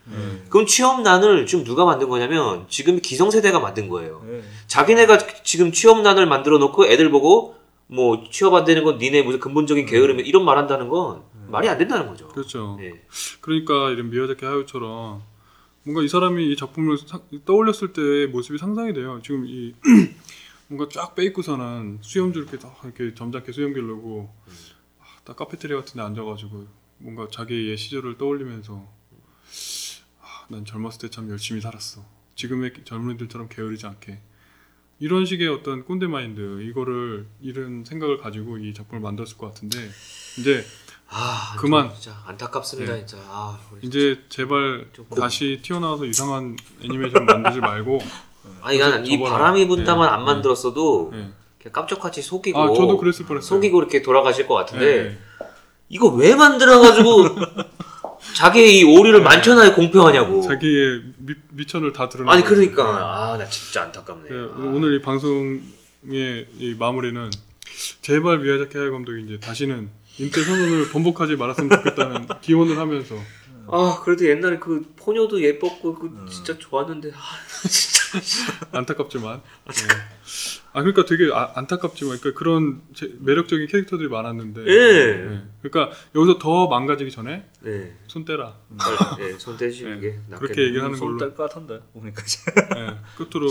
그럼 0.49 0.65
취업난을 0.65 1.45
지금 1.47 1.65
누가 1.65 1.85
만든 1.85 2.09
거냐면 2.09 2.65
지금 2.69 3.01
기성세대가 3.01 3.61
만든 3.61 3.89
거예요. 3.89 4.25
네. 4.27 4.41
자기네가 4.69 5.19
지금 5.43 5.73
취업난을 5.73 6.27
만들어 6.27 6.57
놓고 6.59 6.87
애들 6.87 7.11
보고 7.11 7.57
뭐 7.89 8.25
취업 8.31 8.55
안 8.55 8.65
되는 8.65 8.85
건 8.85 8.99
니네 8.99 9.23
무슨 9.23 9.41
근본적인 9.41 9.85
게으름이 9.85 10.23
이런 10.23 10.45
말 10.45 10.57
한다는 10.59 10.89
건 10.89 11.23
말이 11.49 11.69
안 11.69 11.77
된다는 11.77 12.07
거죠. 12.07 12.29
그렇죠. 12.29 12.79
예. 12.81 13.03
그러니까 13.41 13.91
이런 13.91 14.11
미야자키 14.11 14.45
하야오처럼 14.47 15.23
뭔가 15.83 16.03
이 16.03 16.09
사람이 16.09 16.53
이 16.53 16.57
작품을 16.57 16.99
사- 16.99 17.19
떠올렸을 17.45 17.93
때의 17.93 18.29
모습이 18.29 18.59
상상이 18.59 18.93
돼요. 18.95 19.21
지금 19.25 19.45
이 19.47 19.75
뭔가 20.69 20.89
쫙 20.93 21.17
빼입고서는 21.17 21.99
수염줄 22.03 22.43
이렇게 22.45 22.59
딱 22.59 22.79
이렇게 22.85 23.13
점잖게 23.13 23.51
수염 23.51 23.75
기르고 23.75 24.31
아, 25.01 25.05
딱 25.25 25.35
카페테리아 25.35 25.79
같은 25.79 25.97
데 25.97 26.03
앉아가지고 26.03 26.67
뭔가 27.01 27.27
자기의 27.31 27.69
옛 27.71 27.77
시절을 27.77 28.19
떠올리면서 28.19 28.87
아, 30.21 30.45
난 30.49 30.65
젊었을 30.65 30.99
때 31.01 31.09
참 31.11 31.29
열심히 31.31 31.61
살았어. 31.61 32.03
지금의 32.37 32.73
젊은이들처럼 32.85 33.49
게으르지 33.49 33.87
않게 33.87 34.19
이런 34.99 35.25
식의 35.27 35.49
어떤 35.49 35.85
꼰대 35.85 36.07
마인드 36.07 36.63
이거를 36.63 37.27
이런 37.41 37.85
생각을 37.85 38.19
가지고 38.19 38.59
이 38.59 38.73
작품을 38.75 39.01
만들었을 39.03 39.37
것 39.39 39.49
같은데 39.49 39.79
이제 40.39 40.65
아 41.09 41.55
그만. 41.59 41.89
좀 41.89 41.95
진짜 41.99 42.23
안타깝습니다 42.27 42.93
네. 42.95 43.05
진짜. 43.07 43.23
아, 43.27 43.59
이제 43.83 44.23
제발 44.29 44.89
좀 44.93 45.07
다시 45.11 45.59
튀어나와서 45.63 46.05
이상한 46.07 46.57
애니메이션 46.83 47.25
만들지 47.27 47.59
말고 47.61 47.99
아니 48.63 48.79
난 48.79 49.05
이. 49.07 49.19
바람이 49.19 49.67
분다만 49.69 50.09
네. 50.09 50.15
안 50.15 50.25
만들었어도 50.25 51.11
네. 51.13 51.31
그냥 51.59 51.73
깜짝같이 51.73 52.23
속이고 52.23 52.59
아 52.59 52.67
저도 52.73 52.97
그랬을 52.97 53.27
뻔했어요. 53.27 53.49
속이고 53.49 53.79
이렇게 53.81 54.03
돌아가실 54.03 54.47
것 54.47 54.55
같은데 54.55 55.03
네. 55.11 55.19
이거 55.91 56.09
왜 56.09 56.35
만들어가지고 56.35 57.37
자기 58.37 58.79
이 58.81 58.85
오류를 58.85 59.23
만천하에 59.23 59.73
공표하냐고. 59.73 60.41
자기의 60.43 61.03
미, 61.19 61.35
미천을 61.51 61.93
다 61.93 62.09
드러내. 62.09 62.31
아니 62.31 62.43
그러니까 62.45 63.33
아 63.33 63.37
나 63.37 63.45
진짜 63.49 63.83
안타깝네. 63.83 64.29
네, 64.31 64.37
아. 64.37 64.57
오늘 64.59 64.95
이 64.95 65.03
방송의 65.03 65.61
이 66.59 66.77
마무리는 66.79 67.31
제발 68.03 68.39
미야자키 68.39 68.79
하야 68.79 68.91
감독이 68.91 69.23
이제 69.25 69.41
다시는 69.41 69.91
인태 70.19 70.43
선언을 70.43 70.89
번복하지 70.93 71.37
말았으면 71.37 71.71
좋겠다는 71.71 72.29
기원을 72.41 72.79
하면서 72.79 73.17
아 73.73 74.01
그래도 74.05 74.27
옛날에 74.29 74.59
그 74.59 74.93
포녀도 74.97 75.41
예뻤고 75.43 75.95
그 75.95 76.07
음. 76.07 76.27
진짜 76.29 76.57
좋았는데 76.59 77.13
아, 77.15 77.19
진짜 77.69 78.69
안타깝지만 78.73 79.41
네. 79.69 79.73
아 80.73 80.81
그러니까 80.83 81.05
되게 81.05 81.31
아- 81.33 81.53
안타깝지만 81.57 82.19
그러니까 82.19 82.39
그런 82.39 82.83
제- 82.95 83.13
매력적인 83.21 83.67
캐릭터들이 83.69 84.09
많았는데 84.09 84.61
예. 84.67 85.15
네. 85.29 85.43
그러니까 85.63 85.97
여기서 86.15 86.39
더 86.39 86.69
망가지기 86.69 87.11
전에 87.11 87.45
네, 87.61 87.97
손 88.07 88.25
떼라 88.25 88.57
네, 89.19 89.39
손 89.39 89.57
떼시는 89.57 90.01
네, 90.01 90.01
게 90.01 90.09
낫겠네. 90.29 90.39
그렇게 90.39 90.63
얘기를 90.63 90.83
하는 90.85 90.99
걸로 90.99 91.19
손뗄것 91.19 91.37
같은데 91.37 91.81
보니까 91.93 92.23
네. 92.75 92.99
끝으로 93.17 93.49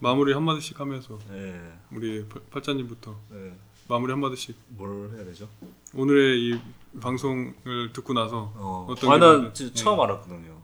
마무리 0.00 0.32
한 0.32 0.42
마디씩 0.44 0.78
하면서 0.78 1.18
네. 1.30 1.60
우리 1.92 2.24
팔- 2.28 2.42
팔자님부터 2.50 3.18
네. 3.30 3.52
마무리 3.88 4.12
한 4.12 4.20
마디씩 4.20 4.54
뭘 4.68 5.10
해야 5.16 5.24
되죠? 5.24 5.48
오늘의 5.94 6.38
이 6.40 6.60
방송을 7.00 7.92
듣고 7.92 8.12
나서 8.12 8.52
어, 8.56 8.86
난 9.02 9.14
있는데? 9.22 9.52
진짜 9.52 9.72
네. 9.74 9.82
처음 9.82 10.00
알았거든요. 10.00 10.58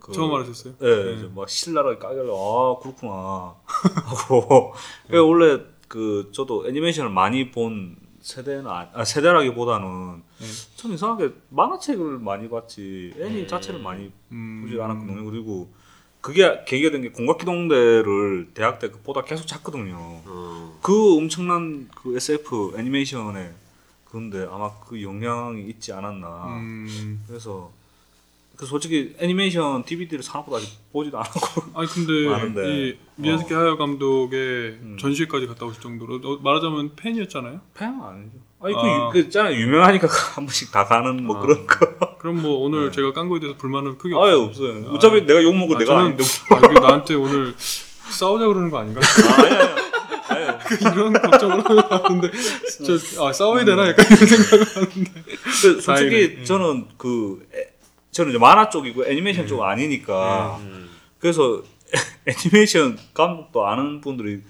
그- 0.00 0.12
처음 0.12 0.34
알았었어요? 0.34 0.74
네, 0.78 1.04
네. 1.04 1.12
이제 1.14 1.30
막 1.34 1.48
신랄하게 1.48 1.98
까길래 1.98 2.28
아 2.30 2.76
그렇구나 2.82 3.54
하고 4.04 4.74
그러니까 5.06 5.28
원래 5.28 5.64
그 5.88 6.30
저도 6.32 6.68
애니메이션을 6.68 7.10
많이 7.10 7.50
본 7.50 7.96
세대는 8.20 8.66
아, 8.66 8.88
아, 8.94 9.04
세대라기보다는 9.04 10.22
네. 10.40 10.46
전 10.76 10.92
이상하게 10.92 11.32
만화책을 11.50 12.18
많이 12.18 12.48
봤지 12.48 13.12
애니 13.18 13.42
음. 13.42 13.46
자체를 13.46 13.80
많이 13.80 14.10
음, 14.32 14.62
보지 14.66 14.80
않았거든요. 14.80 15.24
그리고 15.30 15.70
그게 16.20 16.64
계기가 16.66 16.90
된 16.90 17.02
게 17.02 17.10
공각기동대를 17.10 18.50
대학 18.54 18.78
때 18.78 18.90
보다 18.90 19.22
계속 19.22 19.46
찾거든요. 19.46 19.94
어, 19.98 20.78
그 20.82 21.16
엄청난 21.18 21.88
그 21.94 22.16
SF 22.16 22.74
애니메이션에 22.78 23.52
그런데 24.14 24.46
아마 24.48 24.70
그 24.86 25.02
영향이 25.02 25.62
있지 25.70 25.92
않았나. 25.92 26.28
음. 26.46 27.24
그래서 27.26 27.72
그 28.56 28.64
솔직히 28.64 29.12
애니메이션 29.18 29.82
DVD를 29.84 30.22
사놓고 30.22 30.54
아직 30.56 30.68
보지도 30.92 31.18
않았고 31.18 31.62
아니 31.74 31.88
근데 31.88 32.28
많은데. 32.30 32.62
이 32.90 32.96
미야스키 33.16 33.52
하야 33.52 33.74
감독의 33.76 34.38
음. 34.38 34.96
전시회까지 35.00 35.48
갔다 35.48 35.66
오실 35.66 35.82
정도로 35.82 36.20
어, 36.22 36.38
말하자면 36.44 36.94
팬이었잖아요. 36.94 37.60
팬 37.74 37.88
아니죠. 38.00 38.36
아니 38.62 38.74
아. 38.76 38.80
그, 38.80 38.86
유- 38.86 39.10
그 39.12 39.18
있잖아요 39.26 39.56
유명하니까 39.56 40.06
한 40.06 40.46
번씩 40.46 40.70
다 40.70 40.84
가는 40.84 41.24
뭐 41.26 41.38
아. 41.38 41.40
그런 41.40 41.66
거. 41.66 42.16
그럼 42.18 42.40
뭐 42.40 42.58
오늘 42.64 42.86
네. 42.86 42.90
제가 42.92 43.12
깐 43.12 43.28
거에 43.28 43.40
대해서 43.40 43.58
불만은 43.58 43.98
크게 43.98 44.14
아예 44.14 44.30
없어요. 44.34 44.78
없어요. 44.78 44.90
어차피 44.94 45.26
내가 45.26 45.42
욕 45.42 45.56
먹고 45.56 45.74
아, 45.74 45.78
내가 45.78 45.92
저는- 45.94 45.98
아닌데. 46.04 46.24
아, 46.50 46.60
그 46.60 46.66
나한테 46.78 47.14
오늘 47.14 47.52
싸우자 47.58 48.46
그러는 48.46 48.70
거 48.70 48.78
아닌가? 48.78 49.00
아, 49.38 49.42
아니 49.42 49.54
아니. 49.56 49.83
이런 50.80 51.12
걱정을 51.12 51.64
하는데 51.90 52.30
저 52.86 53.24
아, 53.24 53.32
싸워야 53.32 53.64
되나 53.64 53.88
약간 53.88 54.06
이런 54.06 54.26
생각을 54.26 54.66
하는데 54.66 55.10
그 55.62 55.80
솔직히 55.80 55.84
다행이네. 56.10 56.44
저는 56.44 56.86
그 56.96 57.46
애- 57.54 57.70
저는 58.10 58.30
이제 58.30 58.38
만화 58.38 58.68
쪽이고 58.70 59.06
애니메이션 59.06 59.46
쪽 59.46 59.62
아니니까 59.62 60.56
음, 60.60 60.88
그래서 61.18 61.62
애니메이션 62.26 62.98
감독도 63.12 63.66
아는 63.66 64.00
분들이 64.00 64.40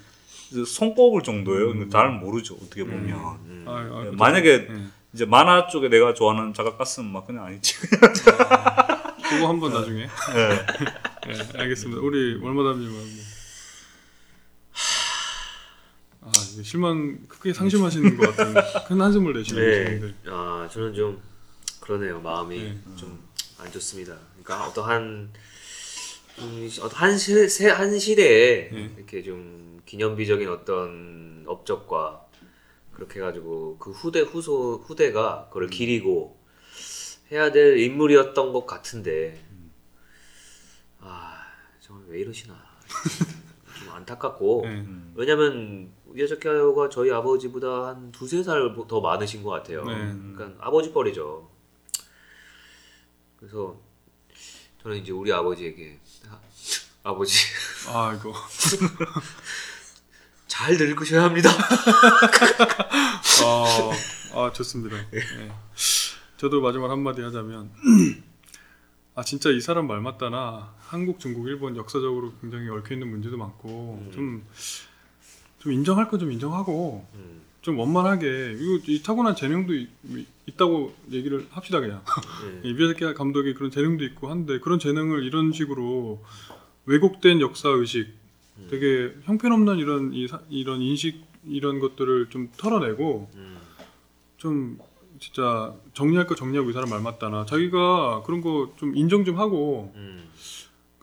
손꼽을 0.67 1.23
정도예요. 1.23 1.69
근데 1.73 1.89
잘 1.89 2.11
모르죠 2.11 2.55
어떻게 2.63 2.85
보면. 2.85 3.09
음. 3.47 3.65
아, 3.67 3.73
아, 3.73 3.99
네, 4.01 4.05
그죠. 4.11 4.17
만약에 4.17 4.67
네. 4.69 4.75
이제 5.15 5.25
만화 5.25 5.67
쪽에 5.67 5.89
내가 5.89 6.13
좋아하는 6.15 6.53
작가 6.55 6.77
갔으면 6.77 7.13
막 7.13 7.27
그냥 7.27 7.45
아니지. 7.47 7.75
그거 7.81 9.49
한번 9.49 9.73
나중에 9.73 10.03
네. 10.35 10.49
네, 11.27 11.59
알겠습니다. 11.59 12.01
우리 12.03 12.39
월마담님은 12.41 12.93
뭐. 12.93 13.01
아 16.27 16.33
실망 16.63 17.19
크게 17.29 17.53
상심하시는 17.53 18.17
것 18.17 18.35
같은 18.35 18.55
큰 18.89 19.01
한숨을 19.01 19.35
내시고 19.35 19.61
네. 19.61 19.67
계시는데 19.85 20.15
아 20.27 20.69
저는 20.73 20.95
좀 20.95 21.21
그러네요 21.81 22.21
마음이 22.21 22.59
네. 22.59 22.79
좀안 22.97 23.71
좋습니다. 23.73 24.17
그러니까 24.43 24.67
어떠한 24.69 25.31
음, 26.39 26.71
어떠한 26.81 27.19
시, 27.19 27.49
세- 27.49 27.69
한 27.71 27.99
시대에 27.99 28.71
네. 28.71 28.95
이렇게 28.97 29.23
좀 29.23 29.81
기념비적인 29.85 30.49
어떤 30.49 31.45
업적과 31.47 32.25
그렇게 32.93 33.21
해가지고 33.21 33.77
그 33.79 33.91
후대 33.91 34.21
후소 34.21 34.83
후대가 34.87 35.49
그걸 35.49 35.69
기리고 35.69 36.39
해야 37.31 37.53
될 37.53 37.79
인물이었던 37.79 38.53
것 38.53 38.67
같은데 38.67 39.45
아 41.01 41.43
정말 41.81 42.07
왜 42.09 42.21
이러시나 42.21 42.55
좀 43.79 43.91
안타깝고 43.91 44.63
네. 44.65 44.71
음. 44.71 45.13
왜냐면 45.17 45.91
우야자키아요가 46.15 46.89
저희 46.89 47.11
아버지보다 47.11 47.89
한 47.89 48.13
두세 48.13 48.43
살 48.43 48.75
더 48.89 49.01
많으신 49.01 49.43
것 49.43 49.51
같아요. 49.51 49.85
네. 49.85 49.95
그러니까 49.95 50.53
아버지 50.65 50.93
뻘이죠. 50.93 51.51
그래서 53.39 53.77
저는 54.83 54.99
이제 54.99 55.13
우리 55.13 55.33
아버지에게 55.33 55.99
아, 56.31 56.39
아버지 57.03 57.37
아 57.89 58.15
이거 58.15 58.33
잘 60.47 60.77
늙으셔야 60.77 61.25
합니다. 61.25 61.51
아, 63.45 64.39
아 64.39 64.53
좋습니다. 64.53 64.97
네. 65.11 65.21
저도 66.37 66.61
마지막 66.61 66.91
한마디 66.91 67.23
하자면 67.23 67.73
아 69.17 69.25
진짜 69.25 69.51
이 69.51 69.61
사람 69.61 69.89
말 69.89 70.01
맞다나 70.01 70.75
한국, 70.79 71.19
중국, 71.19 71.49
일본 71.49 71.77
역사적으로 71.77 72.35
굉장히 72.41 72.69
얽혀 72.69 72.95
있는 72.95 73.09
문제도 73.09 73.37
많고 73.37 74.11
좀 74.13 74.47
좀 75.65 75.73
인정할 75.73 76.09
거 76.09 76.19
좀 76.19 76.31
인정하고 76.31 77.07
음, 77.15 77.41
좀 77.63 77.79
원만하게. 77.79 78.57
이거 78.61 78.79
이 78.87 79.03
타고난 79.03 79.35
재능도 79.35 79.75
있, 79.75 79.89
있다고 80.47 80.95
얘기를 81.11 81.47
합시다 81.51 81.81
그냥. 81.81 82.03
네. 82.63 82.69
이비아키 82.71 83.15
감독이 83.15 83.55
그런 83.55 83.71
재능도 83.71 84.05
있고 84.05 84.29
한데 84.29 84.61
그런 84.61 84.79
재능을 84.79 85.25
이런 85.25 85.53
식으로 85.53 86.23
왜곡된 86.85 87.41
역사 87.41 87.71
의식 87.71 88.09
되게 88.71 89.15
형편없는 89.25 89.79
이런 89.79 90.13
이, 90.13 90.29
사- 90.29 90.43
이런 90.51 90.81
인식 90.83 91.25
이런 91.47 91.81
것들을 91.81 92.29
좀 92.31 92.51
털어내고 92.59 93.31
음, 93.35 93.57
좀 94.37 94.79
진짜 95.19 95.75
정리할 95.95 96.27
거 96.27 96.35
정리하고 96.35 96.69
이 96.71 96.73
사람 96.75 96.91
말 96.91 97.01
맞다나. 97.01 97.47
자기가 97.47 98.23
그런 98.27 98.43
거 98.43 98.71
좀 98.77 98.95
인정 98.97 99.25
좀 99.25 99.39
하고 99.39 99.91
음, 99.97 100.29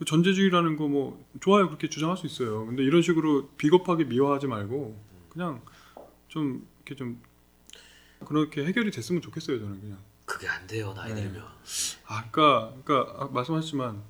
그 0.01 0.05
전제주의라는 0.05 0.77
거 0.77 0.87
뭐 0.87 1.23
좋아요 1.41 1.67
그렇게 1.67 1.87
주장할 1.87 2.17
수 2.17 2.25
있어요 2.25 2.65
근데 2.65 2.81
이런 2.81 3.03
식으로 3.03 3.49
비겁하게 3.57 4.05
미화하지 4.05 4.47
말고 4.47 4.99
그냥 5.29 5.61
좀 6.27 6.67
이렇게 6.77 6.95
좀 6.95 7.21
그렇게 8.25 8.65
해결이 8.65 8.89
됐으면 8.89 9.21
좋겠어요 9.21 9.59
저는 9.59 9.79
그냥 9.79 9.99
그게 10.25 10.47
안 10.47 10.65
돼요 10.65 10.93
나이 10.95 11.13
네. 11.13 11.21
들면. 11.21 11.43
아, 12.07 12.25
그러니까, 12.31 13.29
말씀하셨지만 13.31 14.01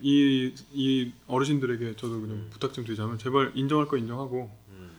이, 0.00 0.52
이 0.72 1.12
어르신들에게 1.28 1.94
저도 1.94 2.20
그냥 2.20 2.36
음. 2.36 2.48
부탁 2.50 2.72
좀 2.72 2.84
드리자면 2.84 3.18
제발 3.18 3.52
인정할 3.54 3.86
거 3.86 3.96
인정하고 3.96 4.50
음, 4.70 4.90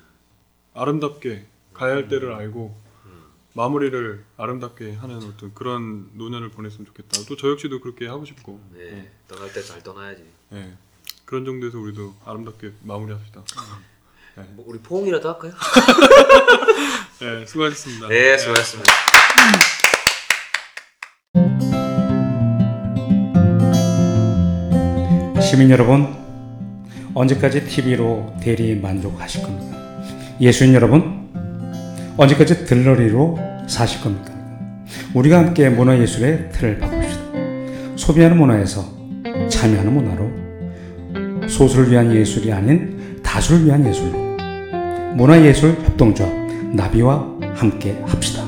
아름답게 0.76 1.46
가야 1.74 1.96
할 1.96 2.08
때를 2.08 2.32
알고 2.34 2.68
음. 2.68 2.89
마무리를 3.54 4.24
아름답게 4.38 4.94
하는 4.96 5.18
어떤 5.18 5.54
그런 5.54 6.10
노년을 6.14 6.50
보냈으면 6.50 6.86
좋겠다. 6.88 7.22
또 7.28 7.36
저 7.36 7.50
역시도 7.50 7.80
그렇게 7.82 8.08
하고 8.08 8.26
싶고. 8.26 8.60
네, 8.74 9.12
떠날 9.28 9.52
때 9.54 9.62
잘 9.64 9.82
떠나야지. 9.84 10.24
예. 10.54 10.74
그런 11.26 11.46
정도에서 11.46 11.78
우리도 11.80 12.16
아름답게 12.26 12.74
마무리합시다. 12.84 13.44
뭐 14.56 14.66
우리 14.68 14.80
포옹이라도 14.80 15.28
할까요? 15.30 15.52
네, 17.20 17.46
수고하셨습니다. 17.46 18.08
네, 18.08 18.38
수고하셨습니다. 18.38 18.94
시민 25.42 25.70
여러분, 25.72 26.16
언제까지 27.14 27.66
TV로 27.68 28.34
대리 28.42 28.76
만족하실 28.76 29.42
겁니까? 29.44 29.78
예수인 30.40 30.74
여러분, 30.74 31.19
언제까지 32.20 32.66
들러리로 32.66 33.40
사실 33.66 34.02
겁니까? 34.02 34.34
우리가 35.14 35.38
함께 35.38 35.70
문화예술의 35.70 36.50
틀을 36.52 36.80
바꿉시다. 36.80 37.24
소비하는 37.96 38.36
문화에서 38.38 38.84
참여하는 39.50 39.94
문화로 39.94 41.48
소수를 41.48 41.90
위한 41.90 42.14
예술이 42.14 42.52
아닌 42.52 43.22
다수를 43.24 43.66
위한 43.66 43.88
예술로 43.88 44.12
문화예술 45.16 45.78
협동조합 45.86 46.30
나비와 46.74 47.26
함께 47.56 47.98
합시다. 48.06 48.39